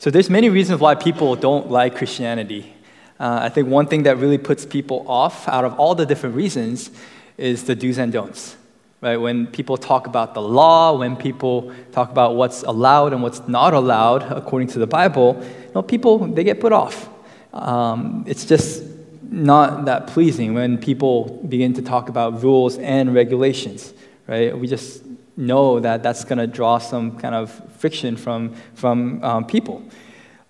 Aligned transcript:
So 0.00 0.10
there's 0.10 0.30
many 0.30 0.48
reasons 0.48 0.80
why 0.80 0.94
people 0.94 1.36
don't 1.36 1.70
like 1.70 1.94
Christianity. 1.94 2.74
Uh, 3.18 3.40
I 3.42 3.50
think 3.50 3.68
one 3.68 3.86
thing 3.86 4.04
that 4.04 4.16
really 4.16 4.38
puts 4.38 4.64
people 4.64 5.04
off, 5.06 5.46
out 5.46 5.66
of 5.66 5.78
all 5.78 5.94
the 5.94 6.06
different 6.06 6.36
reasons, 6.36 6.90
is 7.36 7.64
the 7.64 7.74
do's 7.74 7.98
and 7.98 8.10
don'ts. 8.10 8.56
Right? 9.02 9.18
When 9.18 9.46
people 9.46 9.76
talk 9.76 10.06
about 10.06 10.32
the 10.32 10.40
law, 10.40 10.98
when 10.98 11.16
people 11.16 11.74
talk 11.92 12.10
about 12.10 12.34
what's 12.34 12.62
allowed 12.62 13.12
and 13.12 13.22
what's 13.22 13.46
not 13.46 13.74
allowed 13.74 14.22
according 14.32 14.68
to 14.68 14.78
the 14.78 14.86
Bible, 14.86 15.36
you 15.38 15.72
know, 15.74 15.82
people 15.82 16.16
they 16.28 16.44
get 16.44 16.60
put 16.60 16.72
off. 16.72 17.06
Um, 17.52 18.24
it's 18.26 18.46
just 18.46 18.82
not 19.30 19.84
that 19.84 20.06
pleasing 20.06 20.54
when 20.54 20.78
people 20.78 21.44
begin 21.46 21.74
to 21.74 21.82
talk 21.82 22.08
about 22.08 22.42
rules 22.42 22.78
and 22.78 23.14
regulations. 23.14 23.92
Right? 24.26 24.58
We 24.58 24.66
just 24.66 25.02
know 25.40 25.80
that 25.80 26.02
that's 26.02 26.24
going 26.24 26.38
to 26.38 26.46
draw 26.46 26.78
some 26.78 27.18
kind 27.18 27.34
of 27.34 27.50
friction 27.78 28.16
from, 28.16 28.54
from 28.74 29.22
um, 29.24 29.46
people. 29.46 29.82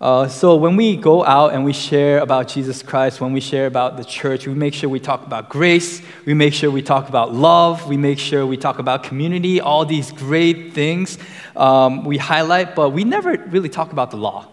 Uh, 0.01 0.27
so 0.27 0.55
when 0.55 0.75
we 0.75 0.97
go 0.97 1.23
out 1.23 1.53
and 1.53 1.63
we 1.63 1.71
share 1.71 2.19
about 2.19 2.47
Jesus 2.47 2.81
Christ, 2.81 3.21
when 3.21 3.33
we 3.33 3.39
share 3.39 3.67
about 3.67 3.97
the 3.97 4.03
church, 4.03 4.47
we 4.47 4.55
make 4.55 4.73
sure 4.73 4.89
we 4.89 4.99
talk 4.99 5.25
about 5.25 5.47
grace, 5.47 6.01
we 6.25 6.33
make 6.33 6.55
sure 6.55 6.71
we 6.71 6.81
talk 6.81 7.07
about 7.07 7.33
love, 7.33 7.87
we 7.87 7.97
make 7.97 8.17
sure 8.17 8.45
we 8.45 8.57
talk 8.57 8.79
about 8.79 9.03
community, 9.03 9.61
all 9.61 9.85
these 9.85 10.11
great 10.11 10.73
things 10.73 11.19
um, 11.55 12.03
we 12.03 12.17
highlight, 12.17 12.75
but 12.75 12.89
we 12.89 13.03
never 13.03 13.37
really 13.49 13.69
talk 13.69 13.91
about 13.91 14.09
the 14.09 14.17
law 14.17 14.50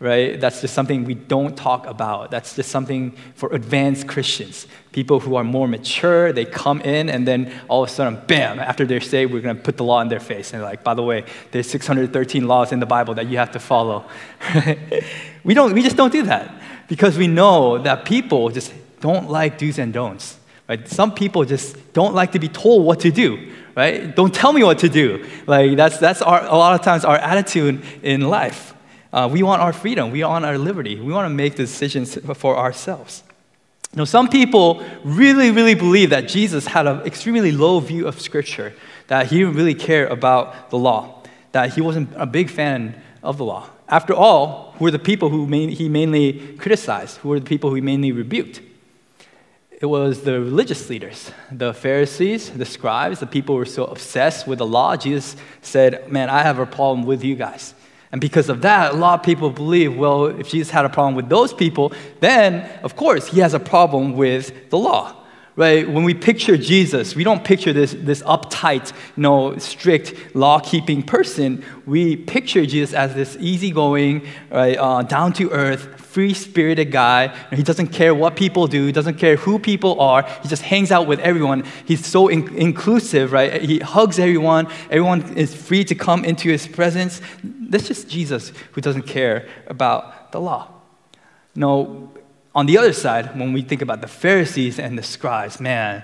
right? 0.00 0.40
That's 0.40 0.60
just 0.60 0.74
something 0.74 1.04
we 1.04 1.14
don't 1.14 1.56
talk 1.56 1.86
about. 1.86 2.30
That's 2.30 2.54
just 2.54 2.70
something 2.70 3.16
for 3.34 3.52
advanced 3.52 4.06
Christians. 4.06 4.66
People 4.92 5.18
who 5.18 5.34
are 5.34 5.42
more 5.42 5.66
mature, 5.66 6.32
they 6.32 6.44
come 6.44 6.80
in 6.82 7.08
and 7.08 7.26
then 7.26 7.52
all 7.68 7.82
of 7.82 7.90
a 7.90 7.92
sudden, 7.92 8.20
bam, 8.26 8.60
after 8.60 8.86
they're 8.86 9.00
saved, 9.00 9.32
we're 9.32 9.40
going 9.40 9.56
to 9.56 9.62
put 9.62 9.76
the 9.76 9.84
law 9.84 10.00
in 10.00 10.08
their 10.08 10.20
face. 10.20 10.52
And 10.52 10.62
like, 10.62 10.84
by 10.84 10.94
the 10.94 11.02
way, 11.02 11.24
there's 11.50 11.68
613 11.68 12.46
laws 12.46 12.70
in 12.70 12.78
the 12.78 12.86
Bible 12.86 13.14
that 13.14 13.26
you 13.26 13.38
have 13.38 13.50
to 13.52 13.58
follow. 13.58 14.04
we, 15.44 15.54
don't, 15.54 15.72
we 15.72 15.82
just 15.82 15.96
don't 15.96 16.12
do 16.12 16.22
that 16.24 16.54
because 16.86 17.18
we 17.18 17.26
know 17.26 17.78
that 17.78 18.04
people 18.04 18.50
just 18.50 18.72
don't 19.00 19.28
like 19.28 19.58
do's 19.58 19.78
and 19.78 19.92
don'ts. 19.92 20.38
Right? 20.68 20.86
Some 20.86 21.14
people 21.14 21.44
just 21.44 21.92
don't 21.92 22.14
like 22.14 22.32
to 22.32 22.38
be 22.38 22.48
told 22.48 22.84
what 22.84 23.00
to 23.00 23.10
do. 23.10 23.52
Right? 23.74 24.14
Don't 24.14 24.34
tell 24.34 24.52
me 24.52 24.62
what 24.62 24.78
to 24.80 24.88
do. 24.88 25.26
Like 25.46 25.76
that's, 25.76 25.98
that's 25.98 26.22
our, 26.22 26.44
a 26.44 26.56
lot 26.56 26.78
of 26.78 26.84
times 26.84 27.04
our 27.04 27.16
attitude 27.16 27.82
in 28.02 28.22
life. 28.22 28.74
Uh, 29.12 29.28
we 29.30 29.42
want 29.42 29.62
our 29.62 29.72
freedom. 29.72 30.10
We 30.10 30.22
want 30.22 30.44
our 30.44 30.58
liberty. 30.58 31.00
We 31.00 31.12
want 31.12 31.26
to 31.26 31.34
make 31.34 31.54
decisions 31.54 32.18
for 32.34 32.56
ourselves. 32.56 33.22
Now, 33.94 34.04
some 34.04 34.28
people 34.28 34.84
really, 35.02 35.50
really 35.50 35.74
believe 35.74 36.10
that 36.10 36.28
Jesus 36.28 36.66
had 36.66 36.86
an 36.86 37.00
extremely 37.00 37.52
low 37.52 37.80
view 37.80 38.06
of 38.06 38.20
Scripture, 38.20 38.74
that 39.06 39.28
he 39.28 39.38
didn't 39.38 39.54
really 39.54 39.74
care 39.74 40.06
about 40.06 40.70
the 40.70 40.76
law, 40.76 41.22
that 41.52 41.74
he 41.74 41.80
wasn't 41.80 42.10
a 42.14 42.26
big 42.26 42.50
fan 42.50 43.00
of 43.22 43.38
the 43.38 43.44
law. 43.44 43.70
After 43.88 44.12
all, 44.12 44.74
who 44.76 44.84
were 44.84 44.90
the 44.90 44.98
people 44.98 45.30
who 45.30 45.46
main, 45.46 45.70
he 45.70 45.88
mainly 45.88 46.56
criticized? 46.58 47.16
Who 47.18 47.30
were 47.30 47.40
the 47.40 47.46
people 47.46 47.70
who 47.70 47.76
he 47.76 47.80
mainly 47.80 48.12
rebuked? 48.12 48.60
It 49.80 49.86
was 49.86 50.22
the 50.22 50.40
religious 50.40 50.90
leaders, 50.90 51.30
the 51.50 51.72
Pharisees, 51.72 52.50
the 52.50 52.66
scribes, 52.66 53.20
the 53.20 53.26
people 53.26 53.54
who 53.54 53.60
were 53.60 53.64
so 53.64 53.84
obsessed 53.84 54.46
with 54.46 54.58
the 54.58 54.66
law. 54.66 54.96
Jesus 54.96 55.36
said, 55.62 56.10
Man, 56.12 56.28
I 56.28 56.42
have 56.42 56.58
a 56.58 56.66
problem 56.66 57.06
with 57.06 57.24
you 57.24 57.36
guys. 57.36 57.74
And 58.10 58.20
because 58.20 58.48
of 58.48 58.62
that, 58.62 58.92
a 58.92 58.96
lot 58.96 59.20
of 59.20 59.24
people 59.24 59.50
believe, 59.50 59.96
well, 59.96 60.26
if 60.26 60.48
Jesus 60.48 60.70
had 60.70 60.84
a 60.84 60.88
problem 60.88 61.14
with 61.14 61.28
those 61.28 61.52
people, 61.52 61.92
then, 62.20 62.68
of 62.82 62.96
course, 62.96 63.28
he 63.28 63.40
has 63.40 63.54
a 63.54 63.60
problem 63.60 64.14
with 64.14 64.70
the 64.70 64.78
law. 64.78 65.17
Right? 65.58 65.90
When 65.90 66.04
we 66.04 66.14
picture 66.14 66.56
Jesus, 66.56 67.16
we 67.16 67.24
don't 67.24 67.42
picture 67.42 67.72
this, 67.72 67.92
this 67.92 68.22
uptight, 68.22 68.92
you 69.16 69.22
know, 69.24 69.58
strict, 69.58 70.36
law 70.36 70.60
keeping 70.60 71.02
person. 71.02 71.64
We 71.84 72.14
picture 72.14 72.64
Jesus 72.64 72.94
as 72.94 73.12
this 73.16 73.36
easygoing, 73.40 74.24
right, 74.52 74.76
uh, 74.76 75.02
down 75.02 75.32
to 75.32 75.50
earth, 75.50 76.00
free 76.00 76.32
spirited 76.32 76.92
guy. 76.92 77.34
He 77.52 77.64
doesn't 77.64 77.88
care 77.88 78.14
what 78.14 78.36
people 78.36 78.68
do, 78.68 78.86
he 78.86 78.92
doesn't 78.92 79.16
care 79.16 79.34
who 79.34 79.58
people 79.58 80.00
are. 80.00 80.22
He 80.44 80.48
just 80.48 80.62
hangs 80.62 80.92
out 80.92 81.08
with 81.08 81.18
everyone. 81.18 81.64
He's 81.84 82.06
so 82.06 82.28
in- 82.28 82.54
inclusive, 82.54 83.32
right? 83.32 83.60
He 83.60 83.80
hugs 83.80 84.20
everyone. 84.20 84.68
Everyone 84.90 85.36
is 85.36 85.52
free 85.56 85.82
to 85.86 85.96
come 85.96 86.24
into 86.24 86.48
his 86.48 86.68
presence. 86.68 87.20
That's 87.42 87.88
just 87.88 88.08
Jesus 88.08 88.52
who 88.74 88.80
doesn't 88.80 89.08
care 89.08 89.48
about 89.66 90.30
the 90.30 90.40
law. 90.40 90.68
No, 91.56 92.12
on 92.58 92.66
the 92.66 92.76
other 92.76 92.92
side, 92.92 93.38
when 93.38 93.52
we 93.52 93.62
think 93.62 93.82
about 93.82 94.00
the 94.00 94.08
Pharisees 94.08 94.78
and 94.78 94.98
the 94.98 95.02
scribes, 95.02 95.60
man, 95.60 96.02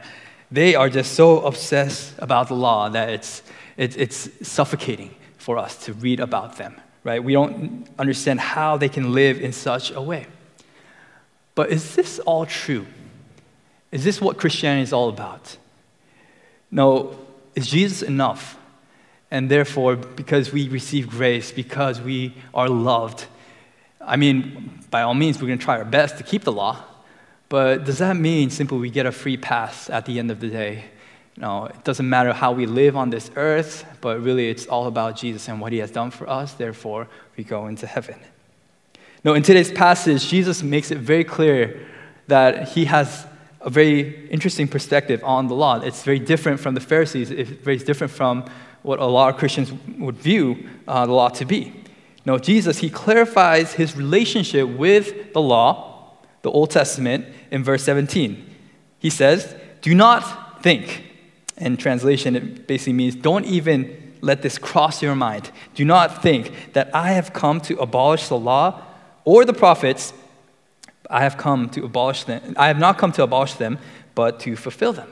they 0.51 0.75
are 0.75 0.89
just 0.89 1.13
so 1.15 1.41
obsessed 1.41 2.15
about 2.19 2.49
the 2.49 2.55
law 2.55 2.89
that 2.89 3.09
it's, 3.11 3.43
it's, 3.77 3.97
it's 3.97 4.49
suffocating 4.49 5.15
for 5.37 5.59
us 5.59 5.85
to 5.85 5.93
read 5.93 6.21
about 6.21 6.57
them 6.57 6.75
right? 7.05 7.23
We 7.23 7.35
don't 7.35 7.87
understand 7.99 8.41
how 8.41 8.77
they 8.79 8.89
can 8.89 9.13
live 9.13 9.41
in 9.41 9.53
such 9.53 9.93
a 9.93 10.01
way. 10.01 10.27
But 11.55 11.71
is 11.71 11.95
this 11.95 12.19
all 12.21 12.47
true? 12.47 12.87
Is 13.93 14.03
this 14.03 14.21
what 14.21 14.39
Christianity 14.39 14.83
is 14.83 14.93
all 14.93 15.11
about? 15.11 15.57
No, 16.71 17.17
is 17.55 17.69
Jesus 17.69 18.03
enough? 18.03 18.59
And 19.31 19.51
therefore, 19.51 19.97
because 19.97 20.53
we 20.53 20.69
receive 20.69 21.09
grace, 21.09 21.53
because 21.53 22.01
we 22.01 22.35
are 22.53 22.69
loved, 22.69 23.27
I 24.07 24.17
mean, 24.17 24.81
by 24.91 25.03
all 25.03 25.15
means, 25.15 25.41
we're 25.41 25.49
going 25.49 25.59
to 25.59 25.65
try 25.65 25.79
our 25.79 25.85
best 25.85 26.19
to 26.19 26.23
keep 26.23 26.45
the 26.45 26.53
law. 26.53 26.85
But 27.49 27.85
does 27.85 27.99
that 27.99 28.17
mean 28.17 28.51
simply 28.51 28.79
we 28.79 28.91
get 28.91 29.07
a 29.07 29.13
free 29.13 29.37
pass 29.37 29.91
at 29.91 30.07
the 30.07 30.19
end 30.19 30.31
of 30.31 30.41
the 30.41 30.49
day? 30.49 30.85
No, 31.37 31.67
it 31.67 31.83
doesn't 31.85 32.09
matter 32.09 32.33
how 32.33 32.53
we 32.53 32.67
live 32.67 32.97
on 32.97 33.11
this 33.11 33.31
earth, 33.35 33.85
but 34.01 34.23
really 34.23 34.49
it's 34.49 34.67
all 34.67 34.87
about 34.87 35.17
Jesus 35.17 35.49
and 35.49 35.61
what 35.61 35.73
he 35.73 35.79
has 35.79 35.91
done 35.91 36.11
for 36.11 36.29
us. 36.29 36.53
Therefore, 36.55 37.09
we 37.37 37.45
go 37.45 37.67
into 37.67 37.87
heaven. 37.87 38.17
Now, 39.25 39.35
in 39.35 39.43
today's 39.43 39.73
passage, 39.73 40.29
Jesus 40.29 40.63
makes 40.63 40.91
it 40.91 40.99
very 40.99 41.25
clear 41.25 41.87
that 42.29 42.69
he 42.69 42.85
has 42.85 43.27
a 43.61 43.71
very 43.71 44.29
interesting 44.29 44.69
perspective 44.69 45.25
on 45.25 45.49
the 45.49 45.55
law. 45.55 45.81
It's 45.81 46.03
very 46.03 46.19
different 46.19 46.61
from 46.61 46.75
the 46.75 46.81
Pharisees, 46.81 47.31
it's 47.31 47.51
very 47.51 47.79
different 47.79 48.13
from 48.13 48.45
what 48.83 49.01
a 49.01 49.07
lot 49.07 49.33
of 49.33 49.39
Christians 49.39 49.73
would 49.99 50.17
view 50.17 50.69
uh, 50.87 51.07
the 51.07 51.13
law 51.13 51.31
to 51.31 51.45
be. 51.45 51.84
No, 52.25 52.39
Jesus, 52.39 52.79
he 52.79 52.89
clarifies 52.89 53.75
his 53.75 53.97
relationship 53.97 54.69
with 54.69 55.33
the 55.33 55.41
law, 55.41 56.13
the 56.43 56.51
Old 56.51 56.71
Testament, 56.71 57.27
in 57.51 57.63
verse 57.63 57.85
17. 57.85 58.55
He 58.99 59.11
says, 59.11 59.55
Do 59.83 59.95
not 59.95 60.63
think 60.63 61.05
in 61.57 61.77
translation, 61.77 62.37
it 62.37 62.67
basically 62.67 62.95
means 62.95 63.15
don't 63.15 63.45
even 63.45 64.15
let 64.21 64.43
this 64.43 64.59
cross 64.59 65.03
your 65.03 65.15
mind. 65.15 65.51
Do 65.75 65.85
not 65.85 66.23
think 66.23 66.73
that 66.73 66.95
I 66.95 67.13
have 67.13 67.33
come 67.33 67.61
to 67.63 67.79
abolish 67.79 68.29
the 68.29 68.39
law 68.39 68.83
or 69.25 69.45
the 69.45 69.53
prophets. 69.53 70.13
I 71.11 71.23
have 71.23 71.37
come 71.37 71.69
to 71.71 71.85
abolish 71.85 72.25
them. 72.25 72.55
I 72.57 72.69
have 72.69 72.79
not 72.79 72.99
come 72.99 73.13
to 73.13 73.23
abolish 73.23 73.55
them, 73.55 73.79
but 74.15 74.41
to 74.41 74.57
fulfill 74.57 74.95
them. 74.95 75.11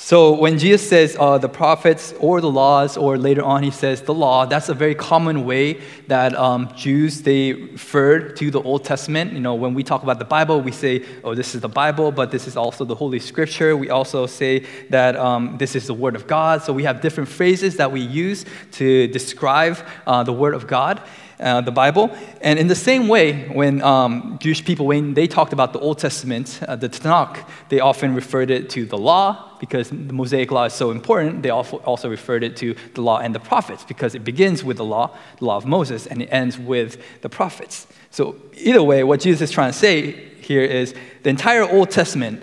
So 0.00 0.32
when 0.32 0.60
Jesus 0.60 0.88
says 0.88 1.16
uh, 1.18 1.38
the 1.38 1.48
prophets 1.48 2.14
or 2.20 2.40
the 2.40 2.48
laws, 2.48 2.96
or 2.96 3.18
later 3.18 3.42
on 3.42 3.64
he 3.64 3.72
says 3.72 4.00
the 4.00 4.14
law, 4.14 4.46
that's 4.46 4.68
a 4.68 4.74
very 4.74 4.94
common 4.94 5.44
way 5.44 5.80
that 6.06 6.36
um, 6.36 6.72
Jews 6.76 7.22
they 7.22 7.52
refer 7.52 8.20
to 8.20 8.50
the 8.52 8.62
Old 8.62 8.84
Testament. 8.84 9.32
You 9.32 9.40
know, 9.40 9.56
when 9.56 9.74
we 9.74 9.82
talk 9.82 10.04
about 10.04 10.20
the 10.20 10.24
Bible, 10.24 10.60
we 10.60 10.70
say, 10.70 11.04
"Oh, 11.24 11.34
this 11.34 11.56
is 11.56 11.62
the 11.62 11.68
Bible," 11.68 12.12
but 12.12 12.30
this 12.30 12.46
is 12.46 12.56
also 12.56 12.84
the 12.84 12.94
Holy 12.94 13.18
Scripture. 13.18 13.76
We 13.76 13.90
also 13.90 14.26
say 14.26 14.64
that 14.88 15.16
um, 15.16 15.58
this 15.58 15.74
is 15.74 15.88
the 15.88 15.94
Word 15.94 16.14
of 16.14 16.28
God. 16.28 16.62
So 16.62 16.72
we 16.72 16.84
have 16.84 17.00
different 17.00 17.28
phrases 17.28 17.76
that 17.78 17.90
we 17.90 18.00
use 18.00 18.44
to 18.78 19.08
describe 19.08 19.78
uh, 20.06 20.22
the 20.22 20.32
Word 20.32 20.54
of 20.54 20.68
God 20.68 21.02
uh, 21.40 21.60
the 21.60 21.70
Bible. 21.70 22.10
And 22.40 22.58
in 22.58 22.68
the 22.68 22.74
same 22.74 23.08
way, 23.08 23.48
when 23.48 23.82
um, 23.82 24.38
Jewish 24.40 24.64
people, 24.64 24.86
when 24.86 25.14
they 25.14 25.26
talked 25.26 25.52
about 25.52 25.72
the 25.72 25.78
Old 25.78 25.98
Testament, 25.98 26.60
uh, 26.66 26.76
the 26.76 26.88
Tanakh, 26.88 27.46
they 27.68 27.80
often 27.80 28.14
referred 28.14 28.50
it 28.50 28.70
to 28.70 28.84
the 28.84 28.98
law 28.98 29.56
because 29.60 29.90
the 29.90 30.12
Mosaic 30.12 30.50
law 30.50 30.64
is 30.64 30.72
so 30.72 30.90
important. 30.90 31.42
They 31.42 31.50
also 31.50 32.08
referred 32.08 32.44
it 32.44 32.56
to 32.58 32.74
the 32.94 33.00
law 33.00 33.18
and 33.18 33.34
the 33.34 33.40
prophets 33.40 33.84
because 33.84 34.14
it 34.14 34.24
begins 34.24 34.64
with 34.64 34.76
the 34.76 34.84
law, 34.84 35.16
the 35.38 35.44
law 35.44 35.56
of 35.56 35.66
Moses, 35.66 36.06
and 36.06 36.22
it 36.22 36.28
ends 36.30 36.58
with 36.58 37.02
the 37.22 37.28
prophets. 37.28 37.86
So, 38.10 38.36
either 38.56 38.82
way, 38.82 39.04
what 39.04 39.20
Jesus 39.20 39.50
is 39.50 39.50
trying 39.50 39.72
to 39.72 39.78
say 39.78 40.12
here 40.40 40.62
is 40.62 40.94
the 41.22 41.30
entire 41.30 41.62
Old 41.62 41.90
Testament 41.90 42.42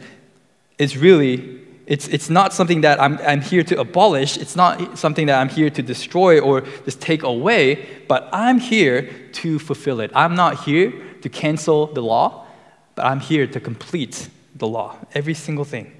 is 0.77 0.97
really 0.97 1.64
it's, 1.87 2.07
it's 2.07 2.29
not 2.29 2.53
something 2.53 2.81
that 2.81 2.99
I'm, 2.99 3.19
I'm 3.19 3.41
here 3.41 3.63
to 3.63 3.79
abolish. 3.79 4.37
It's 4.37 4.55
not 4.55 4.97
something 4.97 5.27
that 5.27 5.39
I'm 5.39 5.49
here 5.49 5.69
to 5.69 5.83
destroy 5.83 6.39
or 6.39 6.61
just 6.83 6.99
take 6.99 7.23
away, 7.23 7.87
but 8.07 8.27
I'm 8.33 8.59
here 8.59 9.09
to 9.33 9.59
fulfill 9.59 9.99
it. 9.99 10.11
I'm 10.15 10.35
not 10.35 10.63
here 10.63 10.93
to 11.21 11.29
cancel 11.29 11.87
the 11.87 12.01
law, 12.01 12.47
but 12.95 13.05
I'm 13.05 13.19
here 13.19 13.45
to 13.47 13.59
complete 13.59 14.29
the 14.55 14.67
law, 14.67 14.95
every 15.13 15.33
single 15.33 15.65
thing. 15.65 15.91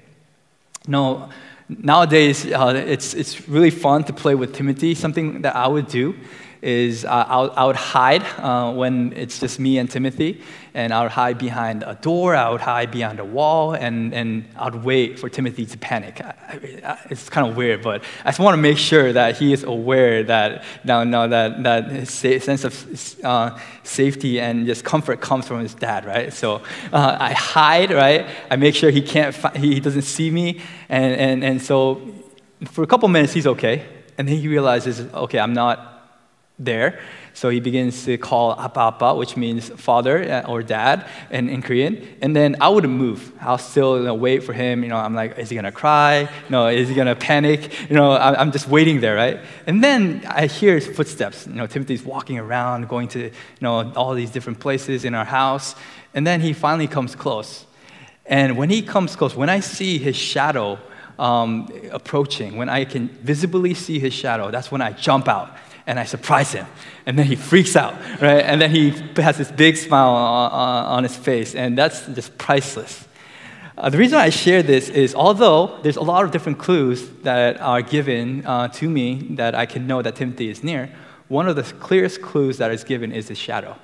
No, 0.88 1.28
nowadays, 1.68 2.46
uh, 2.46 2.82
it's, 2.86 3.14
it's 3.14 3.48
really 3.48 3.70
fun 3.70 4.04
to 4.04 4.12
play 4.12 4.34
with 4.34 4.54
Timothy. 4.54 4.94
Something 4.94 5.42
that 5.42 5.54
I 5.54 5.68
would 5.68 5.88
do 5.88 6.16
is 6.66 7.04
uh, 7.04 7.08
I, 7.08 7.64
would 7.64 7.76
hide 7.76 8.24
uh, 8.38 8.72
when 8.72 9.12
it's 9.12 9.38
just 9.38 9.60
me 9.60 9.78
and 9.78 9.88
Timothy, 9.88 10.42
and 10.74 10.92
I 10.92 11.02
would 11.02 11.12
hide 11.12 11.38
behind 11.38 11.84
a 11.84 11.94
door, 11.94 12.34
I 12.34 12.50
would 12.50 12.60
hide 12.60 12.90
behind 12.90 13.20
a 13.20 13.24
wall, 13.24 13.74
and, 13.74 14.12
and 14.12 14.44
I'd 14.56 14.74
wait 14.74 15.18
for 15.20 15.28
Timothy 15.28 15.64
to 15.64 15.78
panic. 15.78 16.20
I, 16.20 16.34
I, 16.84 16.98
it's 17.08 17.28
kind 17.30 17.48
of 17.48 17.56
weird, 17.56 17.82
but 17.82 18.02
I 18.24 18.30
just 18.30 18.40
want 18.40 18.54
to 18.54 18.60
make 18.60 18.78
sure 18.78 19.12
that 19.12 19.36
he 19.36 19.52
is 19.52 19.62
aware 19.62 20.24
that 20.24 20.64
now, 20.82 21.04
now 21.04 21.28
that, 21.28 21.62
that 21.62 21.88
his 21.88 22.10
sense 22.10 22.64
of 22.64 23.24
uh, 23.24 23.56
safety 23.84 24.40
and 24.40 24.66
just 24.66 24.84
comfort 24.84 25.20
comes 25.20 25.46
from 25.46 25.60
his 25.60 25.72
dad, 25.72 26.04
right? 26.04 26.32
So 26.32 26.62
uh, 26.92 27.16
I 27.20 27.32
hide, 27.32 27.92
right? 27.92 28.26
I 28.50 28.56
make 28.56 28.74
sure 28.74 28.90
he 28.90 29.02
can't, 29.02 29.32
fi- 29.32 29.56
he 29.56 29.78
doesn't 29.78 30.02
see 30.02 30.32
me, 30.32 30.60
and, 30.88 31.14
and, 31.14 31.44
and 31.44 31.62
so 31.62 32.02
for 32.64 32.82
a 32.82 32.88
couple 32.88 33.08
minutes 33.08 33.32
he's 33.32 33.46
okay, 33.46 33.86
and 34.18 34.26
then 34.26 34.36
he 34.36 34.48
realizes, 34.48 35.00
okay, 35.00 35.38
I'm 35.38 35.54
not 35.54 35.95
there. 36.58 37.00
So 37.34 37.50
he 37.50 37.60
begins 37.60 38.06
to 38.06 38.16
call 38.16 38.58
Appa 38.58 39.14
which 39.14 39.36
means 39.36 39.68
father 39.68 40.22
uh, 40.22 40.50
or 40.50 40.62
dad 40.62 41.06
in, 41.30 41.50
in 41.50 41.60
Korean. 41.60 42.16
And 42.22 42.34
then 42.34 42.56
I 42.62 42.70
wouldn't 42.70 42.94
move. 42.94 43.30
I'll 43.40 43.58
still 43.58 43.98
you 43.98 44.04
know, 44.04 44.14
wait 44.14 44.42
for 44.42 44.54
him. 44.54 44.82
You 44.82 44.88
know, 44.88 44.96
I'm 44.96 45.14
like, 45.14 45.38
is 45.38 45.50
he 45.50 45.54
gonna 45.54 45.70
cry? 45.70 46.30
No, 46.48 46.68
is 46.68 46.88
he 46.88 46.94
gonna 46.94 47.14
panic? 47.14 47.90
You 47.90 47.96
know, 47.96 48.12
I'm 48.12 48.52
just 48.52 48.68
waiting 48.68 49.00
there, 49.00 49.16
right? 49.16 49.40
And 49.66 49.84
then 49.84 50.24
I 50.26 50.46
hear 50.46 50.76
his 50.76 50.86
footsteps. 50.86 51.46
You 51.46 51.54
know, 51.54 51.66
Timothy's 51.66 52.02
walking 52.02 52.38
around, 52.38 52.88
going 52.88 53.08
to 53.08 53.24
you 53.24 53.32
know 53.60 53.92
all 53.94 54.14
these 54.14 54.30
different 54.30 54.58
places 54.58 55.04
in 55.04 55.14
our 55.14 55.26
house. 55.26 55.74
And 56.14 56.26
then 56.26 56.40
he 56.40 56.54
finally 56.54 56.86
comes 56.86 57.14
close. 57.14 57.66
And 58.24 58.56
when 58.56 58.70
he 58.70 58.80
comes 58.80 59.14
close, 59.14 59.36
when 59.36 59.50
I 59.50 59.60
see 59.60 59.98
his 59.98 60.16
shadow 60.16 60.78
um, 61.18 61.68
approaching, 61.92 62.56
when 62.56 62.70
I 62.70 62.86
can 62.86 63.08
visibly 63.08 63.74
see 63.74 63.98
his 63.98 64.14
shadow, 64.14 64.50
that's 64.50 64.72
when 64.72 64.80
I 64.80 64.92
jump 64.92 65.28
out 65.28 65.54
and 65.86 66.00
I 66.00 66.04
surprise 66.04 66.52
him. 66.52 66.66
And 67.06 67.18
then 67.18 67.26
he 67.26 67.36
freaks 67.36 67.76
out, 67.76 67.94
right? 68.20 68.42
And 68.44 68.60
then 68.60 68.70
he 68.70 68.90
has 69.16 69.38
this 69.38 69.50
big 69.52 69.76
smile 69.76 70.10
on, 70.10 70.84
on 70.86 71.02
his 71.02 71.16
face, 71.16 71.54
and 71.54 71.78
that's 71.78 72.06
just 72.06 72.36
priceless. 72.38 73.06
Uh, 73.78 73.90
the 73.90 73.98
reason 73.98 74.18
I 74.18 74.30
share 74.30 74.62
this 74.62 74.88
is 74.88 75.14
although 75.14 75.78
there's 75.82 75.96
a 75.96 76.02
lot 76.02 76.24
of 76.24 76.30
different 76.30 76.58
clues 76.58 77.10
that 77.22 77.60
are 77.60 77.82
given 77.82 78.44
uh, 78.46 78.68
to 78.68 78.88
me 78.88 79.26
that 79.32 79.54
I 79.54 79.66
can 79.66 79.86
know 79.86 80.00
that 80.00 80.16
Timothy 80.16 80.48
is 80.48 80.64
near, 80.64 80.90
one 81.28 81.46
of 81.46 81.56
the 81.56 81.62
clearest 81.62 82.22
clues 82.22 82.56
that 82.56 82.70
is 82.70 82.84
given 82.84 83.12
is 83.12 83.28
his 83.28 83.38
shadow. 83.38 83.76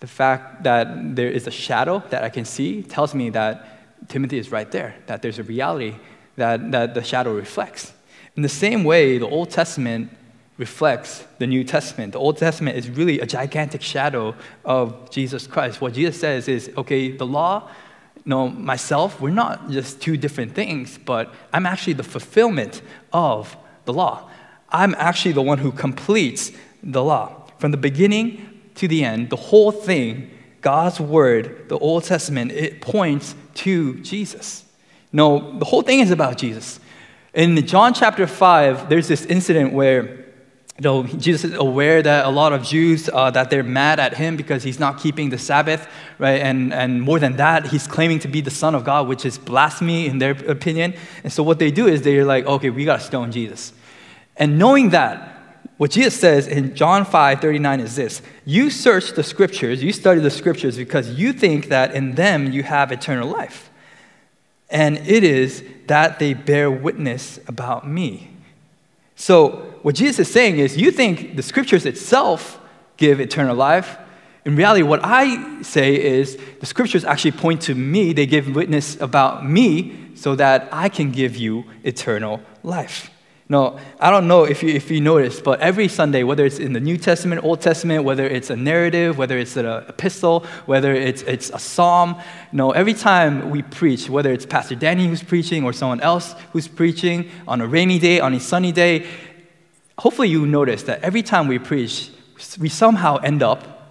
The 0.00 0.06
fact 0.06 0.62
that 0.64 1.14
there 1.14 1.28
is 1.28 1.46
a 1.46 1.50
shadow 1.50 2.02
that 2.10 2.24
I 2.24 2.30
can 2.30 2.44
see 2.44 2.82
tells 2.82 3.14
me 3.14 3.30
that 3.30 4.08
Timothy 4.08 4.38
is 4.38 4.50
right 4.50 4.70
there, 4.70 4.94
that 5.06 5.20
there's 5.20 5.38
a 5.38 5.42
reality 5.42 5.96
that, 6.36 6.72
that 6.72 6.94
the 6.94 7.02
shadow 7.02 7.34
reflects. 7.34 7.92
In 8.36 8.42
the 8.42 8.48
same 8.48 8.82
way, 8.82 9.18
the 9.18 9.28
Old 9.28 9.50
Testament 9.50 10.10
reflects 10.56 11.24
the 11.38 11.46
New 11.46 11.64
Testament. 11.64 12.12
The 12.12 12.18
Old 12.18 12.36
Testament 12.36 12.76
is 12.76 12.88
really 12.88 13.20
a 13.20 13.26
gigantic 13.26 13.82
shadow 13.82 14.34
of 14.64 15.10
Jesus 15.10 15.46
Christ. 15.46 15.80
What 15.80 15.94
Jesus 15.94 16.18
says 16.20 16.48
is, 16.48 16.70
okay, 16.76 17.10
the 17.10 17.26
law, 17.26 17.68
no, 18.24 18.48
myself, 18.48 19.20
we're 19.20 19.30
not 19.30 19.68
just 19.68 20.00
two 20.00 20.16
different 20.16 20.54
things, 20.54 20.98
but 20.98 21.32
I'm 21.52 21.66
actually 21.66 21.94
the 21.94 22.04
fulfillment 22.04 22.82
of 23.12 23.56
the 23.84 23.92
law. 23.92 24.30
I'm 24.70 24.94
actually 24.96 25.32
the 25.32 25.42
one 25.42 25.58
who 25.58 25.72
completes 25.72 26.52
the 26.82 27.02
law. 27.02 27.50
From 27.58 27.70
the 27.70 27.76
beginning 27.76 28.62
to 28.76 28.88
the 28.88 29.04
end, 29.04 29.30
the 29.30 29.36
whole 29.36 29.72
thing, 29.72 30.30
God's 30.60 31.00
word, 31.00 31.68
the 31.68 31.78
Old 31.78 32.04
Testament, 32.04 32.52
it 32.52 32.80
points 32.80 33.34
to 33.54 34.00
Jesus. 34.00 34.64
No, 35.12 35.58
the 35.58 35.64
whole 35.64 35.82
thing 35.82 36.00
is 36.00 36.10
about 36.10 36.38
Jesus. 36.38 36.80
In 37.34 37.66
John 37.66 37.92
chapter 37.92 38.26
5, 38.26 38.88
there's 38.88 39.08
this 39.08 39.26
incident 39.26 39.72
where 39.72 40.23
you 40.78 40.82
know, 40.82 41.04
Jesus 41.04 41.52
is 41.52 41.56
aware 41.56 42.02
that 42.02 42.26
a 42.26 42.30
lot 42.30 42.52
of 42.52 42.64
Jews 42.64 43.08
uh, 43.12 43.30
that 43.30 43.48
they're 43.48 43.62
mad 43.62 44.00
at 44.00 44.16
him 44.16 44.36
because 44.36 44.64
he's 44.64 44.80
not 44.80 44.98
keeping 44.98 45.30
the 45.30 45.38
Sabbath, 45.38 45.86
right? 46.18 46.40
And 46.40 46.74
and 46.74 47.00
more 47.00 47.20
than 47.20 47.36
that, 47.36 47.68
he's 47.68 47.86
claiming 47.86 48.18
to 48.20 48.28
be 48.28 48.40
the 48.40 48.50
Son 48.50 48.74
of 48.74 48.84
God, 48.84 49.06
which 49.06 49.24
is 49.24 49.38
blasphemy 49.38 50.06
in 50.08 50.18
their 50.18 50.32
opinion. 50.32 50.94
And 51.22 51.32
so 51.32 51.44
what 51.44 51.60
they 51.60 51.70
do 51.70 51.86
is 51.86 52.02
they're 52.02 52.24
like, 52.24 52.44
okay, 52.46 52.70
we 52.70 52.84
gotta 52.84 53.02
stone 53.02 53.30
Jesus. 53.30 53.72
And 54.36 54.58
knowing 54.58 54.90
that, 54.90 55.30
what 55.76 55.92
Jesus 55.92 56.18
says 56.18 56.48
in 56.48 56.74
John 56.74 57.04
5 57.04 57.40
39 57.40 57.80
is 57.80 57.94
this 57.94 58.20
You 58.44 58.68
search 58.68 59.12
the 59.12 59.22
scriptures, 59.22 59.80
you 59.80 59.92
study 59.92 60.20
the 60.20 60.30
scriptures 60.30 60.76
because 60.76 61.10
you 61.10 61.32
think 61.32 61.68
that 61.68 61.94
in 61.94 62.16
them 62.16 62.50
you 62.50 62.64
have 62.64 62.90
eternal 62.90 63.28
life. 63.28 63.70
And 64.70 64.98
it 64.98 65.22
is 65.22 65.62
that 65.86 66.18
they 66.18 66.34
bear 66.34 66.68
witness 66.68 67.38
about 67.46 67.86
me. 67.86 68.33
So 69.16 69.76
what 69.82 69.94
Jesus 69.94 70.28
is 70.28 70.32
saying 70.32 70.58
is, 70.58 70.76
you 70.76 70.90
think 70.90 71.36
the 71.36 71.42
scriptures 71.42 71.86
itself 71.86 72.60
give 72.96 73.20
eternal 73.20 73.56
life. 73.56 73.98
In 74.44 74.56
reality, 74.56 74.82
what 74.82 75.00
I 75.02 75.62
say 75.62 76.02
is 76.02 76.38
the 76.60 76.66
scriptures 76.66 77.04
actually 77.04 77.32
point 77.32 77.62
to 77.62 77.74
me, 77.74 78.12
they 78.12 78.26
give 78.26 78.54
witness 78.54 79.00
about 79.00 79.46
me 79.46 80.10
so 80.14 80.34
that 80.36 80.68
I 80.72 80.88
can 80.88 81.10
give 81.10 81.36
you 81.36 81.64
eternal 81.82 82.40
life. 82.62 83.10
No, 83.46 83.78
I 84.00 84.10
don't 84.10 84.26
know 84.26 84.44
if 84.44 84.62
you, 84.62 84.70
if 84.70 84.90
you 84.90 85.02
but 85.44 85.60
every 85.60 85.86
Sunday, 85.88 86.22
whether 86.22 86.46
it's 86.46 86.58
in 86.58 86.72
the 86.72 86.80
New 86.80 86.96
Testament, 86.96 87.44
Old 87.44 87.60
Testament, 87.60 88.02
whether 88.02 88.24
it's 88.26 88.48
a 88.48 88.56
narrative, 88.56 89.18
whether 89.18 89.36
it's 89.36 89.56
an 89.58 89.66
epistle, 89.66 90.46
whether 90.64 90.94
it's, 90.94 91.20
it's 91.22 91.50
a 91.50 91.58
psalm, 91.58 92.16
no, 92.52 92.70
every 92.70 92.94
time 92.94 93.50
we 93.50 93.60
preach, 93.60 94.08
whether 94.08 94.32
it's 94.32 94.46
Pastor 94.46 94.74
Danny 94.74 95.06
who's 95.06 95.22
preaching 95.22 95.62
or 95.62 95.74
someone 95.74 96.00
else 96.00 96.34
who's 96.52 96.68
preaching 96.68 97.28
on 97.46 97.60
a 97.60 97.66
rainy 97.66 97.98
day, 97.98 98.18
on 98.18 98.32
a 98.32 98.40
sunny 98.40 98.72
day, 98.72 99.06
hopefully 99.98 100.28
you 100.28 100.46
notice 100.46 100.84
that 100.84 101.02
every 101.02 101.22
time 101.22 101.46
we 101.46 101.58
preach, 101.58 102.10
we 102.58 102.70
somehow 102.70 103.16
end 103.18 103.42
up 103.42 103.90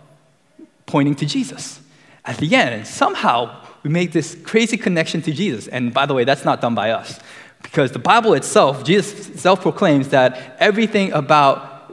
pointing 0.87 1.13
to 1.15 1.27
Jesus 1.27 1.79
at 2.25 2.37
the 2.37 2.55
end. 2.55 2.73
And 2.73 2.87
somehow 2.87 3.63
we 3.83 3.89
make 3.89 4.13
this 4.13 4.35
crazy 4.43 4.77
connection 4.77 5.21
to 5.23 5.31
Jesus. 5.31 5.67
And 5.67 5.93
by 5.93 6.05
the 6.05 6.13
way, 6.13 6.23
that's 6.23 6.43
not 6.43 6.61
done 6.61 6.75
by 6.75 6.91
us. 6.91 7.19
Because 7.63 7.91
the 7.91 7.99
Bible 7.99 8.33
itself, 8.35 8.83
Jesus 8.83 9.41
self 9.41 9.61
proclaims 9.61 10.09
that 10.09 10.55
everything 10.59 11.11
about 11.11 11.91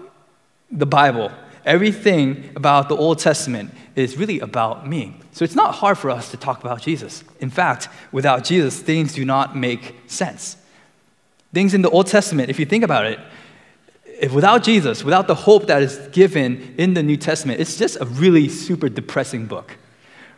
the 0.71 0.87
Bible, 0.87 1.33
everything 1.65 2.51
about 2.55 2.89
the 2.89 2.97
Old 2.97 3.19
Testament 3.19 3.73
is 3.97 4.17
really 4.17 4.41
about 4.41 4.87
me. 4.87 5.17
So 5.33 5.45
it's 5.45 5.55
not 5.55 5.75
hard 5.75 5.97
for 5.97 6.11
us 6.11 6.31
to 6.33 6.37
talk 6.37 6.61
about 6.61 6.83
Jesus. 6.83 7.25
In 7.41 7.51
fact, 7.51 7.89
without 8.13 8.45
Jesus, 8.45 8.81
things 8.81 9.15
do 9.15 9.25
not 9.25 9.57
make 9.57 9.97
sense. 10.07 10.57
Things 11.53 11.75
in 11.75 11.83
the 11.83 11.91
Old 11.91 12.07
Testament, 12.07 12.51
if 12.51 12.59
you 12.59 12.67
think 12.67 12.85
about 12.85 13.07
it, 13.07 13.19
if 14.21 14.33
without 14.33 14.63
Jesus, 14.63 15.03
without 15.03 15.27
the 15.27 15.35
hope 15.35 15.67
that 15.69 15.83
is 15.83 15.97
given 16.13 16.75
in 16.77 16.95
the 16.95 17.03
New 17.03 17.17
Testament, 17.17 17.59
it's 17.61 17.77
just 17.77 17.97
a 18.01 18.05
really 18.05 18.49
super 18.49 18.89
depressing 18.89 19.47
book, 19.47 19.77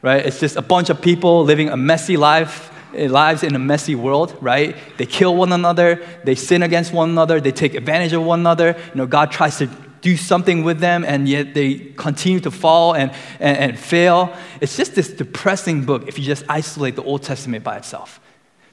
right? 0.02 0.24
It's 0.24 0.38
just 0.38 0.56
a 0.56 0.62
bunch 0.62 0.88
of 0.88 1.02
people 1.02 1.44
living 1.44 1.68
a 1.68 1.76
messy 1.76 2.16
life, 2.16 2.70
lives 2.92 3.42
in 3.42 3.54
a 3.54 3.58
messy 3.58 3.94
world, 3.94 4.36
right? 4.40 4.76
They 4.98 5.06
kill 5.06 5.34
one 5.34 5.52
another, 5.52 6.04
they 6.24 6.34
sin 6.34 6.62
against 6.62 6.92
one 6.92 7.10
another, 7.10 7.40
they 7.40 7.52
take 7.52 7.74
advantage 7.74 8.12
of 8.12 8.22
one 8.22 8.40
another. 8.40 8.76
You 8.88 8.94
know, 8.94 9.06
God 9.06 9.30
tries 9.30 9.58
to 9.58 9.68
do 10.02 10.16
something 10.16 10.64
with 10.64 10.80
them, 10.80 11.04
and 11.04 11.28
yet 11.28 11.54
they 11.54 11.74
continue 11.96 12.40
to 12.40 12.50
fall 12.50 12.94
and, 12.94 13.12
and, 13.40 13.56
and 13.56 13.78
fail. 13.78 14.34
It's 14.60 14.76
just 14.76 14.94
this 14.94 15.08
depressing 15.08 15.84
book 15.84 16.08
if 16.08 16.18
you 16.18 16.24
just 16.24 16.44
isolate 16.48 16.96
the 16.96 17.04
Old 17.04 17.22
Testament 17.22 17.64
by 17.64 17.76
itself. 17.76 18.20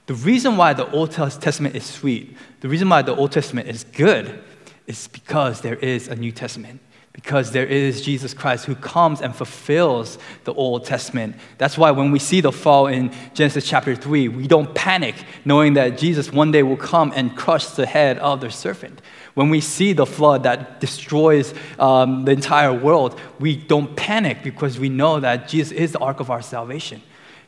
The 0.07 0.15
reason 0.15 0.57
why 0.57 0.73
the 0.73 0.89
Old 0.89 1.11
Testament 1.11 1.75
is 1.75 1.85
sweet, 1.85 2.35
the 2.61 2.67
reason 2.67 2.89
why 2.89 3.03
the 3.03 3.15
Old 3.15 3.31
Testament 3.31 3.67
is 3.67 3.83
good, 3.83 4.41
is 4.87 5.07
because 5.07 5.61
there 5.61 5.75
is 5.75 6.07
a 6.07 6.15
New 6.15 6.31
Testament, 6.31 6.81
because 7.21 7.51
there 7.51 7.65
is 7.65 8.01
Jesus 8.01 8.33
Christ 8.33 8.63
who 8.63 8.75
comes 8.75 9.19
and 9.19 9.35
fulfills 9.35 10.17
the 10.45 10.53
Old 10.53 10.85
Testament. 10.85 11.35
That's 11.57 11.77
why 11.77 11.91
when 11.91 12.13
we 12.13 12.19
see 12.19 12.39
the 12.39 12.53
fall 12.53 12.87
in 12.87 13.11
Genesis 13.33 13.67
chapter 13.67 13.93
3, 13.93 14.29
we 14.29 14.47
don't 14.47 14.73
panic 14.73 15.15
knowing 15.43 15.73
that 15.73 15.97
Jesus 15.97 16.31
one 16.31 16.51
day 16.51 16.63
will 16.63 16.77
come 16.77 17.11
and 17.13 17.35
crush 17.35 17.65
the 17.71 17.85
head 17.85 18.19
of 18.19 18.39
the 18.39 18.49
serpent. 18.49 19.01
When 19.33 19.49
we 19.49 19.59
see 19.59 19.91
the 19.91 20.05
flood 20.05 20.43
that 20.43 20.79
destroys 20.79 21.53
um, 21.77 22.23
the 22.23 22.31
entire 22.31 22.73
world, 22.73 23.19
we 23.37 23.57
don't 23.57 23.97
panic 23.97 24.41
because 24.41 24.79
we 24.79 24.87
know 24.87 25.19
that 25.19 25.49
Jesus 25.49 25.73
is 25.73 25.91
the 25.91 25.99
ark 25.99 26.21
of 26.21 26.29
our 26.29 26.41
salvation. 26.41 27.01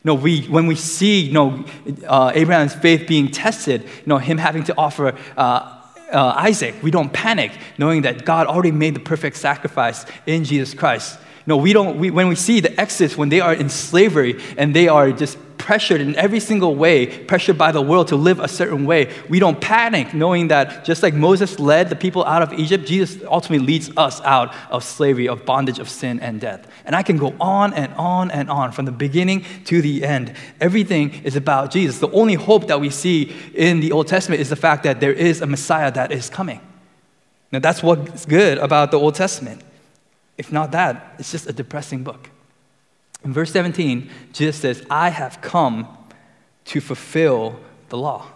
No, 0.04 0.14
we, 0.14 0.42
when 0.48 0.66
we 0.66 0.74
see 0.74 1.20
you 1.20 1.32
know, 1.32 1.64
uh, 2.06 2.30
Abraham's 2.34 2.74
faith 2.74 3.08
being 3.08 3.30
tested, 3.30 3.84
you 3.84 4.06
know, 4.06 4.18
him 4.18 4.36
having 4.36 4.64
to 4.64 4.76
offer 4.76 5.16
uh, 5.34 5.81
uh, 6.12 6.34
Isaac, 6.36 6.74
we 6.82 6.90
don't 6.90 7.12
panic 7.12 7.52
knowing 7.78 8.02
that 8.02 8.24
God 8.24 8.46
already 8.46 8.70
made 8.72 8.94
the 8.94 9.00
perfect 9.00 9.36
sacrifice 9.36 10.04
in 10.26 10.44
Jesus 10.44 10.74
Christ. 10.74 11.18
No, 11.46 11.56
we 11.56 11.72
don't, 11.72 11.98
we, 11.98 12.10
when 12.10 12.28
we 12.28 12.36
see 12.36 12.60
the 12.60 12.80
Exodus, 12.80 13.16
when 13.16 13.28
they 13.28 13.40
are 13.40 13.54
in 13.54 13.68
slavery 13.68 14.40
and 14.56 14.74
they 14.74 14.88
are 14.88 15.10
just 15.10 15.36
pressured 15.62 16.00
in 16.00 16.16
every 16.16 16.40
single 16.40 16.74
way, 16.74 17.06
pressured 17.06 17.56
by 17.56 17.70
the 17.70 17.80
world 17.80 18.08
to 18.08 18.16
live 18.16 18.40
a 18.40 18.48
certain 18.48 18.84
way, 18.84 19.08
we 19.28 19.38
don't 19.38 19.60
panic 19.60 20.12
knowing 20.12 20.48
that 20.48 20.84
just 20.84 21.04
like 21.04 21.14
Moses 21.14 21.60
led 21.60 21.88
the 21.88 21.94
people 21.94 22.24
out 22.24 22.42
of 22.42 22.52
Egypt, 22.52 22.84
Jesus 22.84 23.22
ultimately 23.28 23.64
leads 23.64 23.88
us 23.96 24.20
out 24.22 24.52
of 24.70 24.82
slavery, 24.82 25.28
of 25.28 25.46
bondage, 25.46 25.78
of 25.78 25.88
sin 25.88 26.18
and 26.18 26.40
death. 26.40 26.66
And 26.84 26.96
I 26.96 27.04
can 27.04 27.16
go 27.16 27.32
on 27.40 27.72
and 27.74 27.94
on 27.94 28.32
and 28.32 28.50
on 28.50 28.72
from 28.72 28.86
the 28.86 28.92
beginning 28.92 29.46
to 29.66 29.80
the 29.80 30.04
end. 30.04 30.34
Everything 30.60 31.12
is 31.22 31.36
about 31.36 31.70
Jesus. 31.70 32.00
The 32.00 32.10
only 32.10 32.34
hope 32.34 32.66
that 32.66 32.80
we 32.80 32.90
see 32.90 33.32
in 33.54 33.78
the 33.78 33.92
Old 33.92 34.08
Testament 34.08 34.40
is 34.40 34.48
the 34.48 34.56
fact 34.56 34.82
that 34.82 34.98
there 34.98 35.12
is 35.12 35.42
a 35.42 35.46
Messiah 35.46 35.92
that 35.92 36.10
is 36.10 36.28
coming. 36.28 36.60
Now, 37.52 37.60
that's 37.60 37.84
what's 37.84 38.26
good 38.26 38.58
about 38.58 38.90
the 38.90 38.98
Old 38.98 39.14
Testament. 39.14 39.62
If 40.36 40.50
not 40.50 40.72
that, 40.72 41.14
it's 41.20 41.30
just 41.30 41.46
a 41.46 41.52
depressing 41.52 42.02
book. 42.02 42.30
In 43.24 43.32
verse 43.32 43.52
17, 43.52 44.10
Jesus 44.32 44.56
says, 44.56 44.84
I 44.90 45.10
have 45.10 45.40
come 45.40 45.86
to 46.66 46.80
fulfill 46.80 47.60
the 47.88 47.98
law. 47.98 48.26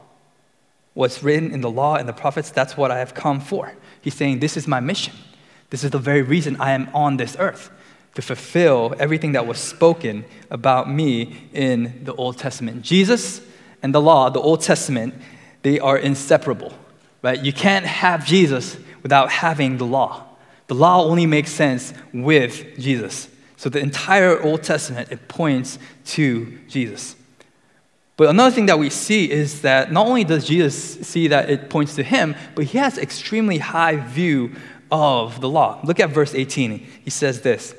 What's 0.94 1.22
written 1.22 1.52
in 1.52 1.60
the 1.60 1.70
law 1.70 1.96
and 1.96 2.08
the 2.08 2.12
prophets, 2.12 2.50
that's 2.50 2.76
what 2.76 2.90
I 2.90 2.98
have 2.98 3.14
come 3.14 3.40
for. 3.40 3.72
He's 4.00 4.14
saying, 4.14 4.38
This 4.38 4.56
is 4.56 4.66
my 4.66 4.80
mission. 4.80 5.14
This 5.70 5.84
is 5.84 5.90
the 5.90 5.98
very 5.98 6.22
reason 6.22 6.56
I 6.60 6.72
am 6.72 6.88
on 6.94 7.16
this 7.16 7.36
earth, 7.38 7.70
to 8.14 8.22
fulfill 8.22 8.94
everything 8.98 9.32
that 9.32 9.46
was 9.46 9.58
spoken 9.58 10.24
about 10.50 10.88
me 10.88 11.48
in 11.52 12.04
the 12.04 12.14
Old 12.14 12.38
Testament. 12.38 12.82
Jesus 12.82 13.40
and 13.82 13.94
the 13.94 14.00
law, 14.00 14.30
the 14.30 14.40
Old 14.40 14.62
Testament, 14.62 15.14
they 15.62 15.80
are 15.80 15.98
inseparable, 15.98 16.72
right? 17.22 17.44
You 17.44 17.52
can't 17.52 17.84
have 17.84 18.24
Jesus 18.24 18.76
without 19.02 19.30
having 19.30 19.76
the 19.76 19.84
law. 19.84 20.24
The 20.68 20.74
law 20.74 21.04
only 21.04 21.26
makes 21.26 21.50
sense 21.50 21.92
with 22.12 22.78
Jesus. 22.78 23.28
So 23.56 23.68
the 23.68 23.78
entire 23.78 24.40
Old 24.40 24.62
Testament, 24.62 25.10
it 25.10 25.28
points 25.28 25.78
to 26.06 26.58
Jesus. 26.68 27.16
But 28.16 28.30
another 28.30 28.54
thing 28.54 28.66
that 28.66 28.78
we 28.78 28.88
see 28.88 29.30
is 29.30 29.62
that 29.62 29.92
not 29.92 30.06
only 30.06 30.24
does 30.24 30.46
Jesus 30.46 30.74
see 31.06 31.28
that 31.28 31.50
it 31.50 31.68
points 31.68 31.94
to 31.96 32.02
him, 32.02 32.34
but 32.54 32.66
he 32.66 32.78
has 32.78 32.96
extremely 32.96 33.58
high 33.58 33.96
view 33.96 34.52
of 34.90 35.40
the 35.40 35.48
law. 35.48 35.80
Look 35.84 36.00
at 36.00 36.10
verse 36.10 36.34
18. 36.34 36.78
He 37.04 37.10
says 37.10 37.42
this 37.42 37.74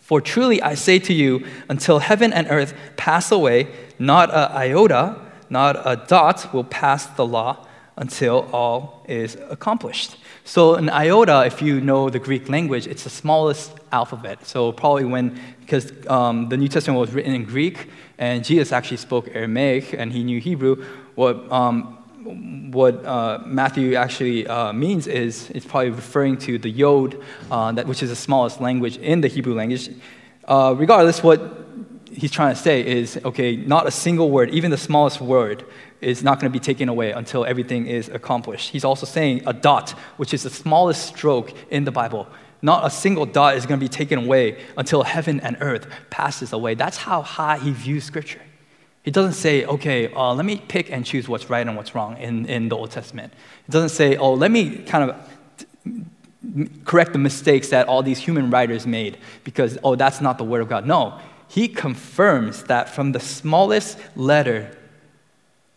For 0.00 0.20
truly 0.20 0.60
I 0.60 0.74
say 0.74 0.98
to 1.00 1.14
you, 1.14 1.46
until 1.68 1.98
heaven 1.98 2.32
and 2.32 2.46
earth 2.50 2.74
pass 2.96 3.32
away, 3.32 3.68
not 3.98 4.30
a 4.30 4.52
iota, 4.52 5.20
not 5.48 5.76
a 5.86 5.96
dot 5.96 6.52
will 6.52 6.64
pass 6.64 7.06
the 7.06 7.26
law 7.26 7.66
until 7.96 8.48
all 8.52 9.04
is 9.08 9.36
accomplished. 9.48 10.16
So, 10.46 10.74
an 10.74 10.90
iota, 10.90 11.46
if 11.46 11.62
you 11.62 11.80
know 11.80 12.10
the 12.10 12.18
Greek 12.18 12.50
language, 12.50 12.86
it's 12.86 13.04
the 13.04 13.10
smallest 13.10 13.72
alphabet. 13.90 14.46
So, 14.46 14.72
probably 14.72 15.06
when, 15.06 15.40
because 15.60 15.90
um, 16.06 16.50
the 16.50 16.58
New 16.58 16.68
Testament 16.68 17.00
was 17.00 17.12
written 17.12 17.34
in 17.34 17.44
Greek, 17.44 17.88
and 18.18 18.44
Jesus 18.44 18.70
actually 18.70 18.98
spoke 18.98 19.28
Aramaic 19.32 19.94
and 19.94 20.12
he 20.12 20.22
knew 20.22 20.40
Hebrew, 20.40 20.84
what, 21.14 21.50
um, 21.50 21.96
what 22.72 23.02
uh, 23.06 23.38
Matthew 23.46 23.94
actually 23.94 24.46
uh, 24.46 24.74
means 24.74 25.06
is 25.06 25.48
it's 25.50 25.64
probably 25.64 25.90
referring 25.90 26.36
to 26.40 26.58
the 26.58 26.68
Yod, 26.68 27.18
uh, 27.50 27.72
that, 27.72 27.86
which 27.86 28.02
is 28.02 28.10
the 28.10 28.16
smallest 28.16 28.60
language 28.60 28.98
in 28.98 29.22
the 29.22 29.28
Hebrew 29.28 29.54
language. 29.54 29.88
Uh, 30.46 30.74
regardless, 30.76 31.22
what 31.22 31.63
he's 32.14 32.30
trying 32.30 32.54
to 32.54 32.60
say 32.60 32.84
is 32.86 33.18
okay, 33.24 33.56
not 33.56 33.86
a 33.86 33.90
single 33.90 34.30
word, 34.30 34.50
even 34.50 34.70
the 34.70 34.78
smallest 34.78 35.20
word, 35.20 35.64
is 36.00 36.22
not 36.22 36.40
going 36.40 36.52
to 36.52 36.58
be 36.58 36.62
taken 36.62 36.88
away 36.88 37.12
until 37.12 37.44
everything 37.44 37.86
is 37.86 38.08
accomplished. 38.08 38.70
He's 38.70 38.84
also 38.84 39.06
saying 39.06 39.42
a 39.46 39.52
dot, 39.52 39.90
which 40.16 40.34
is 40.34 40.42
the 40.42 40.50
smallest 40.50 41.06
stroke 41.06 41.52
in 41.70 41.84
the 41.84 41.90
Bible. 41.90 42.26
Not 42.62 42.86
a 42.86 42.90
single 42.90 43.26
dot 43.26 43.56
is 43.56 43.66
going 43.66 43.78
to 43.78 43.84
be 43.84 43.88
taken 43.88 44.18
away 44.18 44.62
until 44.76 45.02
heaven 45.02 45.40
and 45.40 45.56
earth 45.60 45.86
passes 46.10 46.52
away. 46.52 46.74
That's 46.74 46.96
how 46.96 47.22
high 47.22 47.58
he 47.58 47.72
views 47.72 48.04
Scripture. 48.04 48.40
He 49.02 49.10
doesn't 49.10 49.34
say, 49.34 49.66
okay, 49.66 50.10
uh, 50.12 50.32
let 50.32 50.46
me 50.46 50.62
pick 50.66 50.90
and 50.90 51.04
choose 51.04 51.28
what's 51.28 51.50
right 51.50 51.66
and 51.66 51.76
what's 51.76 51.94
wrong 51.94 52.16
in, 52.16 52.46
in 52.46 52.70
the 52.70 52.76
Old 52.76 52.90
Testament. 52.90 53.34
He 53.66 53.72
doesn't 53.72 53.90
say, 53.90 54.16
oh, 54.16 54.32
let 54.32 54.50
me 54.50 54.78
kind 54.78 55.10
of 55.10 55.16
correct 56.84 57.12
the 57.12 57.18
mistakes 57.18 57.68
that 57.68 57.86
all 57.86 58.02
these 58.02 58.18
human 58.18 58.50
writers 58.50 58.86
made 58.86 59.18
because, 59.44 59.76
oh, 59.84 59.94
that's 59.94 60.22
not 60.22 60.38
the 60.38 60.44
Word 60.44 60.62
of 60.62 60.68
God. 60.68 60.86
No, 60.86 61.20
he 61.48 61.68
confirms 61.68 62.64
that 62.64 62.88
from 62.88 63.12
the 63.12 63.20
smallest 63.20 63.98
letter, 64.16 64.76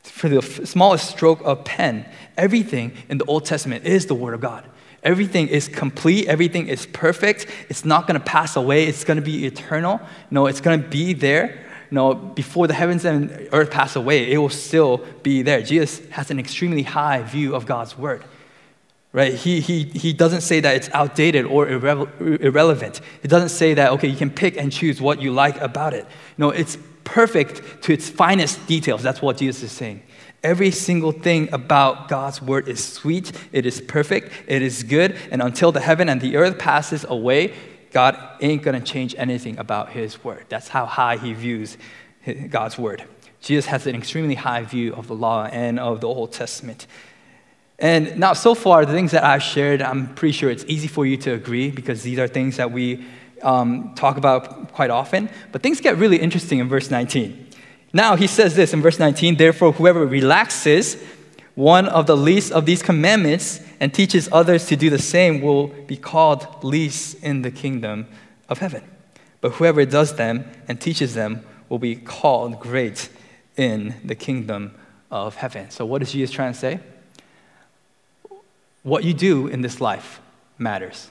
for 0.03 0.29
the 0.29 0.41
smallest 0.41 1.09
stroke 1.09 1.41
of 1.43 1.65
pen, 1.65 2.05
everything 2.37 2.93
in 3.09 3.17
the 3.17 3.25
Old 3.25 3.45
Testament 3.45 3.85
is 3.85 4.05
the 4.05 4.15
Word 4.15 4.33
of 4.33 4.41
God. 4.41 4.65
Everything 5.03 5.47
is 5.47 5.67
complete, 5.67 6.27
everything 6.27 6.67
is 6.67 6.85
perfect. 6.87 7.47
It's 7.69 7.85
not 7.85 8.07
going 8.07 8.19
to 8.19 8.25
pass 8.25 8.55
away, 8.55 8.85
it's 8.85 9.03
going 9.03 9.17
to 9.17 9.25
be 9.25 9.45
eternal. 9.45 10.01
No, 10.31 10.47
it's 10.47 10.61
going 10.61 10.81
to 10.81 10.87
be 10.87 11.13
there. 11.13 11.63
No, 11.91 12.13
before 12.13 12.67
the 12.67 12.73
heavens 12.73 13.05
and 13.05 13.47
earth 13.53 13.71
pass 13.71 13.95
away, 13.95 14.31
it 14.31 14.37
will 14.37 14.49
still 14.49 15.05
be 15.23 15.41
there. 15.41 15.61
Jesus 15.61 16.05
has 16.09 16.31
an 16.31 16.39
extremely 16.39 16.83
high 16.83 17.21
view 17.21 17.55
of 17.55 17.65
God's 17.65 17.97
Word 17.97 18.23
right? 19.17 19.33
He, 19.33 19.61
he, 19.61 19.83
he 19.83 20.13
doesn't 20.13 20.41
say 20.41 20.59
that 20.59 20.75
it's 20.75 20.89
outdated 20.93 21.43
or 21.47 21.65
irre- 21.65 22.39
irrelevant. 22.39 23.01
He 23.23 23.27
doesn't 23.27 23.49
say 23.49 23.73
that, 23.73 23.91
okay, 23.93 24.07
you 24.07 24.15
can 24.15 24.29
pick 24.29 24.57
and 24.57 24.71
choose 24.71 25.01
what 25.01 25.19
you 25.19 25.31
like 25.31 25.59
about 25.59 25.95
it. 25.95 26.05
No, 26.37 26.51
it's 26.51 26.77
perfect 27.03 27.81
to 27.81 27.93
its 27.93 28.07
finest 28.07 28.67
details. 28.67 29.01
That's 29.01 29.19
what 29.19 29.37
Jesus 29.37 29.63
is 29.63 29.71
saying. 29.71 30.03
Every 30.43 30.69
single 30.69 31.11
thing 31.11 31.51
about 31.51 32.09
God's 32.09 32.43
word 32.43 32.67
is 32.67 32.83
sweet, 32.83 33.31
it 33.51 33.65
is 33.65 33.81
perfect, 33.81 34.31
it 34.45 34.61
is 34.61 34.83
good, 34.83 35.17
and 35.31 35.41
until 35.41 35.71
the 35.71 35.79
heaven 35.79 36.09
and 36.09 36.21
the 36.21 36.37
earth 36.37 36.59
passes 36.59 37.03
away, 37.03 37.55
God 37.91 38.15
ain't 38.39 38.61
gonna 38.61 38.81
change 38.81 39.15
anything 39.17 39.57
about 39.57 39.89
his 39.89 40.23
word. 40.23 40.45
That's 40.47 40.67
how 40.67 40.85
high 40.85 41.17
he 41.17 41.33
views 41.33 41.75
God's 42.51 42.77
word. 42.77 43.03
Jesus 43.41 43.65
has 43.65 43.87
an 43.87 43.95
extremely 43.95 44.35
high 44.35 44.61
view 44.61 44.93
of 44.93 45.07
the 45.07 45.15
law 45.15 45.45
and 45.45 45.79
of 45.79 46.01
the 46.01 46.07
Old 46.07 46.33
Testament. 46.33 46.85
And 47.79 48.17
now, 48.17 48.33
so 48.33 48.55
far, 48.55 48.85
the 48.85 48.93
things 48.93 49.11
that 49.11 49.23
I've 49.23 49.43
shared, 49.43 49.81
I'm 49.81 50.13
pretty 50.15 50.31
sure 50.31 50.49
it's 50.49 50.65
easy 50.67 50.87
for 50.87 51.05
you 51.05 51.15
to 51.17 51.33
agree 51.33 51.69
because 51.69 52.01
these 52.01 52.17
are 52.17 52.27
things 52.27 52.57
that 52.57 52.71
we 52.71 53.05
um, 53.43 53.93
talk 53.95 54.17
about 54.17 54.73
quite 54.73 54.89
often. 54.89 55.29
But 55.51 55.61
things 55.61 55.79
get 55.79 55.97
really 55.97 56.17
interesting 56.17 56.57
in 56.59 56.67
verse 56.67 56.89
19. 56.89 57.47
Now, 57.93 58.15
he 58.15 58.27
says 58.27 58.55
this 58.55 58.73
in 58.73 58.81
verse 58.81 58.99
19 58.99 59.37
Therefore, 59.37 59.73
whoever 59.73 60.05
relaxes 60.05 60.97
one 61.53 61.87
of 61.87 62.05
the 62.05 62.17
least 62.17 62.51
of 62.51 62.65
these 62.65 62.83
commandments 62.83 63.61
and 63.79 63.93
teaches 63.93 64.29
others 64.31 64.65
to 64.67 64.75
do 64.75 64.89
the 64.89 64.99
same 64.99 65.41
will 65.41 65.67
be 65.67 65.97
called 65.97 66.63
least 66.63 67.23
in 67.23 67.41
the 67.41 67.51
kingdom 67.51 68.07
of 68.49 68.59
heaven. 68.59 68.83
But 69.41 69.53
whoever 69.53 69.85
does 69.85 70.15
them 70.15 70.45
and 70.67 70.79
teaches 70.79 71.13
them 71.13 71.43
will 71.69 71.79
be 71.79 71.95
called 71.95 72.59
great 72.59 73.09
in 73.55 73.95
the 74.03 74.15
kingdom 74.15 74.75
of 75.09 75.35
heaven. 75.35 75.69
So, 75.69 75.85
what 75.85 76.01
is 76.01 76.11
Jesus 76.11 76.31
trying 76.31 76.53
to 76.53 76.59
say? 76.59 76.79
What 78.83 79.03
you 79.03 79.13
do 79.13 79.47
in 79.47 79.61
this 79.61 79.81
life 79.81 80.21
matters. 80.57 81.09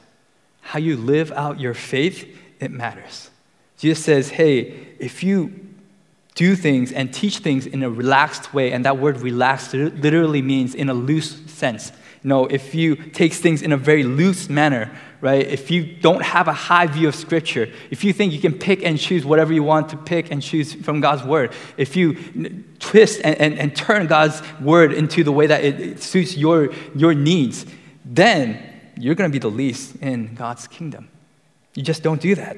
How 0.60 0.78
you 0.78 0.96
live 0.96 1.30
out 1.32 1.60
your 1.60 1.74
faith, 1.74 2.26
it 2.58 2.70
matters. 2.70 3.30
Jesus 3.78 4.04
says, 4.04 4.30
hey, 4.30 4.94
if 4.98 5.22
you 5.22 5.66
do 6.34 6.54
things 6.54 6.92
and 6.92 7.12
teach 7.12 7.38
things 7.38 7.66
in 7.66 7.82
a 7.82 7.90
relaxed 7.90 8.54
way, 8.54 8.72
and 8.72 8.84
that 8.84 8.98
word 8.98 9.18
relaxed 9.20 9.74
literally 9.74 10.42
means 10.42 10.74
in 10.74 10.88
a 10.88 10.94
loose 10.94 11.40
sense. 11.50 11.92
Know, 12.22 12.46
if 12.46 12.74
you 12.74 12.96
take 12.96 13.32
things 13.32 13.62
in 13.62 13.72
a 13.72 13.76
very 13.76 14.02
loose 14.02 14.48
manner, 14.48 14.90
right? 15.26 15.44
If 15.44 15.72
you 15.72 15.84
don't 15.84 16.22
have 16.22 16.46
a 16.46 16.52
high 16.52 16.86
view 16.86 17.08
of 17.08 17.16
Scripture, 17.16 17.68
if 17.90 18.04
you 18.04 18.12
think 18.12 18.32
you 18.32 18.38
can 18.38 18.56
pick 18.56 18.84
and 18.84 18.96
choose 18.96 19.24
whatever 19.24 19.52
you 19.52 19.64
want 19.64 19.88
to 19.88 19.96
pick 19.96 20.30
and 20.30 20.40
choose 20.40 20.72
from 20.72 21.00
God's 21.00 21.24
Word, 21.24 21.52
if 21.76 21.96
you 21.96 22.62
twist 22.78 23.20
and, 23.24 23.36
and, 23.40 23.58
and 23.58 23.74
turn 23.74 24.06
God's 24.06 24.40
Word 24.60 24.92
into 24.92 25.24
the 25.24 25.32
way 25.32 25.48
that 25.48 25.64
it, 25.64 25.80
it 25.80 26.00
suits 26.00 26.36
your, 26.36 26.72
your 26.94 27.12
needs, 27.12 27.66
then 28.04 28.62
you're 28.96 29.16
going 29.16 29.28
to 29.28 29.32
be 29.32 29.40
the 29.40 29.50
least 29.50 29.96
in 29.96 30.36
God's 30.36 30.68
kingdom. 30.68 31.08
You 31.74 31.82
just 31.82 32.04
don't 32.04 32.20
do 32.20 32.36
that, 32.36 32.56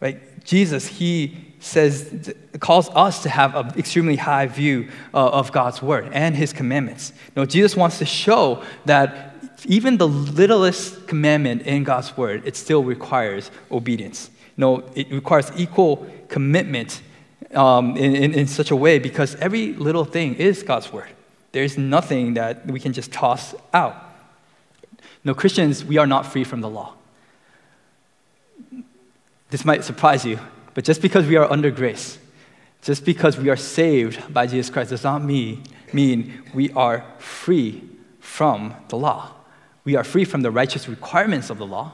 right? 0.00 0.42
Jesus, 0.42 0.86
he 0.86 1.54
says, 1.58 2.32
calls 2.60 2.88
us 2.94 3.22
to 3.24 3.28
have 3.28 3.54
an 3.54 3.78
extremely 3.78 4.16
high 4.16 4.46
view 4.46 4.88
uh, 5.12 5.28
of 5.28 5.52
God's 5.52 5.82
word 5.82 6.08
and 6.12 6.34
his 6.34 6.54
commandments. 6.54 7.12
now 7.36 7.44
Jesus 7.44 7.76
wants 7.76 7.98
to 7.98 8.06
show 8.06 8.64
that 8.86 9.29
even 9.66 9.98
the 9.98 10.08
littlest 10.08 11.06
commandment 11.06 11.62
in 11.62 11.84
God's 11.84 12.16
word, 12.16 12.42
it 12.46 12.56
still 12.56 12.82
requires 12.82 13.50
obedience. 13.70 14.30
No, 14.56 14.84
it 14.94 15.10
requires 15.10 15.50
equal 15.56 16.06
commitment 16.28 17.02
um, 17.54 17.96
in, 17.96 18.14
in, 18.14 18.34
in 18.34 18.46
such 18.46 18.70
a 18.70 18.76
way 18.76 18.98
because 18.98 19.34
every 19.36 19.72
little 19.74 20.04
thing 20.04 20.34
is 20.34 20.62
God's 20.62 20.92
word. 20.92 21.08
There's 21.52 21.76
nothing 21.76 22.34
that 22.34 22.66
we 22.66 22.78
can 22.78 22.92
just 22.92 23.10
toss 23.10 23.54
out. 23.72 23.96
No, 25.24 25.34
Christians, 25.34 25.84
we 25.84 25.98
are 25.98 26.06
not 26.06 26.26
free 26.26 26.44
from 26.44 26.60
the 26.60 26.68
law. 26.68 26.94
This 29.50 29.64
might 29.64 29.82
surprise 29.82 30.24
you, 30.24 30.38
but 30.74 30.84
just 30.84 31.02
because 31.02 31.26
we 31.26 31.36
are 31.36 31.50
under 31.50 31.70
grace, 31.70 32.18
just 32.82 33.04
because 33.04 33.36
we 33.36 33.50
are 33.50 33.56
saved 33.56 34.32
by 34.32 34.46
Jesus 34.46 34.70
Christ, 34.70 34.90
does 34.90 35.04
not 35.04 35.22
mean, 35.22 35.64
mean 35.92 36.44
we 36.54 36.70
are 36.72 37.04
free 37.18 37.82
from 38.20 38.74
the 38.88 38.96
law. 38.96 39.32
We 39.84 39.96
are 39.96 40.04
free 40.04 40.24
from 40.24 40.42
the 40.42 40.50
righteous 40.50 40.88
requirements 40.88 41.50
of 41.50 41.58
the 41.58 41.66
law, 41.66 41.92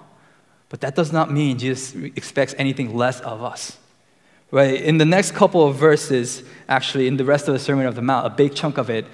but 0.68 0.80
that 0.80 0.94
does 0.94 1.12
not 1.12 1.30
mean 1.30 1.58
Jesus 1.58 1.94
expects 1.94 2.54
anything 2.58 2.96
less 2.96 3.20
of 3.20 3.42
us. 3.42 3.78
Right? 4.50 4.80
In 4.80 4.98
the 4.98 5.04
next 5.04 5.32
couple 5.32 5.66
of 5.66 5.76
verses, 5.76 6.42
actually, 6.68 7.08
in 7.08 7.16
the 7.16 7.24
rest 7.24 7.48
of 7.48 7.54
the 7.54 7.60
Sermon 7.60 7.86
of 7.86 7.94
the 7.94 8.02
Mount, 8.02 8.26
a 8.26 8.30
big 8.30 8.54
chunk 8.54 8.78
of 8.78 8.90
it, 8.90 9.06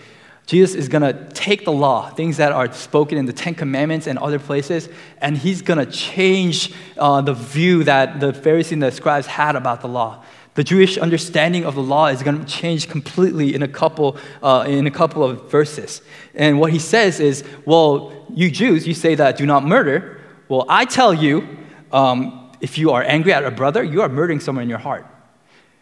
Jesus 0.46 0.74
is 0.74 0.88
going 0.88 1.02
to 1.02 1.28
take 1.30 1.64
the 1.64 1.72
law, 1.72 2.10
things 2.10 2.36
that 2.38 2.52
are 2.52 2.70
spoken 2.72 3.16
in 3.16 3.26
the 3.26 3.32
Ten 3.32 3.54
Commandments 3.54 4.06
and 4.06 4.18
other 4.18 4.38
places, 4.38 4.88
and 5.20 5.38
he's 5.38 5.62
going 5.62 5.78
to 5.78 5.90
change 5.90 6.74
uh, 6.98 7.20
the 7.20 7.32
view 7.32 7.84
that 7.84 8.20
the 8.20 8.32
Pharisees 8.32 8.72
and 8.72 8.82
the 8.82 8.90
scribes 8.90 9.26
had 9.26 9.56
about 9.56 9.80
the 9.80 9.88
law. 9.88 10.22
The 10.54 10.64
Jewish 10.64 10.99
understanding 10.99 11.64
of 11.64 11.75
the 11.75 11.82
law 11.82 12.06
is 12.09 12.23
going 12.23 12.38
to 12.38 12.44
change 12.44 12.88
completely 12.88 13.54
in 13.54 13.62
a 13.62 13.68
couple, 13.68 14.18
uh, 14.42 14.66
in 14.68 14.87
a 14.87 14.90
couple 14.90 15.25
of 15.25 15.50
verses. 15.50 16.02
And 16.35 16.61
what 16.61 16.73
he 16.73 16.78
says 16.78 17.21
is, 17.21 17.42
well, 17.64 18.12
you 18.35 18.50
Jews, 18.50 18.87
you 18.87 18.92
say 18.92 19.14
that 19.14 19.38
do 19.38 19.47
not 19.47 19.64
murder. 19.64 20.21
Well, 20.49 20.66
I 20.68 20.85
tell 20.85 21.14
you, 21.14 21.49
um, 21.90 22.50
if 22.61 22.76
you 22.76 22.90
are 22.90 23.02
angry 23.02 23.32
at 23.32 23.44
a 23.44 23.50
brother, 23.50 23.82
you 23.82 24.02
are 24.02 24.09
murdering 24.09 24.40
someone 24.40 24.64
in 24.64 24.68
your 24.68 24.78
heart. 24.78 25.06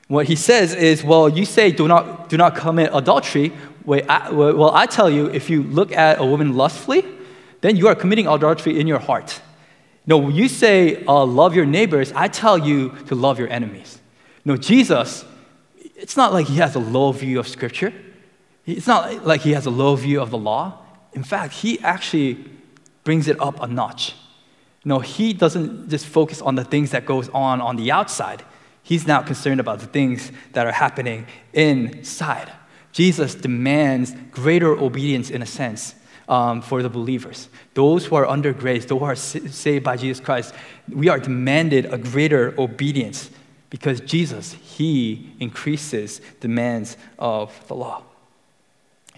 What 0.07 0.27
he 0.27 0.37
says 0.37 0.75
is, 0.75 1.05
well, 1.05 1.29
you 1.29 1.45
say 1.45 1.73
do 1.73 1.89
not, 1.89 2.29
do 2.29 2.37
not 2.37 2.55
commit 2.55 2.91
adultery. 2.93 3.53
Wait, 3.85 4.09
I, 4.09 4.31
well, 4.31 4.71
I 4.71 4.87
tell 4.87 5.11
you, 5.11 5.27
if 5.27 5.51
you 5.51 5.63
look 5.65 5.93
at 5.93 6.21
a 6.21 6.25
woman 6.25 6.57
lustfully, 6.57 7.05
then 7.61 7.77
you 7.77 7.89
are 7.89 7.95
committing 7.95 8.27
adultery 8.27 8.79
in 8.79 8.87
your 8.87 8.99
heart. 8.99 9.41
No, 10.07 10.29
you 10.29 10.49
say 10.49 11.05
uh, 11.05 11.25
love 11.25 11.55
your 11.55 11.67
neighbors. 11.67 12.13
I 12.13 12.29
tell 12.29 12.59
you 12.59 12.91
to 13.07 13.15
love 13.15 13.39
your 13.39 13.49
enemies. 13.49 14.00
No, 14.45 14.57
Jesus, 14.57 15.25
it's 15.97 16.17
not 16.17 16.33
like 16.33 16.47
he 16.47 16.57
has 16.57 16.75
a 16.75 16.79
low 16.79 17.13
view 17.13 17.39
of 17.39 17.47
Scripture. 17.47 17.93
It's 18.67 18.87
not 18.87 19.27
like 19.27 19.43
he 19.43 19.53
has 19.53 19.67
a 19.67 19.71
low 19.71 19.97
view 19.97 20.21
of 20.21 20.31
the 20.31 20.39
law. 20.39 20.79
In 21.13 21.25
fact, 21.25 21.55
he 21.55 21.81
actually 21.81 22.45
brings 23.05 23.29
it 23.29 23.41
up 23.41 23.61
a 23.63 23.67
notch. 23.67 24.15
No, 24.85 25.01
he 25.01 25.33
doesn't 25.33 25.91
just 25.91 26.07
focus 26.07 26.41
on 26.41 26.55
the 26.55 26.65
things 26.65 26.91
that 26.93 27.05
goes 27.05 27.29
on 27.31 27.61
on 27.61 27.77
the 27.77 27.91
outside. 27.91 28.43
He's 28.83 29.07
now 29.07 29.23
concerned 29.23 29.61
about 29.61 29.81
the 29.81 29.87
things 29.87 30.33
that 30.53 30.67
are 30.67 30.73
happening 30.73 31.27
inside. 31.53 32.51
Jesus 32.93 33.35
demands 33.35 34.15
greater 34.31 34.73
obedience 34.73 35.31
in 35.31 35.43
a 35.43 35.47
sense 35.47 35.95
um, 36.29 36.63
for 36.63 36.83
the 36.83 36.89
believers. 36.89 37.49
Those 37.75 38.07
who 38.07 38.17
are 38.17 38.27
under 38.27 38.53
grace, 38.53 38.85
those 38.87 38.99
who 39.01 39.05
are 39.05 39.17
saved 39.17 39.85
by 39.85 39.97
Jesus 39.97 40.25
Christ, 40.25 40.55
we 40.89 41.09
are 41.09 41.19
demanded 41.19 41.93
a 41.93 41.99
greater 41.99 42.55
obedience 42.59 43.31
because 43.71 44.01
Jesus, 44.01 44.53
He 44.53 45.33
increases 45.41 46.21
demands 46.41 46.97
of 47.19 47.67
the 47.69 47.75
law. 47.75 48.03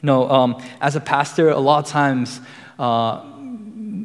You 0.03 0.07
know, 0.07 0.31
um, 0.31 0.63
as 0.81 0.95
a 0.95 1.01
pastor, 1.01 1.51
a 1.51 1.59
lot 1.59 1.85
of 1.85 1.91
times, 1.91 2.41
uh, 2.79 3.25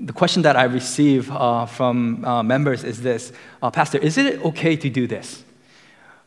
the 0.06 0.14
question 0.14 0.42
that 0.44 0.56
I 0.56 0.64
receive 0.64 1.30
uh, 1.32 1.66
from 1.66 2.24
uh, 2.24 2.44
members 2.44 2.84
is 2.84 3.02
this 3.02 3.34
uh, 3.62 3.70
Pastor, 3.70 3.98
is 3.98 4.18
it 4.18 4.44
okay 4.46 4.76
to 4.78 4.90
do 4.90 5.06
this? 5.08 5.44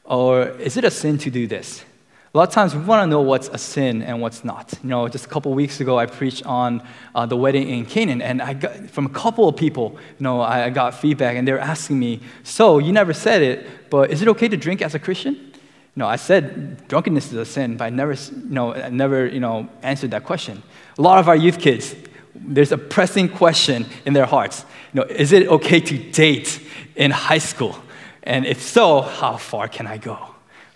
Or 0.04 0.48
is 0.48 0.76
it 0.76 0.84
a 0.84 0.90
sin 0.90 1.18
to 1.18 1.30
do 1.30 1.46
this? 1.46 1.84
A 2.32 2.38
lot 2.38 2.46
of 2.46 2.54
times 2.54 2.76
we 2.76 2.82
want 2.82 3.02
to 3.02 3.08
know 3.08 3.22
what's 3.22 3.48
a 3.48 3.58
sin 3.58 4.02
and 4.02 4.20
what's 4.20 4.44
not. 4.44 4.72
You 4.84 4.88
know, 4.88 5.08
just 5.08 5.24
a 5.24 5.28
couple 5.28 5.52
weeks 5.52 5.80
ago, 5.80 5.98
I 5.98 6.06
preached 6.06 6.46
on 6.46 6.80
uh, 7.12 7.26
the 7.26 7.36
wedding 7.36 7.68
in 7.68 7.84
Canaan, 7.84 8.22
and 8.22 8.40
I 8.40 8.54
got 8.54 8.88
from 8.90 9.06
a 9.06 9.08
couple 9.08 9.48
of 9.48 9.56
people, 9.56 9.96
you 10.16 10.22
know, 10.22 10.40
I, 10.40 10.70
got 10.70 10.94
feedback, 10.94 11.34
and 11.34 11.48
they 11.48 11.50
were 11.50 11.58
asking 11.58 11.98
me, 11.98 12.20
"So 12.44 12.78
you 12.78 12.92
never 12.92 13.12
said 13.12 13.42
it, 13.42 13.90
but 13.90 14.12
is 14.12 14.22
it 14.22 14.28
okay 14.28 14.46
to 14.46 14.56
drink 14.56 14.80
as 14.80 14.94
a 14.94 15.00
Christian?" 15.00 15.34
You 15.34 15.96
know, 15.96 16.06
I 16.06 16.14
said 16.14 16.86
drunkenness 16.86 17.32
is 17.32 17.34
a 17.34 17.44
sin, 17.44 17.76
but 17.76 17.86
I 17.86 17.90
never, 17.90 18.12
you 18.12 18.54
know, 18.54 18.74
I 18.74 18.90
never, 18.90 19.26
you 19.26 19.40
know, 19.40 19.68
answered 19.82 20.12
that 20.12 20.22
question. 20.22 20.62
A 20.98 21.02
lot 21.02 21.18
of 21.18 21.28
our 21.28 21.34
youth 21.34 21.58
kids, 21.58 21.96
there's 22.36 22.70
a 22.70 22.78
pressing 22.78 23.28
question 23.28 23.86
in 24.06 24.12
their 24.12 24.26
hearts. 24.26 24.64
You 24.94 25.00
know, 25.00 25.06
is 25.08 25.32
it 25.32 25.48
okay 25.48 25.80
to 25.80 25.98
date 26.12 26.60
in 26.94 27.10
high 27.10 27.38
school? 27.38 27.76
And 28.22 28.46
if 28.46 28.62
so, 28.62 29.00
how 29.00 29.36
far 29.36 29.66
can 29.66 29.88
I 29.88 29.96
go 29.96 30.16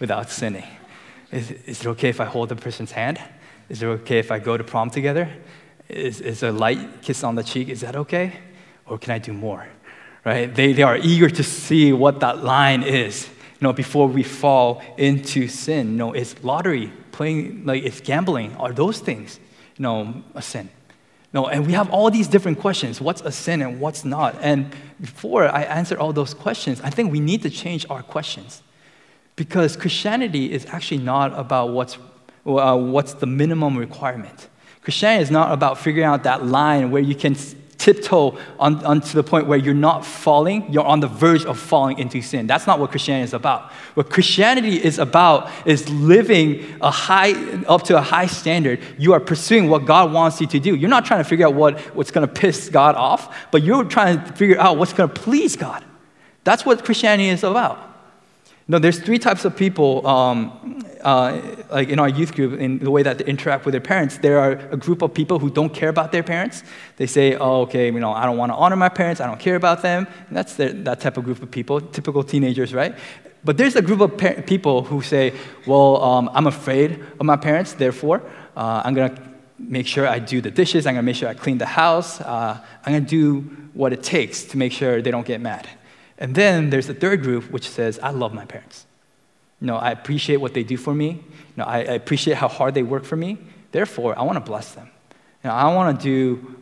without 0.00 0.30
sinning? 0.30 0.66
Is, 1.32 1.50
is 1.50 1.80
it 1.80 1.86
okay 1.86 2.08
if 2.08 2.20
I 2.20 2.24
hold 2.24 2.48
the 2.48 2.56
person's 2.56 2.92
hand? 2.92 3.20
Is 3.68 3.82
it 3.82 3.86
okay 3.86 4.18
if 4.18 4.30
I 4.30 4.38
go 4.38 4.56
to 4.56 4.64
prom 4.64 4.90
together? 4.90 5.28
Is, 5.88 6.20
is 6.20 6.42
a 6.42 6.52
light 6.52 7.02
kiss 7.02 7.24
on 7.24 7.34
the 7.34 7.42
cheek, 7.42 7.68
is 7.68 7.80
that 7.80 7.96
okay? 7.96 8.32
Or 8.86 8.98
can 8.98 9.12
I 9.12 9.18
do 9.18 9.32
more? 9.32 9.66
Right? 10.24 10.54
They, 10.54 10.72
they 10.72 10.82
are 10.82 10.96
eager 10.96 11.28
to 11.28 11.42
see 11.42 11.92
what 11.92 12.20
that 12.20 12.42
line 12.42 12.82
is, 12.82 13.28
you 13.28 13.66
know, 13.66 13.72
before 13.72 14.08
we 14.08 14.22
fall 14.22 14.82
into 14.96 15.48
sin. 15.48 15.92
You 15.92 15.96
know, 15.96 16.12
is 16.14 16.42
lottery, 16.42 16.92
playing, 17.12 17.66
like, 17.66 17.82
it's 17.82 18.00
gambling, 18.00 18.56
are 18.56 18.72
those 18.72 19.00
things, 19.00 19.38
you 19.76 19.82
know, 19.82 20.22
a 20.34 20.42
sin? 20.42 20.68
No, 21.34 21.48
and 21.48 21.66
we 21.66 21.72
have 21.72 21.90
all 21.90 22.10
these 22.10 22.28
different 22.28 22.60
questions. 22.60 23.00
What's 23.00 23.20
a 23.22 23.32
sin 23.32 23.60
and 23.60 23.80
what's 23.80 24.04
not? 24.04 24.36
And 24.40 24.72
before 25.00 25.48
I 25.48 25.62
answer 25.64 25.98
all 25.98 26.12
those 26.12 26.32
questions, 26.32 26.80
I 26.80 26.90
think 26.90 27.10
we 27.10 27.18
need 27.18 27.42
to 27.42 27.50
change 27.50 27.84
our 27.90 28.02
questions. 28.02 28.62
Because 29.36 29.76
Christianity 29.76 30.52
is 30.52 30.66
actually 30.66 30.98
not 30.98 31.36
about 31.38 31.70
what's, 31.70 31.98
uh, 32.46 32.76
what's 32.76 33.14
the 33.14 33.26
minimum 33.26 33.76
requirement. 33.76 34.48
Christianity 34.82 35.22
is 35.22 35.30
not 35.30 35.52
about 35.52 35.78
figuring 35.78 36.06
out 36.06 36.22
that 36.24 36.44
line 36.44 36.90
where 36.90 37.02
you 37.02 37.14
can 37.14 37.34
tiptoe 37.84 38.38
on, 38.58 38.84
on 38.84 39.00
to 39.00 39.14
the 39.14 39.22
point 39.22 39.46
where 39.46 39.58
you're 39.58 39.74
not 39.74 40.06
falling, 40.06 40.72
you're 40.72 40.84
on 40.84 41.00
the 41.00 41.06
verge 41.06 41.44
of 41.44 41.58
falling 41.58 41.98
into 41.98 42.22
sin. 42.22 42.46
That's 42.46 42.66
not 42.66 42.78
what 42.78 42.90
Christianity 42.90 43.24
is 43.24 43.34
about. 43.34 43.72
What 43.94 44.08
Christianity 44.08 44.82
is 44.82 44.98
about 44.98 45.50
is 45.66 45.88
living 45.90 46.64
a 46.80 46.90
high, 46.90 47.32
up 47.64 47.82
to 47.84 47.98
a 47.98 48.00
high 48.00 48.26
standard. 48.26 48.80
You 48.96 49.12
are 49.12 49.20
pursuing 49.20 49.68
what 49.68 49.84
God 49.84 50.12
wants 50.12 50.40
you 50.40 50.46
to 50.46 50.60
do. 50.60 50.74
You're 50.74 50.90
not 50.90 51.04
trying 51.04 51.22
to 51.22 51.28
figure 51.28 51.46
out 51.46 51.54
what, 51.54 51.78
what's 51.94 52.10
going 52.10 52.26
to 52.26 52.32
piss 52.32 52.70
God 52.70 52.94
off, 52.94 53.50
but 53.50 53.62
you're 53.62 53.84
trying 53.84 54.24
to 54.24 54.32
figure 54.32 54.58
out 54.58 54.78
what's 54.78 54.92
going 54.92 55.10
to 55.10 55.14
please 55.14 55.56
God. 55.56 55.84
That's 56.44 56.64
what 56.64 56.84
Christianity 56.84 57.28
is 57.28 57.44
about. 57.44 57.93
No, 58.66 58.78
there's 58.78 58.98
three 58.98 59.18
types 59.18 59.44
of 59.44 59.54
people, 59.54 60.06
um, 60.06 60.82
uh, 61.02 61.38
like 61.70 61.90
in 61.90 61.98
our 61.98 62.08
youth 62.08 62.34
group, 62.34 62.58
in 62.58 62.78
the 62.78 62.90
way 62.90 63.02
that 63.02 63.18
they 63.18 63.24
interact 63.26 63.66
with 63.66 63.72
their 63.72 63.80
parents. 63.80 64.16
There 64.18 64.38
are 64.38 64.52
a 64.70 64.76
group 64.76 65.02
of 65.02 65.12
people 65.12 65.38
who 65.38 65.50
don't 65.50 65.72
care 65.74 65.90
about 65.90 66.12
their 66.12 66.22
parents. 66.22 66.62
They 66.96 67.06
say, 67.06 67.36
oh, 67.36 67.62
okay, 67.62 67.86
you 67.86 68.00
know, 68.00 68.12
I 68.12 68.24
don't 68.24 68.38
want 68.38 68.52
to 68.52 68.56
honor 68.56 68.76
my 68.76 68.88
parents, 68.88 69.20
I 69.20 69.26
don't 69.26 69.38
care 69.38 69.56
about 69.56 69.82
them. 69.82 70.06
And 70.28 70.36
that's 70.36 70.54
the, 70.54 70.68
that 70.68 71.00
type 71.00 71.18
of 71.18 71.24
group 71.24 71.42
of 71.42 71.50
people, 71.50 71.78
typical 71.78 72.22
teenagers, 72.24 72.72
right? 72.72 72.94
But 73.44 73.58
there's 73.58 73.76
a 73.76 73.82
group 73.82 74.00
of 74.00 74.16
par- 74.16 74.42
people 74.46 74.82
who 74.82 75.02
say, 75.02 75.34
well, 75.66 76.02
um, 76.02 76.30
I'm 76.32 76.46
afraid 76.46 77.04
of 77.20 77.26
my 77.26 77.36
parents, 77.36 77.74
therefore, 77.74 78.22
uh, 78.56 78.80
I'm 78.82 78.94
going 78.94 79.14
to 79.14 79.22
make 79.58 79.86
sure 79.86 80.08
I 80.08 80.18
do 80.18 80.40
the 80.40 80.50
dishes, 80.50 80.86
I'm 80.86 80.94
going 80.94 81.02
to 81.02 81.06
make 81.06 81.16
sure 81.16 81.28
I 81.28 81.34
clean 81.34 81.58
the 81.58 81.66
house, 81.66 82.18
uh, 82.22 82.58
I'm 82.86 82.92
going 82.92 83.04
to 83.04 83.10
do 83.10 83.40
what 83.74 83.92
it 83.92 84.02
takes 84.02 84.44
to 84.44 84.56
make 84.56 84.72
sure 84.72 85.02
they 85.02 85.10
don't 85.10 85.26
get 85.26 85.42
mad. 85.42 85.68
And 86.18 86.34
then 86.34 86.70
there's 86.70 86.86
the 86.86 86.94
third 86.94 87.22
group 87.22 87.50
which 87.50 87.68
says, 87.68 87.98
I 87.98 88.10
love 88.10 88.32
my 88.32 88.44
parents. 88.44 88.86
You 89.60 89.66
know, 89.66 89.76
I 89.76 89.90
appreciate 89.90 90.36
what 90.36 90.54
they 90.54 90.62
do 90.62 90.76
for 90.76 90.94
me. 90.94 91.08
You 91.08 91.56
know, 91.56 91.64
I, 91.64 91.78
I 91.78 91.94
appreciate 91.94 92.36
how 92.36 92.48
hard 92.48 92.74
they 92.74 92.82
work 92.82 93.04
for 93.04 93.16
me. 93.16 93.38
Therefore, 93.72 94.18
I 94.18 94.22
want 94.22 94.36
to 94.36 94.40
bless 94.40 94.72
them. 94.72 94.90
You 95.42 95.50
know, 95.50 95.56
I 95.56 95.74
want 95.74 96.00
to 96.00 96.04
do 96.04 96.56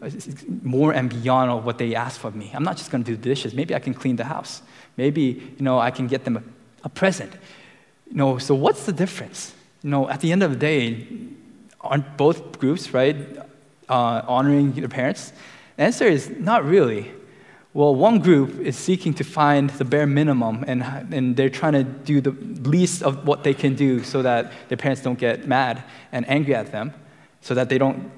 more 0.63 0.93
and 0.93 1.09
beyond 1.09 1.51
of 1.51 1.65
what 1.65 1.79
they 1.79 1.95
ask 1.95 2.25
of 2.25 2.35
me. 2.35 2.51
I'm 2.55 2.65
not 2.65 2.77
just 2.77 2.91
going 2.91 3.05
to 3.05 3.11
do 3.11 3.17
dishes. 3.17 3.55
Maybe 3.55 3.75
I 3.75 3.79
can 3.79 3.95
clean 3.95 4.17
the 4.17 4.25
house. 4.25 4.63
Maybe, 4.97 5.23
you 5.57 5.63
know, 5.65 5.79
I 5.79 5.91
can 5.91 6.07
get 6.07 6.25
them 6.25 6.37
a, 6.37 6.43
a 6.85 6.89
present. 6.89 7.33
You 8.11 8.17
know, 8.17 8.39
so 8.39 8.55
what's 8.55 8.85
the 8.85 8.93
difference? 8.93 9.55
You 9.83 9.91
know, 9.91 10.09
at 10.09 10.21
the 10.21 10.33
end 10.33 10.43
of 10.43 10.51
the 10.51 10.57
day, 10.57 11.07
aren't 11.81 12.17
both 12.17 12.59
groups, 12.59 12.93
right, 12.93 13.17
uh, 13.89 14.23
honoring 14.27 14.73
their 14.73 14.89
parents? 14.89 15.33
The 15.77 15.83
answer 15.85 16.07
is 16.07 16.31
not 16.31 16.65
really. 16.65 17.11
Well, 17.75 17.95
one 17.95 18.19
group 18.19 18.61
is 18.61 18.77
seeking 18.77 19.15
to 19.15 19.25
find 19.25 19.71
the 19.71 19.87
bare 19.87 20.07
minimum, 20.07 20.63
and, 20.67 20.83
and 20.83 21.35
they're 21.35 21.49
trying 21.49 21.73
to 21.73 21.85
do 21.85 22.21
the 22.21 22.33
least 22.69 23.03
of 23.03 23.27
what 23.27 23.45
they 23.45 23.55
can 23.55 23.75
do 23.75 24.03
so 24.03 24.21
that 24.21 24.53
their 24.69 24.77
parents 24.77 25.01
don't 25.01 25.19
get 25.19 25.49
mad 25.49 25.83
and 26.13 26.29
angry 26.29 26.55
at 26.55 26.71
them, 26.71 26.93
so 27.41 27.55
that 27.55 27.71
they 27.71 27.79
don't, 27.79 28.11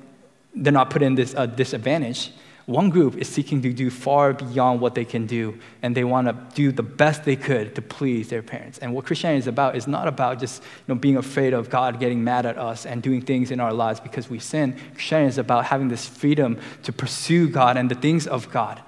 they're 0.57 0.73
not 0.73 0.91
put 0.91 1.03
in 1.03 1.15
this 1.15 1.37
uh, 1.37 1.47
disadvantage. 1.47 2.33
One 2.67 2.91
group 2.91 3.17
is 3.17 3.29
seeking 3.29 3.63
to 3.63 3.73
do 3.73 3.91
far 3.91 4.33
beyond 4.33 4.81
what 4.81 4.97
they 4.97 5.05
can 5.05 5.25
do, 5.25 5.57
and 5.83 5.97
they 5.97 6.03
want 6.03 6.27
to 6.27 6.57
do 6.57 6.73
the 6.73 6.83
best 6.83 7.23
they 7.23 7.37
could 7.37 7.77
to 7.77 7.83
please 7.83 8.31
their 8.31 8.43
parents. 8.43 8.79
And 8.79 8.93
what 8.93 9.05
Christianity 9.07 9.39
is 9.39 9.47
about 9.47 9.77
is 9.77 9.87
not 9.87 10.09
about 10.09 10.41
just 10.41 10.63
you 10.63 10.95
know, 10.95 10.97
being 10.97 11.17
afraid 11.17 11.53
of 11.53 11.71
God 11.71 12.01
getting 12.01 12.25
mad 12.25 12.45
at 12.45 12.59
us 12.59 12.87
and 12.87 13.01
doing 13.01 13.21
things 13.21 13.53
in 13.53 13.61
our 13.61 13.73
lives 13.73 14.01
because 14.01 14.29
we 14.29 14.41
sin. 14.41 14.77
Christianity 14.95 15.29
is 15.29 15.39
about 15.39 15.67
having 15.67 15.87
this 15.87 16.09
freedom 16.09 16.59
to 16.83 16.93
pursue 16.93 17.49
God 17.49 17.77
and 17.77 17.89
the 17.89 17.95
things 17.95 18.27
of 18.27 18.51
God 18.51 18.83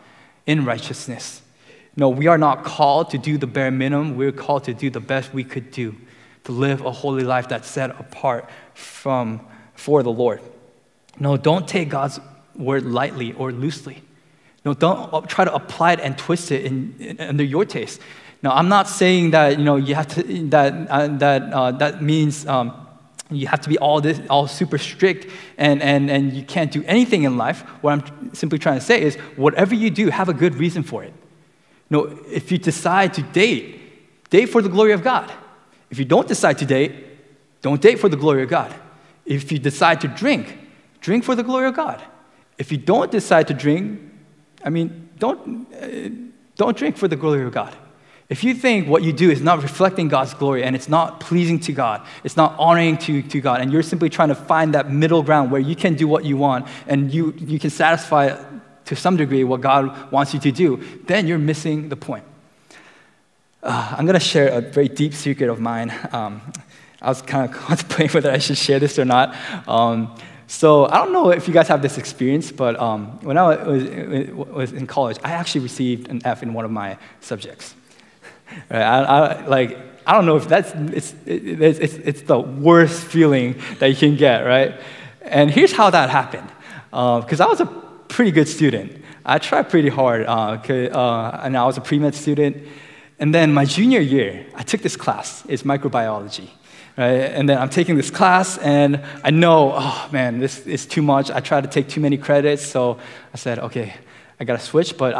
in 0.46 0.64
righteousness. 0.64 1.42
No, 1.96 2.08
we 2.08 2.26
are 2.26 2.38
not 2.38 2.64
called 2.64 3.10
to 3.10 3.18
do 3.18 3.38
the 3.38 3.46
bare 3.46 3.70
minimum. 3.70 4.16
We're 4.16 4.32
called 4.32 4.64
to 4.64 4.74
do 4.74 4.90
the 4.90 5.00
best 5.00 5.32
we 5.32 5.44
could 5.44 5.70
do, 5.70 5.96
to 6.44 6.52
live 6.52 6.84
a 6.84 6.90
holy 6.90 7.24
life 7.24 7.48
that's 7.48 7.68
set 7.68 7.90
apart 7.90 8.48
from 8.74 9.40
for 9.74 10.02
the 10.02 10.10
Lord. 10.10 10.40
No, 11.18 11.36
don't 11.36 11.66
take 11.66 11.88
God's 11.88 12.20
word 12.54 12.84
lightly 12.84 13.32
or 13.32 13.50
loosely. 13.50 14.02
No, 14.64 14.74
don't 14.74 15.28
try 15.28 15.44
to 15.44 15.54
apply 15.54 15.92
it 15.92 16.00
and 16.00 16.18
twist 16.18 16.50
it 16.52 16.64
in, 16.64 16.94
in, 16.98 17.20
under 17.20 17.44
your 17.44 17.64
taste. 17.64 18.00
Now, 18.42 18.50
I'm 18.52 18.68
not 18.68 18.88
saying 18.88 19.30
that 19.30 19.58
you 19.58 19.64
know 19.64 19.76
you 19.76 19.94
have 19.94 20.08
to 20.08 20.22
that 20.50 20.88
uh, 20.90 21.06
that 21.18 21.52
uh, 21.52 21.72
that 21.72 22.02
means. 22.02 22.46
Um, 22.46 22.85
you 23.30 23.46
have 23.48 23.60
to 23.60 23.68
be 23.68 23.78
all 23.78 24.00
this 24.00 24.20
all 24.30 24.46
super 24.46 24.78
strict 24.78 25.30
and, 25.58 25.82
and, 25.82 26.10
and 26.10 26.32
you 26.32 26.44
can't 26.44 26.70
do 26.70 26.84
anything 26.86 27.24
in 27.24 27.36
life. 27.36 27.62
What 27.82 27.92
i'm 27.92 28.34
simply 28.34 28.58
trying 28.58 28.78
to 28.78 28.84
say 28.84 29.02
is 29.02 29.16
whatever 29.36 29.74
you 29.74 29.90
do 29.90 30.10
have 30.10 30.28
a 30.28 30.34
good 30.34 30.54
reason 30.54 30.82
for 30.82 31.02
it. 31.02 31.12
No 31.90 32.18
if 32.30 32.52
you 32.52 32.58
decide 32.58 33.14
to 33.14 33.22
date 33.22 34.30
date 34.30 34.46
for 34.46 34.62
the 34.62 34.68
glory 34.68 34.92
of 34.92 35.02
god. 35.02 35.32
If 35.90 35.98
you 35.98 36.04
don't 36.04 36.28
decide 36.28 36.58
to 36.58 36.66
date 36.66 37.04
don't 37.62 37.80
date 37.80 37.98
for 37.98 38.08
the 38.08 38.16
glory 38.16 38.42
of 38.42 38.48
god. 38.48 38.74
If 39.24 39.50
you 39.50 39.58
decide 39.58 40.00
to 40.02 40.08
drink 40.08 40.58
drink 41.00 41.24
for 41.24 41.34
the 41.34 41.42
glory 41.42 41.66
of 41.66 41.74
god. 41.74 42.02
If 42.58 42.70
you 42.70 42.78
don't 42.78 43.10
decide 43.10 43.48
to 43.48 43.54
drink 43.54 44.00
i 44.64 44.70
mean 44.70 45.10
don't 45.18 45.72
uh, 45.74 46.10
don't 46.54 46.76
drink 46.76 46.96
for 46.96 47.08
the 47.08 47.16
glory 47.16 47.42
of 47.42 47.52
god 47.52 47.76
if 48.28 48.42
you 48.42 48.54
think 48.54 48.88
what 48.88 49.02
you 49.02 49.12
do 49.12 49.30
is 49.30 49.40
not 49.40 49.62
reflecting 49.62 50.08
God's 50.08 50.34
glory 50.34 50.64
and 50.64 50.74
it's 50.74 50.88
not 50.88 51.20
pleasing 51.20 51.60
to 51.60 51.72
God, 51.72 52.04
it's 52.24 52.36
not 52.36 52.56
honoring 52.58 52.98
to, 52.98 53.22
to 53.22 53.40
God, 53.40 53.60
and 53.60 53.72
you're 53.72 53.84
simply 53.84 54.08
trying 54.08 54.30
to 54.30 54.34
find 54.34 54.74
that 54.74 54.90
middle 54.90 55.22
ground 55.22 55.52
where 55.52 55.60
you 55.60 55.76
can 55.76 55.94
do 55.94 56.08
what 56.08 56.24
you 56.24 56.36
want 56.36 56.66
and 56.88 57.14
you, 57.14 57.32
you 57.38 57.58
can 57.60 57.70
satisfy 57.70 58.36
to 58.86 58.96
some 58.96 59.16
degree 59.16 59.44
what 59.44 59.60
God 59.60 60.10
wants 60.10 60.34
you 60.34 60.40
to 60.40 60.50
do, 60.50 60.82
then 61.06 61.26
you're 61.26 61.38
missing 61.38 61.88
the 61.88 61.96
point. 61.96 62.24
Uh, 63.62 63.94
I'm 63.98 64.06
going 64.06 64.18
to 64.18 64.20
share 64.20 64.48
a 64.48 64.60
very 64.60 64.88
deep 64.88 65.12
secret 65.12 65.48
of 65.48 65.60
mine. 65.60 65.92
Um, 66.12 66.40
I 67.02 67.08
was 67.08 67.22
kind 67.22 67.48
of 67.48 67.56
contemplating 67.56 68.14
whether 68.14 68.30
I 68.30 68.38
should 68.38 68.58
share 68.58 68.78
this 68.78 68.98
or 68.98 69.04
not. 69.04 69.36
Um, 69.68 70.14
so 70.48 70.86
I 70.86 70.98
don't 70.98 71.12
know 71.12 71.30
if 71.30 71.48
you 71.48 71.54
guys 71.54 71.66
have 71.68 71.82
this 71.82 71.98
experience, 71.98 72.52
but 72.52 72.78
um, 72.78 73.18
when 73.24 73.36
I 73.36 73.56
was, 73.56 73.84
was, 74.30 74.72
in 74.72 74.86
college, 74.86 75.18
I 75.24 75.32
actually 75.32 75.62
received 75.62 76.08
an 76.08 76.22
F 76.24 76.44
in 76.44 76.54
one 76.54 76.64
of 76.64 76.70
my 76.70 76.96
subjects. 77.20 77.74
I, 78.70 78.76
I, 78.76 79.46
like, 79.46 79.78
I 80.06 80.12
don't 80.12 80.26
know 80.26 80.36
if 80.36 80.46
that's 80.46 80.72
it's, 80.94 81.14
it's, 81.26 81.94
it's, 81.94 82.22
the 82.22 82.38
worst 82.38 83.02
feeling 83.02 83.60
that 83.80 83.88
you 83.88 83.96
can 83.96 84.16
get, 84.16 84.42
right? 84.42 84.78
And 85.22 85.50
here's 85.50 85.72
how 85.72 85.90
that 85.90 86.10
happened. 86.10 86.48
Because 86.90 87.40
uh, 87.40 87.46
I 87.46 87.48
was 87.48 87.60
a 87.60 87.66
pretty 87.66 88.30
good 88.30 88.48
student. 88.48 89.02
I 89.24 89.38
tried 89.38 89.68
pretty 89.68 89.88
hard, 89.88 90.24
uh, 90.26 90.58
uh, 90.62 91.40
and 91.42 91.56
I 91.56 91.66
was 91.66 91.76
a 91.76 91.80
pre-med 91.80 92.14
student. 92.14 92.56
And 93.18 93.34
then 93.34 93.52
my 93.52 93.64
junior 93.64 94.00
year, 94.00 94.46
I 94.54 94.62
took 94.62 94.82
this 94.82 94.96
class. 94.96 95.44
It's 95.48 95.64
microbiology. 95.64 96.48
Right? 96.96 97.32
And 97.36 97.48
then 97.48 97.58
I'm 97.58 97.68
taking 97.68 97.96
this 97.96 98.10
class, 98.10 98.58
and 98.58 99.02
I 99.24 99.30
know, 99.30 99.72
oh 99.74 100.08
man, 100.12 100.38
this 100.38 100.66
is 100.66 100.86
too 100.86 101.02
much. 101.02 101.30
I 101.30 101.40
tried 101.40 101.62
to 101.62 101.68
take 101.68 101.88
too 101.88 102.00
many 102.00 102.16
credits, 102.16 102.64
so 102.64 102.98
I 103.34 103.36
said, 103.36 103.58
okay, 103.58 103.94
I 104.38 104.44
gotta 104.44 104.62
switch, 104.62 104.96
but 104.96 105.14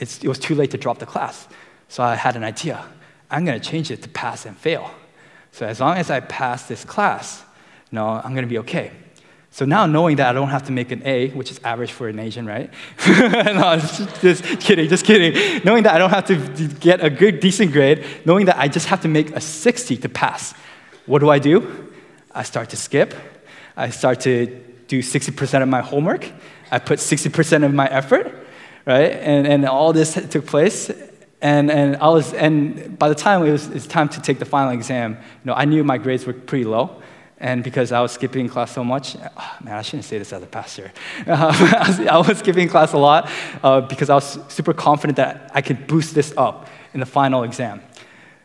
it 0.00 0.24
was 0.24 0.38
too 0.38 0.54
late 0.54 0.70
to 0.70 0.78
drop 0.78 0.98
the 0.98 1.06
class. 1.06 1.46
So 1.92 2.02
I 2.02 2.14
had 2.14 2.36
an 2.36 2.42
idea. 2.42 2.82
I'm 3.30 3.44
gonna 3.44 3.60
change 3.60 3.90
it 3.90 4.00
to 4.00 4.08
pass 4.08 4.46
and 4.46 4.56
fail. 4.56 4.90
So 5.50 5.66
as 5.66 5.78
long 5.78 5.98
as 5.98 6.10
I 6.10 6.20
pass 6.20 6.66
this 6.66 6.86
class, 6.86 7.44
know, 7.90 8.08
I'm 8.08 8.34
gonna 8.34 8.46
be 8.46 8.56
okay. 8.60 8.92
So 9.50 9.66
now 9.66 9.84
knowing 9.84 10.16
that 10.16 10.30
I 10.30 10.32
don't 10.32 10.48
have 10.48 10.62
to 10.68 10.72
make 10.72 10.90
an 10.90 11.02
A, 11.06 11.28
which 11.32 11.50
is 11.50 11.60
average 11.62 11.92
for 11.92 12.08
an 12.08 12.18
Asian, 12.18 12.46
right? 12.46 12.70
no, 13.06 13.76
just 14.22 14.42
kidding, 14.60 14.88
just 14.88 15.04
kidding. 15.04 15.62
Knowing 15.66 15.82
that 15.82 15.94
I 15.94 15.98
don't 15.98 16.08
have 16.08 16.24
to 16.28 16.36
get 16.80 17.04
a 17.04 17.10
good, 17.10 17.40
decent 17.40 17.72
grade, 17.72 18.06
knowing 18.24 18.46
that 18.46 18.56
I 18.56 18.68
just 18.68 18.86
have 18.86 19.02
to 19.02 19.08
make 19.08 19.36
a 19.36 19.40
60 19.42 19.98
to 19.98 20.08
pass. 20.08 20.54
What 21.04 21.18
do 21.18 21.28
I 21.28 21.38
do? 21.38 21.92
I 22.34 22.42
start 22.42 22.70
to 22.70 22.76
skip. 22.78 23.12
I 23.76 23.90
start 23.90 24.20
to 24.20 24.46
do 24.88 25.00
60% 25.02 25.62
of 25.62 25.68
my 25.68 25.82
homework. 25.82 26.26
I 26.70 26.78
put 26.78 27.00
60% 27.00 27.66
of 27.66 27.74
my 27.74 27.86
effort, 27.86 28.34
right? 28.86 29.12
And, 29.12 29.46
and 29.46 29.66
all 29.66 29.92
this 29.92 30.14
took 30.30 30.46
place. 30.46 30.90
And, 31.42 31.72
and, 31.72 31.96
I 31.96 32.08
was, 32.08 32.32
and 32.34 32.96
by 32.98 33.08
the 33.08 33.16
time 33.16 33.44
it 33.44 33.50
was, 33.50 33.66
it 33.66 33.74
was 33.74 33.86
time 33.88 34.08
to 34.10 34.22
take 34.22 34.38
the 34.38 34.44
final 34.44 34.70
exam, 34.70 35.14
you 35.14 35.44
know, 35.44 35.54
I 35.54 35.64
knew 35.64 35.82
my 35.82 35.98
grades 35.98 36.24
were 36.24 36.32
pretty 36.32 36.64
low. 36.64 37.02
And 37.38 37.64
because 37.64 37.90
I 37.90 38.00
was 38.00 38.12
skipping 38.12 38.48
class 38.48 38.70
so 38.70 38.84
much, 38.84 39.16
oh, 39.16 39.56
man, 39.64 39.74
I 39.74 39.82
shouldn't 39.82 40.04
say 40.04 40.16
this 40.18 40.32
as 40.32 40.42
a 40.42 40.46
pastor. 40.46 40.92
Uh, 41.26 42.06
I 42.08 42.18
was 42.18 42.38
skipping 42.38 42.68
class 42.68 42.92
a 42.92 42.98
lot 42.98 43.28
uh, 43.64 43.80
because 43.80 44.08
I 44.08 44.14
was 44.14 44.38
super 44.48 44.72
confident 44.72 45.16
that 45.16 45.50
I 45.52 45.60
could 45.62 45.88
boost 45.88 46.14
this 46.14 46.32
up 46.36 46.68
in 46.94 47.00
the 47.00 47.06
final 47.06 47.42
exam. 47.42 47.82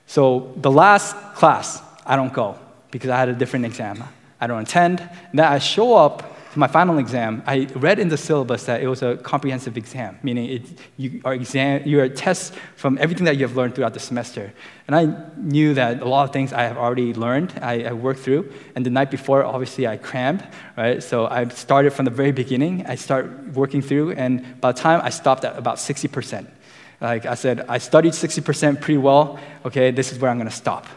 So 0.08 0.54
the 0.58 0.72
last 0.72 1.16
class, 1.36 1.84
I 2.04 2.16
don't 2.16 2.34
go 2.34 2.58
because 2.90 3.12
I 3.12 3.18
had 3.18 3.30
a 3.30 3.34
different 3.34 3.66
exam. 3.66 4.04
I 4.42 4.48
don't 4.48 4.64
attend. 4.64 5.02
And 5.02 5.40
then 5.40 5.46
I 5.46 5.60
show 5.60 5.94
up 5.94 6.37
my 6.56 6.68
final 6.68 6.98
exam. 6.98 7.44
I 7.46 7.68
read 7.76 8.00
in 8.00 8.10
the 8.10 8.18
syllabus 8.18 8.64
that 8.66 8.82
it 8.82 8.88
was 8.88 9.02
a 9.02 9.18
comprehensive 9.18 9.78
exam, 9.78 10.18
meaning 10.24 10.50
it, 10.50 10.62
you 10.98 11.22
are 11.26 11.34
exam, 11.34 11.84
you're 11.86 12.04
a 12.04 12.10
test 12.10 12.54
from 12.76 12.98
everything 13.00 13.26
that 13.26 13.38
you 13.38 13.48
have 13.48 13.56
learned 13.56 13.76
throughout 13.76 13.94
the 13.94 14.00
semester. 14.00 14.54
And 14.88 14.96
I 14.96 15.32
knew 15.38 15.74
that 15.74 16.02
a 16.02 16.08
lot 16.08 16.24
of 16.24 16.34
things 16.34 16.54
I 16.54 16.64
have 16.64 16.78
already 16.78 17.14
learned, 17.14 17.60
I, 17.62 17.84
I 17.84 17.94
worked 17.94 18.22
through. 18.22 18.52
And 18.76 18.86
the 18.86 18.90
night 18.90 19.12
before, 19.12 19.44
obviously, 19.44 19.88
I 19.88 19.98
crammed, 19.98 20.48
right? 20.78 21.04
So 21.04 21.28
I 21.28 21.48
started 21.50 21.94
from 21.94 22.06
the 22.06 22.12
very 22.12 22.32
beginning. 22.32 22.86
I 22.86 22.96
start 22.96 23.54
working 23.54 23.82
through, 23.82 24.12
and 24.12 24.60
by 24.62 24.72
the 24.72 24.80
time 24.80 25.02
I 25.04 25.10
stopped 25.10 25.44
at 25.44 25.58
about 25.58 25.78
60%. 25.78 26.48
Like 27.00 27.26
I 27.26 27.36
said, 27.36 27.66
I 27.70 27.78
studied 27.78 28.14
60% 28.14 28.82
pretty 28.82 28.98
well. 28.98 29.40
Okay, 29.66 29.92
this 29.92 30.12
is 30.12 30.20
where 30.20 30.32
I'm 30.32 30.38
going 30.38 30.50
to 30.50 30.56
stop. 30.56 30.88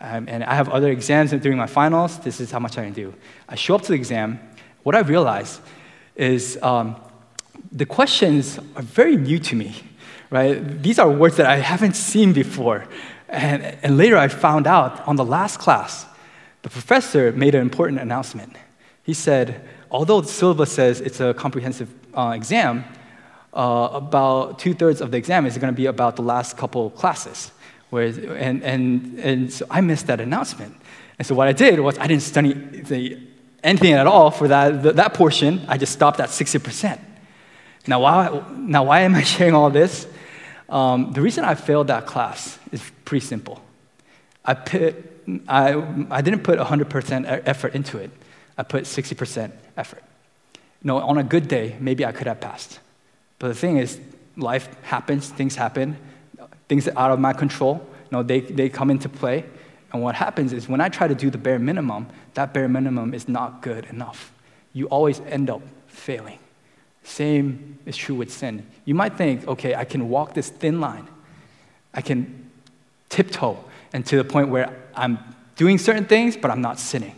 Um, 0.00 0.28
and 0.28 0.44
I 0.44 0.54
have 0.54 0.68
other 0.68 0.90
exams 0.90 1.32
during 1.32 1.58
my 1.58 1.66
finals. 1.66 2.18
This 2.20 2.40
is 2.40 2.50
how 2.50 2.60
much 2.60 2.78
I 2.78 2.84
can 2.84 2.92
do. 2.92 3.14
I 3.48 3.56
show 3.56 3.74
up 3.74 3.82
to 3.82 3.88
the 3.88 3.94
exam. 3.94 4.38
What 4.82 4.94
I 4.94 5.00
realized 5.00 5.60
is 6.16 6.58
um, 6.62 6.96
the 7.72 7.86
questions 7.86 8.58
are 8.76 8.82
very 8.82 9.16
new 9.16 9.38
to 9.38 9.56
me, 9.56 9.82
right? 10.30 10.82
These 10.82 10.98
are 10.98 11.10
words 11.10 11.36
that 11.36 11.46
I 11.46 11.56
haven't 11.56 11.94
seen 11.94 12.32
before. 12.32 12.86
And, 13.28 13.62
and 13.82 13.96
later 13.96 14.16
I 14.16 14.28
found 14.28 14.66
out 14.66 15.06
on 15.06 15.16
the 15.16 15.24
last 15.24 15.58
class, 15.58 16.06
the 16.62 16.70
professor 16.70 17.32
made 17.32 17.54
an 17.54 17.62
important 17.62 18.00
announcement. 18.00 18.56
He 19.02 19.14
said, 19.14 19.66
although 19.90 20.20
the 20.20 20.28
syllabus 20.28 20.72
says 20.72 21.00
it's 21.00 21.20
a 21.20 21.34
comprehensive 21.34 21.92
uh, 22.14 22.32
exam, 22.34 22.84
uh, 23.54 23.88
about 23.92 24.58
two 24.58 24.74
thirds 24.74 25.00
of 25.00 25.10
the 25.10 25.16
exam 25.16 25.46
is 25.46 25.56
going 25.56 25.72
to 25.72 25.76
be 25.76 25.86
about 25.86 26.16
the 26.16 26.22
last 26.22 26.56
couple 26.56 26.90
classes. 26.90 27.50
Whereas, 27.90 28.18
and, 28.18 28.62
and, 28.62 29.18
and 29.18 29.52
so 29.52 29.66
I 29.70 29.80
missed 29.80 30.06
that 30.08 30.20
announcement. 30.20 30.74
And 31.18 31.26
so 31.26 31.34
what 31.34 31.48
I 31.48 31.52
did 31.52 31.80
was 31.80 31.98
I 31.98 32.06
didn't 32.06 32.22
study 32.22 32.52
the, 32.52 33.18
anything 33.62 33.92
at 33.92 34.06
all 34.06 34.30
for 34.30 34.48
that, 34.48 34.96
that 34.96 35.14
portion. 35.14 35.64
I 35.68 35.78
just 35.78 35.92
stopped 35.92 36.20
at 36.20 36.28
60%. 36.28 36.98
Now 37.86 38.00
why, 38.00 38.42
now, 38.56 38.84
why 38.84 39.00
am 39.00 39.14
I 39.14 39.22
sharing 39.34 39.54
all 39.54 39.70
this? 39.70 40.06
Um, 40.68 41.12
the 41.12 41.22
reason 41.22 41.44
I 41.44 41.54
failed 41.54 41.86
that 41.86 42.06
class 42.06 42.58
is 42.72 42.82
pretty 43.04 43.24
simple. 43.24 43.62
I, 44.44 44.54
put, 44.54 44.94
I, 45.48 46.06
I 46.10 46.20
didn't 46.20 46.42
put 46.42 46.58
100% 46.58 47.42
effort 47.46 47.74
into 47.74 47.98
it. 47.98 48.10
I 48.56 48.62
put 48.62 48.84
60% 48.84 49.52
effort. 49.76 50.02
Know, 50.82 50.98
on 50.98 51.18
a 51.18 51.24
good 51.24 51.48
day, 51.48 51.76
maybe 51.80 52.04
I 52.04 52.12
could 52.12 52.26
have 52.26 52.40
passed. 52.40 52.78
But 53.38 53.48
the 53.48 53.54
thing 53.54 53.78
is, 53.78 53.98
life 54.36 54.68
happens, 54.82 55.28
things 55.28 55.56
happen, 55.56 55.96
things 56.68 56.88
out 56.88 57.10
of 57.10 57.18
my 57.18 57.32
control, 57.32 57.86
know, 58.10 58.22
they, 58.22 58.40
they 58.40 58.68
come 58.68 58.90
into 58.90 59.08
play. 59.08 59.44
And 59.92 60.02
what 60.02 60.14
happens 60.14 60.52
is 60.52 60.68
when 60.68 60.80
I 60.80 60.88
try 60.88 61.08
to 61.08 61.14
do 61.14 61.30
the 61.30 61.38
bare 61.38 61.58
minimum, 61.58 62.08
that 62.34 62.52
bare 62.52 62.68
minimum 62.68 63.14
is 63.14 63.28
not 63.28 63.62
good 63.62 63.86
enough. 63.86 64.32
You 64.72 64.86
always 64.86 65.20
end 65.20 65.48
up 65.48 65.62
failing. 65.86 66.38
Same 67.02 67.78
is 67.86 67.96
true 67.96 68.14
with 68.14 68.30
sin. 68.30 68.66
You 68.84 68.94
might 68.94 69.16
think, 69.16 69.48
okay, 69.48 69.74
I 69.74 69.84
can 69.84 70.10
walk 70.10 70.34
this 70.34 70.50
thin 70.50 70.80
line. 70.80 71.08
I 71.94 72.02
can 72.02 72.50
tiptoe 73.08 73.64
and 73.92 74.04
to 74.06 74.16
the 74.16 74.24
point 74.24 74.50
where 74.50 74.76
I'm 74.94 75.18
doing 75.56 75.78
certain 75.78 76.04
things, 76.04 76.36
but 76.36 76.50
I'm 76.50 76.60
not 76.60 76.78
sinning. 76.78 77.14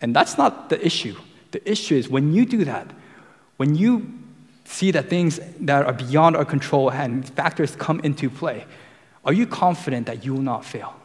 And 0.00 0.14
that's 0.14 0.36
not 0.36 0.68
the 0.68 0.84
issue. 0.84 1.16
The 1.52 1.70
issue 1.70 1.94
is 1.94 2.08
when 2.08 2.34
you 2.34 2.44
do 2.44 2.64
that, 2.64 2.90
when 3.56 3.76
you 3.76 4.12
see 4.64 4.90
that 4.90 5.08
things 5.08 5.38
that 5.60 5.86
are 5.86 5.92
beyond 5.92 6.36
our 6.36 6.44
control 6.44 6.90
and 6.90 7.28
factors 7.28 7.76
come 7.76 8.00
into 8.00 8.28
play, 8.28 8.64
are 9.24 9.32
you 9.32 9.46
confident 9.46 10.06
that 10.06 10.24
you 10.24 10.34
will 10.34 10.42
not 10.42 10.64
fail? 10.64 10.96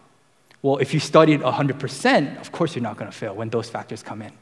Well, 0.68 0.80
if 0.80 0.94
you 0.94 1.00
studied 1.00 1.40
100%, 1.40 2.42
of 2.42 2.52
course 2.52 2.76
you're 2.76 2.84
not 2.84 2.98
going 2.98 3.10
to 3.10 3.18
fail 3.18 3.34
when 3.34 3.50
those 3.50 3.70
factors 3.70 4.04
come 4.04 4.22
in. 4.22 4.34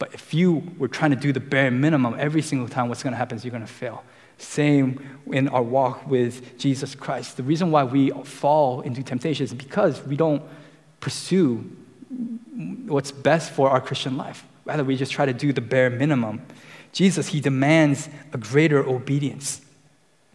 But 0.00 0.12
if 0.12 0.34
you 0.34 0.72
were 0.76 0.88
trying 0.88 1.12
to 1.12 1.16
do 1.16 1.32
the 1.32 1.38
bare 1.38 1.70
minimum 1.70 2.16
every 2.18 2.42
single 2.42 2.66
time, 2.66 2.88
what's 2.88 3.04
going 3.04 3.12
to 3.12 3.16
happen 3.16 3.38
is 3.38 3.44
you're 3.44 3.52
going 3.52 3.64
to 3.64 3.72
fail. 3.72 4.02
Same 4.38 5.00
in 5.30 5.46
our 5.46 5.62
walk 5.62 6.04
with 6.04 6.58
Jesus 6.58 6.96
Christ. 6.96 7.36
The 7.36 7.44
reason 7.44 7.70
why 7.70 7.84
we 7.84 8.10
fall 8.24 8.80
into 8.80 9.04
temptation 9.04 9.44
is 9.44 9.54
because 9.54 10.02
we 10.02 10.16
don't 10.16 10.42
pursue 10.98 11.58
what's 12.88 13.12
best 13.12 13.52
for 13.52 13.70
our 13.70 13.80
Christian 13.80 14.16
life. 14.16 14.44
Rather, 14.64 14.82
we 14.82 14.96
just 14.96 15.12
try 15.12 15.26
to 15.26 15.32
do 15.32 15.52
the 15.52 15.60
bare 15.60 15.90
minimum. 15.90 16.42
Jesus, 16.90 17.28
he 17.28 17.40
demands 17.40 18.08
a 18.32 18.38
greater 18.38 18.84
obedience. 18.84 19.60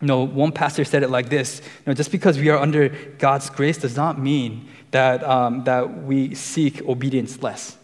You 0.04 0.08
know, 0.08 0.24
one 0.26 0.52
pastor 0.52 0.84
said 0.84 1.02
it 1.02 1.10
like 1.10 1.30
this 1.30 1.62
you 1.62 1.84
know, 1.88 1.94
just 1.94 2.12
because 2.12 2.38
we 2.38 2.50
are 2.50 2.58
under 2.58 2.90
God's 3.20 3.50
grace 3.50 3.78
does 3.78 3.96
not 3.96 4.20
mean 4.20 4.68
that, 4.92 5.24
um, 5.24 5.64
that 5.64 6.04
we 6.04 6.36
seek 6.36 6.82
obedience 6.82 7.42
less. 7.42 7.78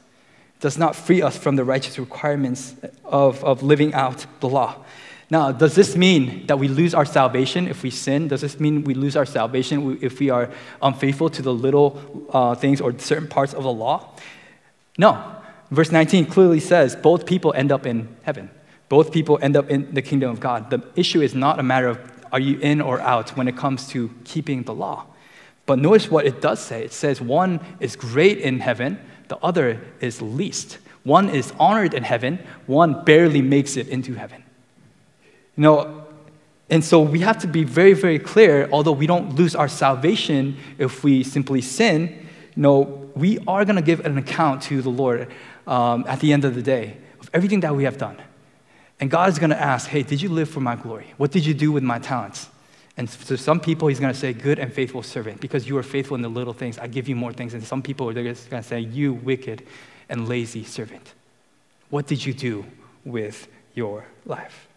It 0.58 0.60
does 0.60 0.78
not 0.78 0.98
free 0.98 1.22
us 1.22 1.38
from 1.38 1.56
the 1.56 1.64
righteous 1.64 1.98
requirements 1.98 2.76
of, 3.06 3.42
of 3.46 3.64
living 3.64 3.94
out 3.94 4.26
the 4.42 4.50
law. 4.50 4.84
Now, 5.30 5.54
does 5.54 5.76
this 5.76 5.96
mean 5.96 6.46
that 6.48 6.60
we 6.60 6.68
lose 6.68 6.94
our 6.94 7.06
salvation 7.06 7.70
if 7.70 7.84
we 7.84 7.90
sin? 7.90 8.28
Does 8.28 8.42
this 8.42 8.60
mean 8.60 8.84
we 8.84 8.96
lose 8.96 9.16
our 9.16 9.26
salvation 9.26 9.98
if 10.02 10.20
we 10.20 10.30
are 10.30 10.52
unfaithful 10.82 11.30
to 11.30 11.42
the 11.42 11.54
little 11.54 12.28
uh, 12.34 12.54
things 12.54 12.82
or 12.82 13.00
certain 13.00 13.30
parts 13.30 13.54
of 13.54 13.64
the 13.64 13.72
law? 13.72 14.14
No. 14.98 15.38
Verse 15.72 15.94
19 15.94 16.26
clearly 16.26 16.60
says 16.60 16.98
both 16.98 17.26
people 17.26 17.54
end 17.54 17.72
up 17.72 17.86
in 17.86 18.14
heaven. 18.24 18.50
Both 18.90 19.12
people 19.12 19.40
end 19.42 19.56
up 19.56 19.70
in 19.70 19.94
the 19.94 20.02
kingdom 20.02 20.32
of 20.32 20.40
God. 20.40 20.70
The 20.70 20.84
issue 20.96 21.22
is 21.22 21.36
not 21.36 21.60
a 21.60 21.64
matter 21.64 21.88
of 21.88 22.00
are 22.32 22.40
you 22.40 22.60
in 22.60 22.82
or 22.82 23.00
out 23.02 23.32
when 23.38 23.48
it 23.48 23.58
comes 23.58 23.88
to 23.90 24.10
keeping 24.24 24.64
the 24.64 24.74
law. 24.74 25.06
But 25.66 25.80
notice 25.80 26.10
what 26.10 26.26
it 26.26 26.42
does 26.42 26.60
say. 26.60 26.84
It 26.84 26.94
says 26.94 27.22
one 27.22 27.60
is 27.80 27.96
great 27.96 28.40
in 28.40 28.60
heaven, 28.60 29.00
the 29.28 29.38
other 29.38 29.80
is 30.00 30.22
least. 30.22 30.80
One 31.04 31.30
is 31.30 31.54
honored 31.60 31.94
in 31.94 32.04
heaven, 32.04 32.40
one 32.66 33.06
barely 33.06 33.42
makes 33.42 33.78
it 33.78 33.88
into 33.88 34.16
heaven. 34.16 34.44
You 35.56 35.64
know, 35.64 36.08
and 36.70 36.84
so 36.84 37.02
we 37.02 37.20
have 37.20 37.40
to 37.40 37.48
be 37.48 37.64
very, 37.64 37.94
very 37.94 38.20
clear, 38.20 38.70
although 38.72 38.92
we 38.92 39.08
don't 39.08 39.36
lose 39.36 39.56
our 39.56 39.68
salvation 39.68 40.58
if 40.78 41.04
we 41.04 41.24
simply 41.24 41.62
sin, 41.62 42.28
you 42.56 42.62
know, 42.62 43.10
we 43.16 43.40
are 43.48 43.66
going 43.66 43.76
to 43.76 43.82
give 43.82 44.06
an 44.06 44.18
account 44.18 44.62
to 44.64 44.82
the 44.82 44.90
Lord 44.90 45.32
um, 45.66 46.06
at 46.08 46.20
the 46.20 46.32
end 46.32 46.46
of 46.46 46.56
the 46.56 46.62
day 46.62 46.98
of 47.20 47.30
everything 47.34 47.62
that 47.62 47.76
we 47.76 47.84
have 47.86 47.98
done. 47.98 48.18
And 49.00 49.10
God 49.10 49.30
is 49.30 49.40
going 49.40 49.52
to 49.52 49.62
ask, 49.62 49.88
hey, 49.88 50.04
did 50.04 50.22
you 50.22 50.30
live 50.30 50.50
for 50.50 50.60
my 50.60 50.76
glory? 50.76 51.14
What 51.18 51.32
did 51.32 51.46
you 51.46 51.54
do 51.54 51.72
with 51.72 51.84
my 51.84 52.00
talents? 52.00 52.50
And 52.98 53.08
to 53.08 53.38
some 53.38 53.62
people, 53.62 53.88
he's 53.88 54.00
going 54.00 54.14
to 54.14 54.20
say, 54.20 54.34
good 54.34 54.60
and 54.60 54.74
faithful 54.74 55.04
servant, 55.04 55.40
because 55.40 55.70
you 55.70 55.78
are 55.78 55.84
faithful 55.84 56.16
in 56.16 56.22
the 56.22 56.30
little 56.30 56.54
things, 56.54 56.78
I 56.78 56.88
give 56.88 57.08
you 57.08 57.16
more 57.16 57.32
things. 57.32 57.54
And 57.54 57.64
some 57.64 57.82
people, 57.82 58.12
they're 58.14 58.26
just 58.26 58.50
going 58.50 58.62
to 58.62 58.68
say, 58.68 58.82
you 58.82 59.14
wicked 59.14 59.66
and 60.10 60.28
lazy 60.28 60.66
servant. 60.66 61.14
What 61.90 62.08
did 62.08 62.26
you 62.26 62.34
do 62.34 62.66
with 63.06 63.48
your 63.74 64.06
life? 64.26 64.68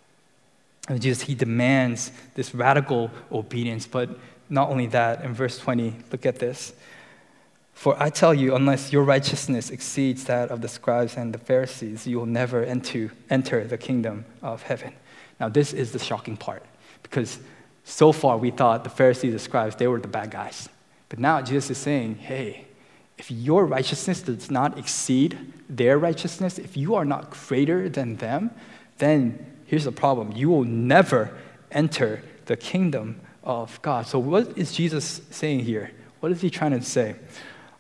And 0.89 1.03
Jesus, 1.03 1.25
he 1.25 1.35
demands 1.35 2.13
this 2.35 2.55
radical 2.55 3.11
obedience. 3.33 3.89
But 3.89 4.11
not 4.49 4.69
only 4.69 4.87
that, 4.89 5.25
in 5.25 5.35
verse 5.35 5.59
20, 5.59 5.95
look 6.13 6.25
at 6.25 6.39
this. 6.39 6.75
For 7.73 8.01
I 8.01 8.11
tell 8.11 8.33
you, 8.33 8.55
unless 8.55 8.93
your 8.93 9.03
righteousness 9.03 9.71
exceeds 9.71 10.25
that 10.25 10.51
of 10.51 10.61
the 10.61 10.69
scribes 10.69 11.17
and 11.17 11.33
the 11.33 11.39
Pharisees, 11.39 12.07
you 12.07 12.19
will 12.19 12.27
never 12.27 12.63
enter, 12.63 13.13
enter 13.29 13.65
the 13.65 13.79
kingdom 13.79 14.25
of 14.41 14.63
heaven. 14.63 14.93
Now, 15.41 15.49
this 15.49 15.73
is 15.73 15.93
the 15.93 15.99
shocking 15.99 16.37
part 16.37 16.63
because 17.03 17.41
so 17.85 18.13
far 18.13 18.37
we 18.39 18.51
thought 18.51 18.85
the 18.85 18.91
Pharisees, 18.91 19.25
and 19.25 19.35
the 19.35 19.39
scribes, 19.39 19.77
they 19.77 19.89
were 19.89 19.99
the 19.99 20.09
bad 20.09 20.31
guys. 20.31 20.69
But 21.09 21.19
now 21.19 21.43
Jesus 21.43 21.71
is 21.71 21.79
saying, 21.79 22.17
hey, 22.17 22.67
if 23.19 23.31
your 23.31 23.67
righteousness 23.67 24.23
does 24.23 24.51
not 24.51 24.79
exceed 24.79 25.39
their 25.69 25.99
righteousness, 25.99 26.59
if 26.59 26.77
you 26.77 26.95
are 26.95 27.05
not 27.05 27.31
greater 27.31 27.89
than 27.89 28.17
them, 28.17 28.51
then 28.99 29.45
here's 29.67 29.85
the 29.85 29.93
problem 29.93 30.33
you 30.33 30.49
will 30.49 30.65
never 30.65 31.37
enter 31.71 32.23
the 32.47 32.57
kingdom 32.57 33.21
of 33.43 33.81
God. 33.83 34.07
So, 34.07 34.19
what 34.19 34.57
is 34.57 34.73
Jesus 34.73 35.21
saying 35.31 35.61
here? 35.61 35.91
What 36.21 36.33
is 36.33 36.41
he 36.41 36.51
trying 36.51 36.73
to 36.73 36.83
say? 36.83 37.17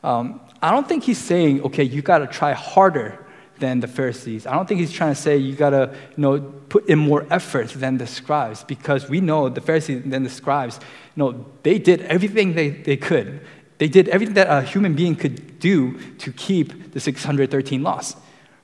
Um, 0.02 0.40
I 0.60 0.70
don't 0.70 0.88
think 0.88 1.04
he's 1.04 1.18
saying, 1.18 1.62
okay, 1.62 1.82
you 1.82 2.02
got 2.02 2.18
to 2.18 2.26
try 2.26 2.52
harder 2.52 3.18
than 3.58 3.80
the 3.80 3.88
Pharisees. 3.88 4.46
I 4.46 4.54
don't 4.54 4.66
think 4.68 4.80
he's 4.80 4.92
trying 4.92 5.14
to 5.14 5.20
say 5.20 5.36
you 5.36 5.54
got 5.54 5.70
to 5.70 5.94
you 6.16 6.20
know, 6.22 6.40
put 6.68 6.86
in 6.88 6.98
more 6.98 7.26
effort 7.30 7.68
than 7.70 7.98
the 7.98 8.06
scribes 8.06 8.64
because 8.64 9.08
we 9.08 9.20
know 9.20 9.48
the 9.48 9.60
Pharisees 9.60 10.02
and 10.04 10.26
the 10.26 10.30
scribes, 10.30 10.80
you 11.14 11.22
know, 11.22 11.46
they 11.62 11.78
did 11.78 12.02
everything 12.02 12.54
they, 12.54 12.70
they 12.70 12.96
could. 12.96 13.40
They 13.78 13.88
did 13.88 14.08
everything 14.08 14.34
that 14.34 14.48
a 14.48 14.62
human 14.62 14.94
being 14.94 15.16
could 15.16 15.58
do 15.58 15.98
to 16.18 16.32
keep 16.32 16.92
the 16.92 17.00
613 17.00 17.82
laws, 17.82 18.16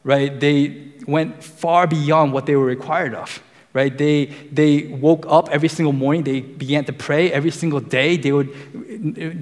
right? 0.05 0.39
They 0.39 0.93
went 1.07 1.43
far 1.43 1.87
beyond 1.87 2.33
what 2.33 2.47
they 2.47 2.57
were 2.57 2.67
required 2.67 3.15
of 3.15 3.43
right? 3.79 3.97
They, 3.97 4.27
they 4.61 4.73
woke 5.07 5.25
up 5.29 5.49
every 5.51 5.69
single 5.69 5.93
morning. 5.93 6.25
They 6.25 6.41
began 6.41 6.85
to 6.87 6.93
pray 6.93 7.31
every 7.39 7.53
single 7.53 7.79
day. 7.79 8.17
They 8.17 8.33
would, 8.33 8.51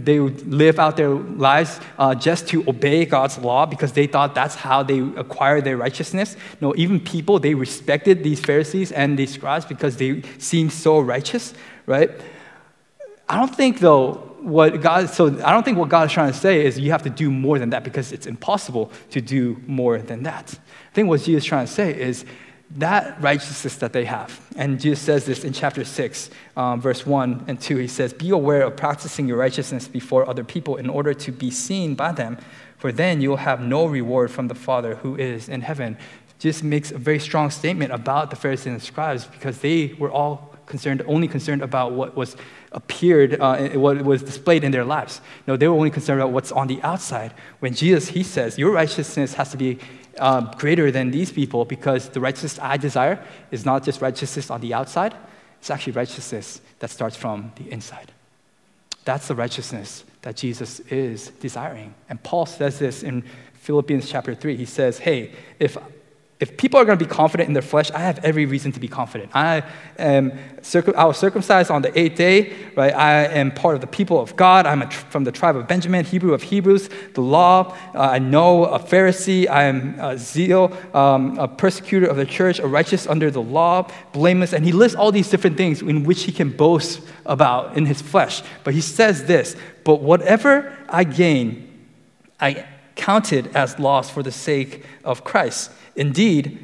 they 0.04 0.20
would 0.20 0.38
live 0.62 0.78
out 0.78 0.98
their 0.98 1.14
lives 1.48 1.80
uh, 1.98 2.14
just 2.14 2.46
to 2.48 2.56
obey 2.68 3.06
God's 3.06 3.38
law 3.38 3.64
because 3.64 3.92
they 3.92 4.06
thought 4.06 4.34
that's 4.34 4.54
how 4.54 4.82
they 4.82 5.00
acquired 5.24 5.64
their 5.64 5.78
righteousness. 5.78 6.36
No, 6.60 6.74
even 6.76 7.00
people, 7.00 7.38
they 7.38 7.54
respected 7.54 8.22
these 8.22 8.40
Pharisees 8.40 8.92
and 8.92 9.18
these 9.18 9.32
scribes 9.32 9.64
because 9.64 9.96
they 9.96 10.22
seemed 10.38 10.72
so 10.72 11.00
righteous, 11.00 11.54
right? 11.86 12.10
I 13.26 13.36
don't 13.40 13.56
think, 13.56 13.80
though, 13.80 14.26
what 14.42 14.80
God, 14.82 15.08
so 15.08 15.26
I 15.48 15.50
don't 15.50 15.64
think 15.64 15.78
what 15.78 15.88
God 15.88 16.04
is 16.08 16.12
trying 16.12 16.32
to 16.32 16.38
say 16.38 16.64
is 16.66 16.78
you 16.78 16.90
have 16.92 17.02
to 17.04 17.10
do 17.24 17.30
more 17.30 17.58
than 17.58 17.70
that 17.70 17.82
because 17.84 18.12
it's 18.12 18.26
impossible 18.26 18.92
to 19.10 19.20
do 19.20 19.60
more 19.66 19.98
than 19.98 20.22
that. 20.24 20.46
I 20.90 20.94
think 20.94 21.08
what 21.08 21.20
Jesus 21.22 21.42
is 21.42 21.48
trying 21.48 21.66
to 21.66 21.72
say 21.72 21.88
is 22.08 22.24
that 22.72 23.20
righteousness 23.22 23.76
that 23.76 23.92
they 23.92 24.04
have. 24.04 24.40
And 24.56 24.80
Jesus 24.80 25.00
says 25.00 25.24
this 25.24 25.44
in 25.44 25.52
chapter 25.52 25.84
6, 25.84 26.30
um, 26.56 26.80
verse 26.80 27.06
1 27.06 27.44
and 27.46 27.60
2. 27.60 27.76
He 27.76 27.88
says, 27.88 28.12
Be 28.12 28.30
aware 28.30 28.62
of 28.62 28.76
practicing 28.76 29.28
your 29.28 29.36
righteousness 29.36 29.86
before 29.88 30.28
other 30.28 30.44
people 30.44 30.76
in 30.76 30.90
order 30.90 31.14
to 31.14 31.32
be 31.32 31.50
seen 31.50 31.94
by 31.94 32.12
them, 32.12 32.38
for 32.76 32.90
then 32.92 33.20
you 33.20 33.30
will 33.30 33.36
have 33.36 33.60
no 33.60 33.86
reward 33.86 34.30
from 34.30 34.48
the 34.48 34.54
Father 34.54 34.96
who 34.96 35.16
is 35.16 35.48
in 35.48 35.60
heaven. 35.60 35.96
Jesus 36.38 36.62
makes 36.62 36.90
a 36.90 36.98
very 36.98 37.18
strong 37.18 37.50
statement 37.50 37.92
about 37.92 38.30
the 38.30 38.36
Pharisees 38.36 38.66
and 38.66 38.76
the 38.76 38.84
scribes 38.84 39.24
because 39.24 39.58
they 39.58 39.94
were 39.98 40.10
all 40.10 40.54
concerned, 40.66 41.02
only 41.06 41.28
concerned 41.28 41.62
about 41.62 41.92
what 41.92 42.16
was 42.16 42.36
appeared, 42.72 43.40
uh, 43.40 43.68
what 43.70 44.02
was 44.02 44.22
displayed 44.22 44.64
in 44.64 44.72
their 44.72 44.84
lives. 44.84 45.20
No, 45.46 45.56
they 45.56 45.68
were 45.68 45.74
only 45.74 45.90
concerned 45.90 46.20
about 46.20 46.32
what's 46.32 46.52
on 46.52 46.66
the 46.66 46.82
outside. 46.82 47.32
When 47.60 47.72
Jesus, 47.72 48.08
he 48.08 48.22
says, 48.22 48.58
your 48.58 48.72
righteousness 48.72 49.34
has 49.34 49.50
to 49.52 49.56
be 49.56 49.78
uh, 50.18 50.40
greater 50.54 50.90
than 50.90 51.10
these 51.10 51.32
people 51.32 51.64
because 51.64 52.08
the 52.10 52.20
righteousness 52.20 52.58
I 52.60 52.76
desire 52.76 53.22
is 53.50 53.64
not 53.64 53.84
just 53.84 54.00
righteousness 54.00 54.50
on 54.50 54.60
the 54.60 54.74
outside, 54.74 55.14
it's 55.58 55.70
actually 55.70 55.94
righteousness 55.94 56.60
that 56.78 56.90
starts 56.90 57.16
from 57.16 57.52
the 57.56 57.70
inside. 57.70 58.12
That's 59.04 59.28
the 59.28 59.34
righteousness 59.34 60.04
that 60.22 60.36
Jesus 60.36 60.80
is 60.80 61.28
desiring. 61.40 61.94
And 62.08 62.22
Paul 62.22 62.46
says 62.46 62.78
this 62.78 63.02
in 63.02 63.22
Philippians 63.54 64.08
chapter 64.08 64.34
3. 64.34 64.56
He 64.56 64.64
says, 64.64 64.98
Hey, 64.98 65.32
if 65.58 65.76
if 66.38 66.58
people 66.58 66.78
are 66.78 66.84
going 66.84 66.98
to 66.98 67.04
be 67.04 67.10
confident 67.10 67.48
in 67.48 67.54
their 67.54 67.62
flesh, 67.62 67.90
I 67.92 68.00
have 68.00 68.22
every 68.22 68.44
reason 68.44 68.70
to 68.72 68.80
be 68.80 68.88
confident. 68.88 69.30
I 69.34 69.62
am 69.98 70.38
I 70.96 71.04
was 71.04 71.16
circumcised 71.16 71.70
on 71.70 71.80
the 71.80 71.98
eighth 71.98 72.16
day, 72.16 72.52
right? 72.74 72.94
I 72.94 73.24
am 73.24 73.52
part 73.52 73.76
of 73.76 73.80
the 73.80 73.86
people 73.86 74.20
of 74.20 74.36
God. 74.36 74.66
I'm 74.66 74.90
from 74.90 75.24
the 75.24 75.32
tribe 75.32 75.56
of 75.56 75.66
Benjamin, 75.66 76.04
Hebrew 76.04 76.34
of 76.34 76.42
Hebrews. 76.42 76.90
The 77.14 77.22
law, 77.22 77.74
uh, 77.94 78.00
I 78.00 78.18
know 78.18 78.66
a 78.66 78.78
Pharisee. 78.78 79.48
I 79.48 79.64
am 79.64 79.98
a 79.98 80.18
zeal, 80.18 80.76
um, 80.92 81.38
a 81.38 81.48
persecutor 81.48 82.06
of 82.06 82.16
the 82.16 82.26
church, 82.26 82.58
a 82.58 82.66
righteous 82.66 83.06
under 83.06 83.30
the 83.30 83.40
law, 83.40 83.88
blameless. 84.12 84.52
And 84.52 84.62
he 84.62 84.72
lists 84.72 84.96
all 84.96 85.12
these 85.12 85.30
different 85.30 85.56
things 85.56 85.80
in 85.80 86.04
which 86.04 86.24
he 86.24 86.32
can 86.32 86.50
boast 86.50 87.00
about 87.24 87.78
in 87.78 87.86
his 87.86 88.02
flesh. 88.02 88.42
But 88.62 88.74
he 88.74 88.82
says 88.82 89.24
this: 89.24 89.56
But 89.84 90.02
whatever 90.02 90.76
I 90.88 91.04
gain, 91.04 91.88
I 92.38 92.66
counted 93.06 93.46
as 93.54 93.78
loss 93.78 94.10
for 94.10 94.24
the 94.24 94.32
sake 94.32 94.82
of 95.04 95.22
Christ. 95.22 95.70
Indeed, 95.94 96.58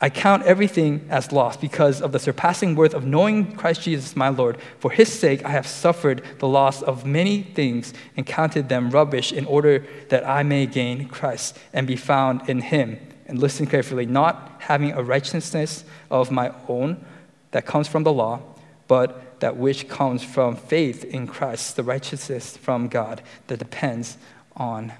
I 0.00 0.10
count 0.10 0.42
everything 0.42 1.06
as 1.08 1.30
loss 1.30 1.56
because 1.56 2.02
of 2.02 2.10
the 2.10 2.18
surpassing 2.18 2.74
worth 2.74 2.94
of 2.94 3.06
knowing 3.06 3.52
Christ 3.52 3.82
Jesus 3.82 4.16
my 4.16 4.28
Lord. 4.28 4.58
For 4.80 4.90
his 4.90 5.12
sake, 5.12 5.44
I 5.44 5.50
have 5.50 5.68
suffered 5.68 6.24
the 6.40 6.48
loss 6.48 6.82
of 6.82 7.06
many 7.06 7.44
things 7.44 7.94
and 8.16 8.26
counted 8.26 8.68
them 8.68 8.90
rubbish 8.90 9.30
in 9.30 9.46
order 9.46 9.86
that 10.08 10.28
I 10.28 10.42
may 10.42 10.66
gain 10.66 11.06
Christ 11.06 11.56
and 11.72 11.86
be 11.86 11.94
found 11.94 12.48
in 12.48 12.60
him. 12.60 12.98
And 13.26 13.38
listen 13.38 13.66
carefully, 13.66 14.06
not 14.06 14.56
having 14.58 14.90
a 14.90 15.02
righteousness 15.04 15.84
of 16.10 16.32
my 16.32 16.52
own 16.66 17.04
that 17.52 17.66
comes 17.66 17.86
from 17.86 18.02
the 18.02 18.12
law, 18.12 18.40
but 18.88 19.38
that 19.38 19.56
which 19.56 19.88
comes 19.88 20.24
from 20.24 20.56
faith 20.56 21.04
in 21.04 21.28
Christ, 21.28 21.76
the 21.76 21.84
righteousness 21.84 22.56
from 22.56 22.88
God 22.88 23.22
that 23.46 23.60
depends 23.60 24.18
on 24.56 24.92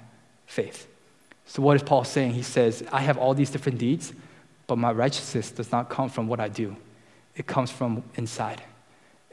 faith. 0.51 0.87
So, 1.45 1.61
what 1.61 1.75
is 1.75 1.83
Paul 1.83 2.03
saying? 2.03 2.33
He 2.33 2.43
says, 2.43 2.83
I 2.91 3.01
have 3.01 3.17
all 3.17 3.33
these 3.33 3.49
different 3.49 3.77
deeds, 3.77 4.13
but 4.67 4.77
my 4.77 4.91
righteousness 4.91 5.49
does 5.51 5.71
not 5.71 5.89
come 5.89 6.09
from 6.09 6.27
what 6.27 6.39
I 6.39 6.49
do, 6.49 6.75
it 7.35 7.47
comes 7.47 7.71
from 7.71 8.03
inside. 8.15 8.61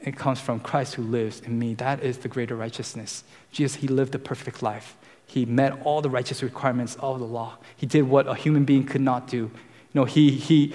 It 0.01 0.15
comes 0.15 0.39
from 0.39 0.61
Christ 0.61 0.95
who 0.95 1.03
lives 1.03 1.41
in 1.41 1.59
me. 1.59 1.73
That 1.73 2.01
is 2.01 2.19
the 2.19 2.29
greater 2.29 2.55
righteousness. 2.55 3.25
Jesus, 3.51 3.81
he 3.81 3.89
lived 3.89 4.15
a 4.15 4.19
perfect 4.19 4.63
life. 4.63 4.95
He 5.25 5.43
met 5.45 5.73
all 5.83 6.01
the 6.01 6.09
righteous 6.09 6.41
requirements 6.41 6.95
of 7.01 7.19
the 7.19 7.25
law. 7.25 7.57
He 7.75 7.85
did 7.85 8.03
what 8.03 8.25
a 8.25 8.33
human 8.33 8.63
being 8.63 8.85
could 8.85 9.01
not 9.01 9.27
do. 9.27 9.37
You 9.37 9.51
know, 9.93 10.05
he, 10.05 10.31
he, 10.31 10.73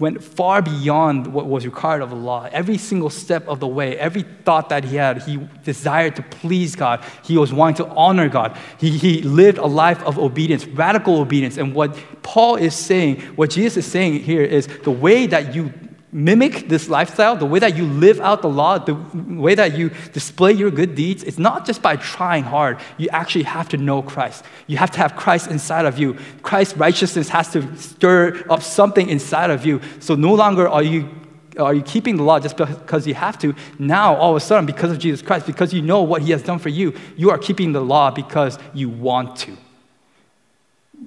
went 0.00 0.22
far 0.22 0.62
beyond 0.62 1.26
what 1.26 1.46
was 1.46 1.64
required 1.64 2.02
of 2.02 2.10
the 2.10 2.16
law. 2.16 2.48
Every 2.52 2.78
single 2.78 3.10
step 3.10 3.46
of 3.48 3.60
the 3.60 3.66
way, 3.66 3.98
every 3.98 4.22
thought 4.44 4.68
that 4.68 4.84
he 4.84 4.96
had, 4.96 5.22
he 5.22 5.36
desired 5.64 6.16
to 6.16 6.22
please 6.22 6.76
God. 6.76 7.04
He 7.24 7.36
was 7.36 7.52
wanting 7.52 7.84
to 7.84 7.92
honor 7.94 8.28
God. 8.28 8.56
He, 8.78 8.90
he 8.90 9.22
lived 9.22 9.58
a 9.58 9.66
life 9.66 10.02
of 10.04 10.18
obedience, 10.18 10.66
radical 10.66 11.18
obedience. 11.18 11.56
And 11.56 11.74
what 11.74 11.96
Paul 12.22 12.56
is 12.56 12.74
saying, 12.74 13.20
what 13.36 13.50
Jesus 13.50 13.86
is 13.86 13.90
saying 13.90 14.20
here 14.20 14.42
is 14.42 14.66
the 14.84 14.90
way 14.90 15.26
that 15.26 15.54
you 15.54 15.72
mimic 16.10 16.68
this 16.68 16.88
lifestyle, 16.88 17.36
the 17.36 17.46
way 17.46 17.58
that 17.58 17.76
you 17.76 17.84
live 17.84 18.20
out 18.20 18.40
the 18.42 18.48
law, 18.48 18.78
the 18.78 18.94
way 19.14 19.54
that 19.54 19.76
you 19.76 19.90
display 20.12 20.52
your 20.52 20.70
good 20.70 20.94
deeds, 20.94 21.22
it's 21.22 21.38
not 21.38 21.66
just 21.66 21.82
by 21.82 21.96
trying 21.96 22.44
hard. 22.44 22.78
You 22.96 23.08
actually 23.10 23.44
have 23.44 23.68
to 23.70 23.76
know 23.76 24.02
Christ. 24.02 24.44
You 24.66 24.78
have 24.78 24.90
to 24.92 24.98
have 24.98 25.16
Christ 25.16 25.50
inside 25.50 25.84
of 25.84 25.98
you. 25.98 26.16
Christ's 26.42 26.76
righteousness 26.76 27.28
has 27.28 27.50
to 27.52 27.76
stir 27.76 28.42
up 28.48 28.62
something 28.62 29.08
inside 29.08 29.50
of 29.50 29.66
you. 29.66 29.80
So 30.00 30.14
no 30.14 30.34
longer 30.34 30.68
are 30.68 30.82
you 30.82 31.14
are 31.58 31.74
you 31.74 31.82
keeping 31.82 32.16
the 32.16 32.22
law 32.22 32.38
just 32.38 32.56
because 32.56 33.04
you 33.04 33.14
have 33.14 33.36
to? 33.40 33.52
Now, 33.80 34.14
all 34.14 34.30
of 34.30 34.36
a 34.36 34.40
sudden, 34.40 34.64
because 34.64 34.92
of 34.92 35.00
Jesus 35.00 35.20
Christ, 35.22 35.44
because 35.44 35.74
you 35.74 35.82
know 35.82 36.02
what 36.02 36.22
he 36.22 36.30
has 36.30 36.40
done 36.40 36.60
for 36.60 36.68
you, 36.68 36.94
you 37.16 37.30
are 37.30 37.38
keeping 37.38 37.72
the 37.72 37.80
law 37.80 38.12
because 38.12 38.60
you 38.74 38.88
want 38.88 39.34
to. 39.38 39.56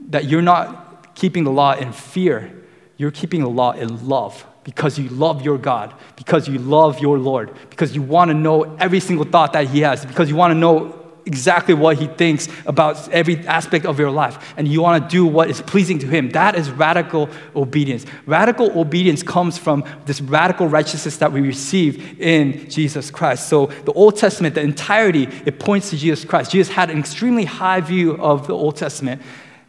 That 0.09 0.25
you're 0.25 0.41
not 0.41 1.15
keeping 1.15 1.45
the 1.45 1.51
law 1.51 1.71
in 1.71 1.93
fear, 1.93 2.53
you're 2.97 3.11
keeping 3.11 3.39
the 3.39 3.49
law 3.49 3.71
in 3.71 4.09
love 4.09 4.45
because 4.63 4.99
you 4.99 5.09
love 5.09 5.41
your 5.41 5.57
God, 5.57 5.93
because 6.15 6.47
you 6.47 6.59
love 6.59 6.99
your 6.99 7.17
Lord, 7.17 7.51
because 7.69 7.95
you 7.95 8.01
want 8.01 8.29
to 8.29 8.33
know 8.33 8.75
every 8.77 8.99
single 8.99 9.25
thought 9.25 9.53
that 9.53 9.67
He 9.67 9.81
has, 9.81 10.05
because 10.05 10.29
you 10.29 10.35
want 10.35 10.51
to 10.51 10.55
know 10.55 10.97
exactly 11.25 11.73
what 11.73 11.97
He 11.97 12.07
thinks 12.07 12.47
about 12.65 13.09
every 13.09 13.45
aspect 13.47 13.85
of 13.85 13.99
your 13.99 14.11
life, 14.11 14.53
and 14.57 14.67
you 14.67 14.81
want 14.81 15.03
to 15.03 15.09
do 15.09 15.25
what 15.25 15.49
is 15.49 15.61
pleasing 15.61 15.97
to 15.99 16.07
Him. 16.07 16.29
That 16.29 16.55
is 16.55 16.69
radical 16.69 17.29
obedience. 17.55 18.05
Radical 18.25 18.79
obedience 18.79 19.23
comes 19.23 19.57
from 19.57 19.83
this 20.05 20.21
radical 20.21 20.67
righteousness 20.67 21.17
that 21.17 21.31
we 21.31 21.41
receive 21.41 22.19
in 22.19 22.69
Jesus 22.69 23.09
Christ. 23.09 23.49
So 23.49 23.67
the 23.67 23.93
Old 23.93 24.17
Testament, 24.17 24.55
the 24.55 24.61
entirety, 24.61 25.27
it 25.45 25.59
points 25.59 25.89
to 25.89 25.97
Jesus 25.97 26.23
Christ. 26.23 26.51
Jesus 26.51 26.73
had 26.73 26.89
an 26.89 26.99
extremely 26.99 27.45
high 27.45 27.81
view 27.81 28.17
of 28.17 28.47
the 28.47 28.53
Old 28.53 28.75
Testament 28.75 29.21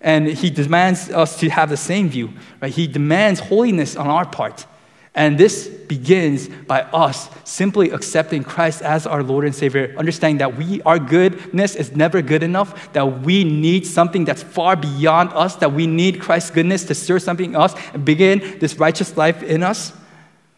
And 0.02 0.26
he 0.26 0.50
demands 0.50 1.10
us 1.10 1.38
to 1.38 1.48
have 1.48 1.70
the 1.70 1.76
same 1.76 2.08
view, 2.08 2.32
right? 2.60 2.72
He 2.72 2.88
demands 2.88 3.38
holiness 3.38 3.96
on 3.96 4.08
our 4.08 4.26
part. 4.26 4.66
And 5.14 5.36
this 5.36 5.68
begins 5.68 6.48
by 6.48 6.82
us 6.82 7.28
simply 7.44 7.90
accepting 7.90 8.42
Christ 8.42 8.80
as 8.80 9.06
our 9.06 9.22
Lord 9.22 9.44
and 9.44 9.54
Savior, 9.54 9.94
understanding 9.98 10.38
that 10.38 10.56
we, 10.56 10.80
our 10.82 10.98
goodness 10.98 11.74
is 11.74 11.94
never 11.94 12.22
good 12.22 12.42
enough, 12.42 12.92
that 12.94 13.20
we 13.20 13.44
need 13.44 13.86
something 13.86 14.24
that's 14.24 14.42
far 14.42 14.74
beyond 14.74 15.30
us, 15.34 15.56
that 15.56 15.72
we 15.72 15.86
need 15.86 16.18
Christ's 16.20 16.50
goodness 16.50 16.84
to 16.84 16.94
serve 16.94 17.20
something 17.20 17.54
else 17.54 17.74
and 17.92 18.06
begin 18.06 18.58
this 18.58 18.76
righteous 18.76 19.14
life 19.18 19.42
in 19.42 19.62
us. 19.62 19.92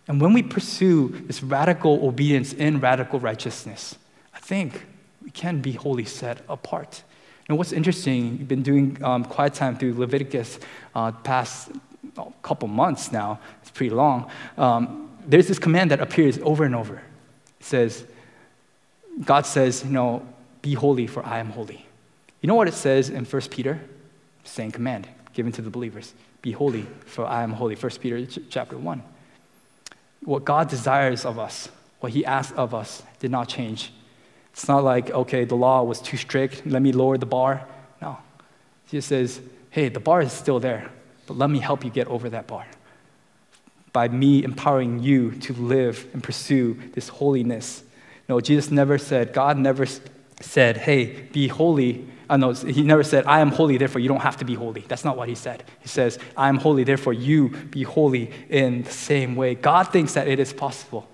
And 0.06 0.20
when 0.20 0.32
we 0.32 0.42
pursue 0.42 1.08
this 1.26 1.42
radical 1.42 2.06
obedience 2.06 2.52
in 2.52 2.78
radical 2.78 3.18
righteousness, 3.18 3.96
I 4.34 4.38
think 4.38 4.86
we 5.22 5.30
can 5.30 5.62
be 5.62 5.72
wholly 5.72 6.04
set 6.04 6.42
apart. 6.48 7.02
And 7.48 7.58
what's 7.58 7.72
interesting, 7.72 8.38
you've 8.38 8.48
been 8.48 8.62
doing 8.62 9.02
um, 9.02 9.24
quiet 9.24 9.54
time 9.54 9.76
through 9.76 9.94
Leviticus 9.94 10.60
uh, 10.94 11.10
past 11.10 11.70
a 12.16 12.32
couple 12.42 12.68
months 12.68 13.12
now, 13.12 13.40
it's 13.62 13.70
pretty 13.70 13.94
long. 13.94 14.30
Um, 14.56 15.10
there's 15.26 15.48
this 15.48 15.58
command 15.58 15.90
that 15.90 16.00
appears 16.00 16.38
over 16.42 16.64
and 16.64 16.74
over. 16.74 16.96
It 17.60 17.64
says, 17.64 18.04
God 19.24 19.46
says, 19.46 19.84
you 19.84 19.90
know, 19.90 20.26
be 20.62 20.74
holy 20.74 21.06
for 21.06 21.24
I 21.24 21.38
am 21.38 21.50
holy. 21.50 21.86
You 22.40 22.48
know 22.48 22.54
what 22.54 22.68
it 22.68 22.74
says 22.74 23.10
in 23.10 23.24
1 23.24 23.42
Peter? 23.50 23.80
Same 24.44 24.70
command 24.70 25.08
given 25.32 25.52
to 25.52 25.62
the 25.62 25.70
believers. 25.70 26.14
Be 26.42 26.52
holy 26.52 26.86
for 27.06 27.26
I 27.26 27.42
am 27.42 27.52
holy. 27.52 27.74
1 27.74 27.90
Peter 28.00 28.24
chapter 28.48 28.76
1. 28.76 29.02
What 30.24 30.44
God 30.44 30.68
desires 30.68 31.24
of 31.24 31.38
us, 31.38 31.68
what 32.00 32.12
he 32.12 32.24
asks 32.24 32.56
of 32.56 32.74
us, 32.74 33.02
did 33.18 33.30
not 33.30 33.48
change. 33.48 33.92
It's 34.52 34.68
not 34.68 34.84
like, 34.84 35.10
okay, 35.10 35.44
the 35.44 35.56
law 35.56 35.82
was 35.82 36.00
too 36.00 36.16
strict, 36.16 36.66
let 36.66 36.80
me 36.80 36.92
lower 36.92 37.18
the 37.18 37.26
bar. 37.26 37.66
No. 38.00 38.18
He 38.86 38.98
just 38.98 39.08
says, 39.08 39.40
hey, 39.70 39.88
the 39.88 40.00
bar 40.00 40.22
is 40.22 40.32
still 40.32 40.60
there, 40.60 40.90
but 41.26 41.36
let 41.36 41.50
me 41.50 41.58
help 41.58 41.84
you 41.84 41.90
get 41.90 42.06
over 42.08 42.30
that 42.30 42.46
bar 42.46 42.66
by 43.94 44.08
me 44.08 44.42
empowering 44.42 44.98
you 44.98 45.30
to 45.30 45.52
live 45.54 46.06
and 46.12 46.22
pursue 46.22 46.74
this 46.94 47.08
holiness. 47.08 47.84
No, 48.28 48.40
Jesus 48.40 48.70
never 48.70 48.98
said, 48.98 49.32
God 49.32 49.56
never 49.56 49.86
said, 50.40 50.76
hey, 50.76 51.28
be 51.32 51.46
holy. 51.46 52.08
Uh, 52.28 52.36
no, 52.36 52.52
he 52.52 52.82
never 52.82 53.04
said, 53.04 53.24
I 53.26 53.38
am 53.38 53.50
holy, 53.50 53.78
therefore 53.78 54.00
you 54.00 54.08
don't 54.08 54.22
have 54.22 54.38
to 54.38 54.44
be 54.44 54.54
holy. 54.54 54.80
That's 54.88 55.04
not 55.04 55.16
what 55.16 55.28
he 55.28 55.36
said. 55.36 55.62
He 55.80 55.88
says, 55.88 56.18
I 56.36 56.48
am 56.48 56.56
holy, 56.56 56.82
therefore 56.82 57.12
you 57.12 57.50
be 57.50 57.84
holy 57.84 58.32
in 58.48 58.82
the 58.82 58.90
same 58.90 59.36
way. 59.36 59.54
God 59.54 59.92
thinks 59.92 60.14
that 60.14 60.26
it 60.26 60.40
is 60.40 60.52
possible. 60.52 61.08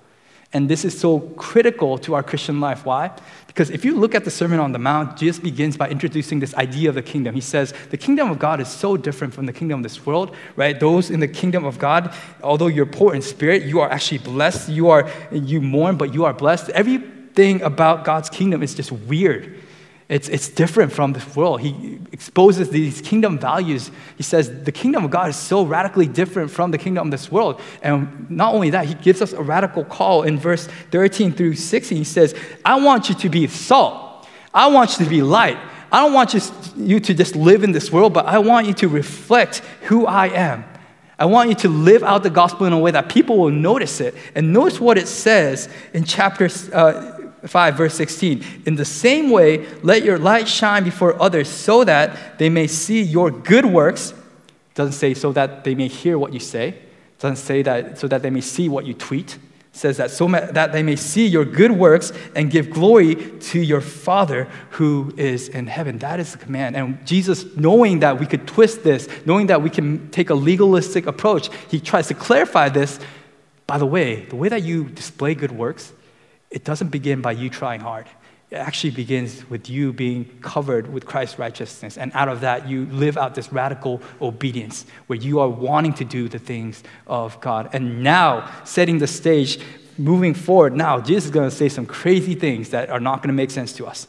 And 0.53 0.69
this 0.69 0.85
is 0.85 0.99
so 0.99 1.21
critical 1.21 1.97
to 1.99 2.15
our 2.15 2.25
Christian 2.25 2.61
life. 2.61 2.85
Why? 2.85 3.13
Because 3.47 3.71
if 3.71 3.85
you 3.85 3.95
look 3.95 4.17
at 4.17 4.25
the 4.25 4.33
Sermon 4.33 4.59
on 4.59 4.73
the 4.73 4.81
Mount, 4.81 5.17
Jesus 5.17 5.39
begins 5.39 5.77
by 5.77 5.89
introducing 5.89 6.41
this 6.41 6.55
idea 6.55 6.89
of 6.89 6.97
the 6.97 7.03
kingdom. 7.03 7.37
He 7.37 7.41
says, 7.41 7.73
The 7.91 7.97
kingdom 7.97 8.31
of 8.31 8.41
God 8.41 8.61
is 8.61 8.67
so 8.67 8.97
different 8.97 9.33
from 9.33 9.47
the 9.47 9.53
kingdom 9.53 9.81
of 9.81 9.83
this 9.85 10.05
world, 10.05 10.35
right? 10.57 10.79
Those 10.79 11.11
in 11.11 11.21
the 11.21 11.29
kingdom 11.29 11.65
of 11.65 11.79
God, 11.79 12.13
although 12.43 12.67
you're 12.67 12.87
poor 12.87 13.15
in 13.15 13.23
spirit, 13.23 13.63
you 13.63 13.79
are 13.79 13.89
actually 13.91 14.19
blessed. 14.19 14.69
You 14.69 14.91
are 14.91 15.09
you 15.31 15.61
mourn, 15.61 15.97
but 15.97 16.13
you 16.13 16.25
are 16.25 16.33
blessed. 16.33 16.71
Everything 16.71 17.63
about 17.63 18.05
God's 18.05 18.29
kingdom 18.29 18.63
is 18.63 18.75
just 18.75 18.91
weird. 18.91 19.57
It's, 20.11 20.29
it's 20.29 20.49
different 20.49 20.91
from 20.93 21.13
this 21.13 21.37
world. 21.37 21.61
He 21.61 22.01
exposes 22.11 22.69
these 22.69 23.01
kingdom 23.01 23.39
values. 23.39 23.93
He 24.17 24.25
says 24.25 24.65
the 24.65 24.73
kingdom 24.73 25.05
of 25.05 25.13
God 25.13 25.31
is 25.31 25.37
so 25.37 25.63
radically 25.63 26.09
different 26.09 26.51
from 26.51 26.73
the 26.73 26.79
kingdom 26.79 27.07
of 27.07 27.11
this 27.13 27.31
world. 27.31 27.61
And 27.81 28.29
not 28.29 28.53
only 28.53 28.71
that, 28.71 28.87
he 28.87 28.95
gives 28.95 29.23
us 29.23 29.33
a 29.33 29.41
radical 29.41 29.85
call 29.85 30.25
in 30.25 30.37
verse 30.37 30.67
13 30.91 31.33
through 31.33 31.55
16. 31.55 31.97
He 31.97 32.03
says, 32.03 32.35
I 32.65 32.81
want 32.81 33.09
you 33.09 33.15
to 33.15 33.29
be 33.29 33.47
salt, 33.47 34.27
I 34.53 34.67
want 34.67 34.99
you 34.99 35.05
to 35.05 35.09
be 35.11 35.23
light. 35.23 35.59
I 35.93 36.05
don't 36.05 36.13
want 36.13 36.35
you, 36.77 37.01
to 37.01 37.15
just 37.15 37.35
live 37.35 37.65
in 37.65 37.73
this 37.73 37.91
world, 37.91 38.13
but 38.13 38.25
I 38.27 38.39
want 38.39 38.69
you 38.69 38.75
to 38.75 38.89
reflect 38.89 39.59
who 39.83 40.07
I 40.07 40.29
am. 40.29 40.65
I 41.19 41.27
want 41.27 41.49
you 41.49 41.55
to 41.57 41.69
live 41.69 42.03
out 42.03 42.23
the 42.23 42.31
gospel 42.31 42.67
in 42.67 42.73
a 42.73 42.79
way 42.79 42.93
that 42.93 43.09
people 43.09 43.39
will 43.39 43.51
notice 43.51 44.01
it. 44.01 44.15
And 44.35 44.53
notice 44.53 44.81
what 44.81 44.99
it 44.99 45.09
says 45.09 45.69
in 45.93 46.05
chapter 46.05 46.49
uh, 46.73 47.20
5, 47.47 47.75
verse 47.77 47.95
16. 47.95 48.45
In 48.67 48.77
the 48.77 48.85
same 48.85 49.31
way, 49.31 49.67
let 49.83 50.05
your 50.05 50.19
light 50.19 50.49
shine 50.49 50.85
before 50.85 51.21
others 51.21 51.49
so 51.49 51.85
that 51.85 52.39
they 52.39 52.49
may 52.49 52.67
see 52.67 53.03
your 53.03 53.31
good 53.31 53.65
works. 53.65 54.15
Doesn't 54.75 54.93
say 54.93 55.15
so 55.15 55.33
that 55.33 55.65
they 55.65 55.75
may 55.75 55.89
hear 55.89 56.19
what 56.19 56.33
you 56.33 56.41
say. 56.41 56.79
Doesn't 57.19 57.37
say 57.37 57.63
that 57.63 57.99
so 57.99 58.09
that 58.09 58.23
they 58.23 58.31
may 58.31 58.41
see 58.41 58.69
what 58.69 58.87
you 58.87 58.95
tweet. 58.95 59.39
Says 59.73 59.99
that 59.99 60.11
so 60.11 60.27
that 60.27 60.73
they 60.73 60.83
may 60.83 60.97
see 60.97 61.27
your 61.27 61.45
good 61.45 61.71
works 61.71 62.13
and 62.35 62.51
give 62.51 62.71
glory 62.71 63.15
to 63.15 63.61
your 63.61 63.81
Father 63.81 64.49
who 64.71 65.15
is 65.17 65.49
in 65.49 65.69
heaven. 65.69 65.99
That 65.99 66.19
is 66.19 66.33
the 66.33 66.39
command. 66.39 66.77
And 66.77 67.07
Jesus, 67.07 67.45
knowing 67.57 68.01
that 68.01 68.19
we 68.19 68.27
could 68.27 68.49
twist 68.49 68.83
this, 68.83 69.09
knowing 69.25 69.47
that 69.47 69.63
we 69.63 69.71
can 69.71 70.11
take 70.11 70.31
a 70.31 70.35
legalistic 70.35 71.07
approach, 71.07 71.51
he 71.69 71.79
tries 71.79 72.09
to 72.09 72.15
clarify 72.15 72.69
this. 72.69 72.99
By 73.67 73.79
the 73.79 73.87
way, 73.87 74.25
the 74.25 74.35
way 74.35 74.49
that 74.49 74.65
you 74.65 74.85
display 74.85 75.37
good 75.37 75.53
works 75.53 75.93
it 76.51 76.65
doesn't 76.65 76.89
begin 76.89 77.21
by 77.21 77.33
you 77.33 77.49
trying 77.49 77.81
hard. 77.81 78.07
It 78.51 78.57
actually 78.57 78.91
begins 78.91 79.49
with 79.49 79.71
you 79.71 79.93
being 79.93 80.25
covered 80.41 80.93
with 80.93 81.07
Christ's 81.07 81.39
righteousness. 81.39 81.97
And 81.97 82.11
out 82.15 82.29
of 82.29 82.41
that, 82.41 82.69
you 82.69 82.87
live 82.87 83.17
out 83.17 83.37
this 83.37 83.53
radical 83.53 84.03
obedience 84.21 84.87
where 85.07 85.19
you 85.19 85.39
are 85.39 85.49
wanting 85.49 85.95
to 85.95 86.05
do 86.05 86.29
the 86.29 86.41
things 86.41 86.83
of 87.07 87.41
God. 87.41 87.71
And 87.73 88.03
now, 88.03 88.51
setting 88.65 88.99
the 88.99 89.07
stage, 89.07 89.61
moving 89.97 90.35
forward, 90.35 90.75
now, 90.75 91.01
Jesus 91.01 91.27
is 91.27 91.31
going 91.31 91.49
to 91.49 91.55
say 91.55 91.69
some 91.69 91.87
crazy 91.87 92.35
things 92.35 92.71
that 92.71 92.91
are 92.91 92.99
not 92.99 93.19
going 93.19 93.29
to 93.29 93.35
make 93.35 93.53
sense 93.53 93.73
to 93.75 93.87
us. 93.87 94.09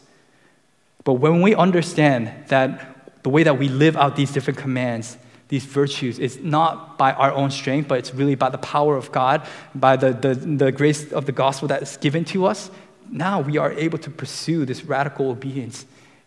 But 1.04 1.14
when 1.14 1.42
we 1.44 1.54
understand 1.54 2.32
that 2.48 3.24
the 3.24 3.30
way 3.30 3.44
that 3.44 3.60
we 3.60 3.70
live 3.70 3.96
out 3.96 4.16
these 4.16 4.32
different 4.32 4.58
commands 4.58 5.18
these 5.52 5.66
virtues 5.66 6.18
is 6.18 6.40
not 6.40 6.98
by 6.98 7.12
our 7.12 7.34
own 7.34 7.52
strength, 7.52 7.90
but 7.90 8.00
it's 8.00 8.14
really 8.14 8.36
by 8.36 8.50
the 8.50 8.58
power 8.58 8.96
of 8.96 9.12
God, 9.12 9.46
by 9.76 9.98
the, 9.98 10.14
the, 10.14 10.34
the 10.34 10.72
grace 10.72 11.12
of 11.12 11.26
the 11.26 11.34
gospel 11.34 11.68
that 11.68 11.84
is 11.84 11.98
given 11.98 12.24
to 12.26 12.46
us. 12.46 12.72
Now 13.10 13.42
we 13.42 13.58
are 13.58 13.74
able 13.74 13.98
to 13.98 14.10
pursue 14.10 14.64
this 14.64 14.86
radical 14.86 15.30
obedience 15.30 15.86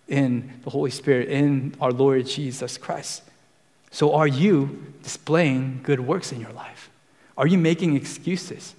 in 0.09 0.53
the 0.63 0.69
Holy 0.69 0.91
Spirit, 0.91 1.31
in 1.31 1.75
our 1.81 1.91
Lord 1.91 2.27
Jesus 2.27 2.77
Christ. 2.77 3.23
So, 3.91 4.15
are 4.15 4.27
you 4.27 4.93
displaying 5.03 5.81
good 5.83 6.01
works 6.01 6.31
in 6.31 6.39
your 6.39 6.53
life? 6.53 6.91
Are 7.39 7.47
you 7.47 7.57
making 7.57 7.97
excuses? 7.97 8.75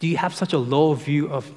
Do 0.00 0.08
you 0.08 0.16
have 0.16 0.34
such 0.34 0.54
a 0.54 0.58
low 0.58 0.94
view 0.94 1.28
of 1.28 1.48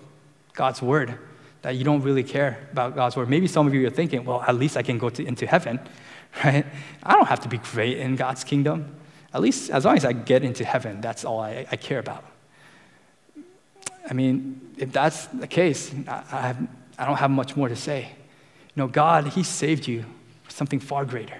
God's 0.54 0.80
word 0.80 1.17
that 1.63 1.75
you 1.75 1.84
don't 1.84 2.04
really 2.04 2.23
care 2.23 2.60
about 2.71 2.93
God's 2.93 3.15
word? 3.15 3.30
Maybe 3.30 3.47
some 3.47 3.65
of 3.65 3.73
you 3.73 3.88
are 3.88 3.89
thinking, 3.89 4.25
well, 4.25 4.43
at 4.43 4.54
least 4.54 4.78
I 4.78 4.84
can 4.84 4.99
go 4.99 5.10
to, 5.10 5.25
into 5.25 5.47
heaven 5.47 5.80
right? 6.44 6.65
I 7.04 7.13
don't 7.13 7.28
have 7.28 7.42
to 7.42 7.50
be 7.50 7.58
great 7.58 7.98
in 7.98 8.15
God's 8.15 8.44
kingdom. 8.44 8.96
At 9.34 9.42
least 9.42 9.70
as 9.70 9.86
long 9.86 9.96
as 9.96 10.06
I 10.06 10.13
get 10.13 10.44
into 10.44 10.65
heaven, 10.65 11.02
that's 11.02 11.24
all 11.24 11.39
I, 11.39 11.65
I 11.72 11.76
care 11.76 12.00
about. 12.00 12.24
I 14.10 14.13
mean, 14.13 14.74
if 14.78 14.92
that's 14.92 15.28
the 15.28 15.48
case, 15.48 15.94
I, 16.08 16.24
I, 16.32 16.42
have, 16.42 16.68
I 16.98 17.06
don't 17.06 17.18
have 17.18 17.30
much 17.30 17.56
more 17.56 17.70
to 17.70 17.76
say. 17.76 18.10
You 18.76 18.84
know, 18.84 18.88
God, 18.88 19.28
He 19.28 19.44
saved 19.44 19.88
you 19.88 20.04
for 20.44 20.52
something 20.52 20.80
far 20.80 21.06
greater. 21.06 21.38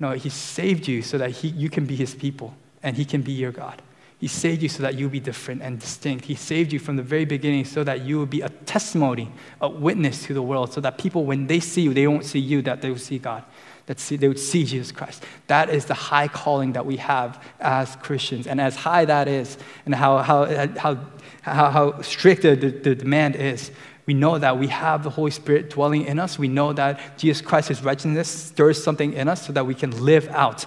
No, 0.00 0.10
He 0.12 0.28
saved 0.28 0.88
you 0.88 1.02
so 1.02 1.18
that 1.18 1.30
he, 1.30 1.48
you 1.48 1.70
can 1.70 1.86
be 1.86 1.94
His 1.94 2.14
people 2.14 2.54
and 2.82 2.96
He 2.96 3.04
can 3.04 3.22
be 3.22 3.32
your 3.32 3.52
God. 3.52 3.80
He 4.18 4.26
saved 4.26 4.62
you 4.62 4.68
so 4.68 4.82
that 4.82 4.94
you'll 4.94 5.10
be 5.10 5.20
different 5.20 5.62
and 5.62 5.78
distinct. 5.78 6.24
He 6.24 6.34
saved 6.34 6.72
you 6.72 6.78
from 6.78 6.96
the 6.96 7.02
very 7.02 7.26
beginning 7.26 7.64
so 7.64 7.84
that 7.84 8.00
you 8.00 8.18
will 8.18 8.26
be 8.26 8.40
a 8.40 8.48
testimony, 8.48 9.30
a 9.60 9.68
witness 9.68 10.24
to 10.24 10.34
the 10.34 10.42
world, 10.42 10.72
so 10.72 10.80
that 10.80 10.98
people, 10.98 11.24
when 11.24 11.46
they 11.46 11.60
see 11.60 11.82
you, 11.82 11.92
they 11.92 12.06
won't 12.06 12.24
see 12.24 12.38
you, 12.38 12.62
that 12.62 12.80
they 12.80 12.90
will 12.90 12.98
see 12.98 13.18
God 13.18 13.44
that 13.86 14.00
see, 14.00 14.16
they 14.16 14.28
would 14.28 14.38
see 14.38 14.64
Jesus 14.64 14.92
Christ. 14.92 15.22
That 15.46 15.68
is 15.68 15.84
the 15.84 15.94
high 15.94 16.28
calling 16.28 16.72
that 16.72 16.86
we 16.86 16.96
have 16.96 17.42
as 17.60 17.96
Christians. 17.96 18.46
And 18.46 18.60
as 18.60 18.76
high 18.76 19.04
that 19.04 19.28
is, 19.28 19.58
and 19.84 19.94
how, 19.94 20.18
how, 20.18 20.46
how, 20.76 20.98
how, 21.42 22.00
strict 22.00 22.42
the, 22.42 22.54
the 22.54 22.94
demand 22.94 23.36
is, 23.36 23.70
we 24.06 24.14
know 24.14 24.38
that 24.38 24.58
we 24.58 24.68
have 24.68 25.02
the 25.02 25.10
Holy 25.10 25.30
Spirit 25.30 25.70
dwelling 25.70 26.04
in 26.04 26.18
us. 26.18 26.38
We 26.38 26.48
know 26.48 26.72
that 26.72 27.18
Jesus 27.18 27.40
Christ, 27.40 27.68
Christ's 27.68 27.84
righteousness 27.84 28.28
stirs 28.28 28.82
something 28.82 29.12
in 29.14 29.28
us 29.28 29.46
so 29.46 29.52
that 29.52 29.66
we 29.66 29.74
can 29.74 30.04
live 30.04 30.28
out 30.28 30.66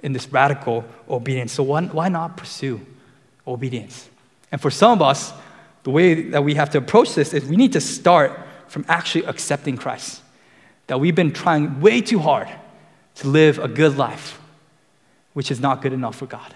in 0.00 0.12
this 0.12 0.32
radical 0.32 0.84
obedience. 1.08 1.52
So 1.52 1.64
why, 1.64 1.82
why 1.86 2.08
not 2.08 2.36
pursue 2.36 2.80
obedience? 3.46 4.08
And 4.52 4.60
for 4.60 4.70
some 4.70 4.92
of 4.92 5.02
us, 5.02 5.32
the 5.82 5.90
way 5.90 6.22
that 6.30 6.44
we 6.44 6.54
have 6.54 6.70
to 6.70 6.78
approach 6.78 7.14
this 7.14 7.34
is 7.34 7.44
we 7.44 7.56
need 7.56 7.72
to 7.72 7.80
start 7.80 8.38
from 8.68 8.84
actually 8.88 9.24
accepting 9.24 9.76
Christ 9.76 10.22
that 10.88 10.98
we've 10.98 11.14
been 11.14 11.32
trying 11.32 11.80
way 11.80 12.00
too 12.00 12.18
hard 12.18 12.48
to 13.16 13.28
live 13.28 13.58
a 13.58 13.68
good 13.68 13.96
life, 13.96 14.40
which 15.34 15.50
is 15.50 15.60
not 15.60 15.80
good 15.80 15.92
enough 15.92 16.16
for 16.16 16.26
God. 16.26 16.54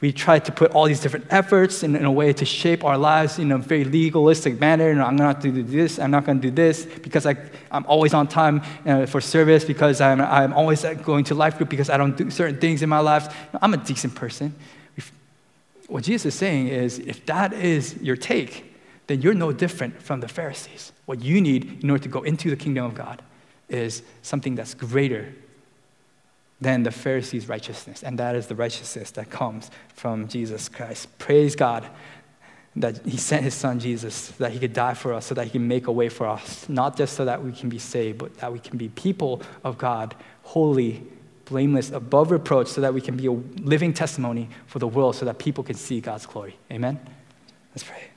We 0.00 0.12
try 0.12 0.38
to 0.38 0.52
put 0.52 0.72
all 0.72 0.84
these 0.84 1.00
different 1.00 1.26
efforts 1.30 1.82
in, 1.82 1.96
in 1.96 2.04
a 2.04 2.12
way 2.12 2.32
to 2.34 2.44
shape 2.44 2.84
our 2.84 2.98
lives 2.98 3.38
in 3.38 3.50
a 3.50 3.58
very 3.58 3.82
legalistic 3.82 4.60
manner. 4.60 4.90
I'm 5.02 5.16
not 5.16 5.40
going 5.40 5.54
to 5.54 5.62
do 5.62 5.68
this, 5.68 5.98
I'm 5.98 6.10
not 6.10 6.26
going 6.26 6.40
to 6.40 6.50
do 6.50 6.54
this 6.54 6.84
because 6.84 7.24
I, 7.24 7.34
I'm 7.70 7.86
always 7.86 8.12
on 8.12 8.28
time 8.28 8.62
uh, 8.84 9.06
for 9.06 9.20
service, 9.20 9.64
because 9.64 10.00
I'm, 10.00 10.20
I'm 10.20 10.52
always 10.52 10.84
going 11.02 11.24
to 11.24 11.34
life 11.34 11.56
group, 11.56 11.70
because 11.70 11.88
I 11.88 11.96
don't 11.96 12.16
do 12.16 12.30
certain 12.30 12.60
things 12.60 12.82
in 12.82 12.88
my 12.88 12.98
life. 13.00 13.34
I'm 13.60 13.72
a 13.72 13.78
decent 13.78 14.14
person. 14.14 14.54
If, 14.96 15.10
what 15.88 16.04
Jesus 16.04 16.34
is 16.34 16.38
saying 16.38 16.68
is 16.68 16.98
if 16.98 17.24
that 17.26 17.54
is 17.54 17.96
your 18.02 18.16
take, 18.16 18.74
then 19.06 19.22
you're 19.22 19.34
no 19.34 19.50
different 19.50 20.02
from 20.02 20.20
the 20.20 20.28
Pharisees. 20.28 20.92
What 21.06 21.22
you 21.22 21.40
need 21.40 21.82
in 21.82 21.90
order 21.90 22.02
to 22.02 22.08
go 22.08 22.22
into 22.22 22.50
the 22.50 22.56
kingdom 22.56 22.84
of 22.84 22.94
God 22.94 23.22
is 23.68 24.02
something 24.22 24.54
that's 24.54 24.74
greater 24.74 25.32
than 26.60 26.82
the 26.82 26.90
Pharisees' 26.90 27.48
righteousness. 27.48 28.02
And 28.02 28.18
that 28.18 28.34
is 28.34 28.46
the 28.46 28.54
righteousness 28.54 29.10
that 29.12 29.30
comes 29.30 29.70
from 29.94 30.28
Jesus 30.28 30.68
Christ. 30.68 31.18
Praise 31.18 31.54
God 31.54 31.86
that 32.76 33.04
He 33.06 33.16
sent 33.16 33.42
His 33.42 33.54
Son 33.54 33.80
Jesus, 33.80 34.28
that 34.32 34.52
He 34.52 34.58
could 34.58 34.72
die 34.72 34.94
for 34.94 35.14
us, 35.14 35.26
so 35.26 35.34
that 35.34 35.44
He 35.44 35.50
can 35.50 35.66
make 35.66 35.86
a 35.86 35.92
way 35.92 36.08
for 36.08 36.26
us, 36.26 36.68
not 36.68 36.96
just 36.96 37.14
so 37.14 37.24
that 37.24 37.42
we 37.42 37.52
can 37.52 37.68
be 37.68 37.78
saved, 37.78 38.18
but 38.18 38.36
that 38.38 38.52
we 38.52 38.58
can 38.58 38.76
be 38.76 38.88
people 38.90 39.42
of 39.64 39.78
God, 39.78 40.14
holy, 40.42 41.02
blameless, 41.46 41.90
above 41.90 42.30
reproach, 42.30 42.68
so 42.68 42.80
that 42.82 42.92
we 42.92 43.00
can 43.00 43.16
be 43.16 43.26
a 43.26 43.32
living 43.32 43.94
testimony 43.94 44.48
for 44.66 44.78
the 44.78 44.88
world, 44.88 45.16
so 45.16 45.24
that 45.24 45.38
people 45.38 45.64
can 45.64 45.76
see 45.76 46.00
God's 46.00 46.26
glory. 46.26 46.56
Amen? 46.70 47.00
Let's 47.70 47.84
pray. 47.84 48.15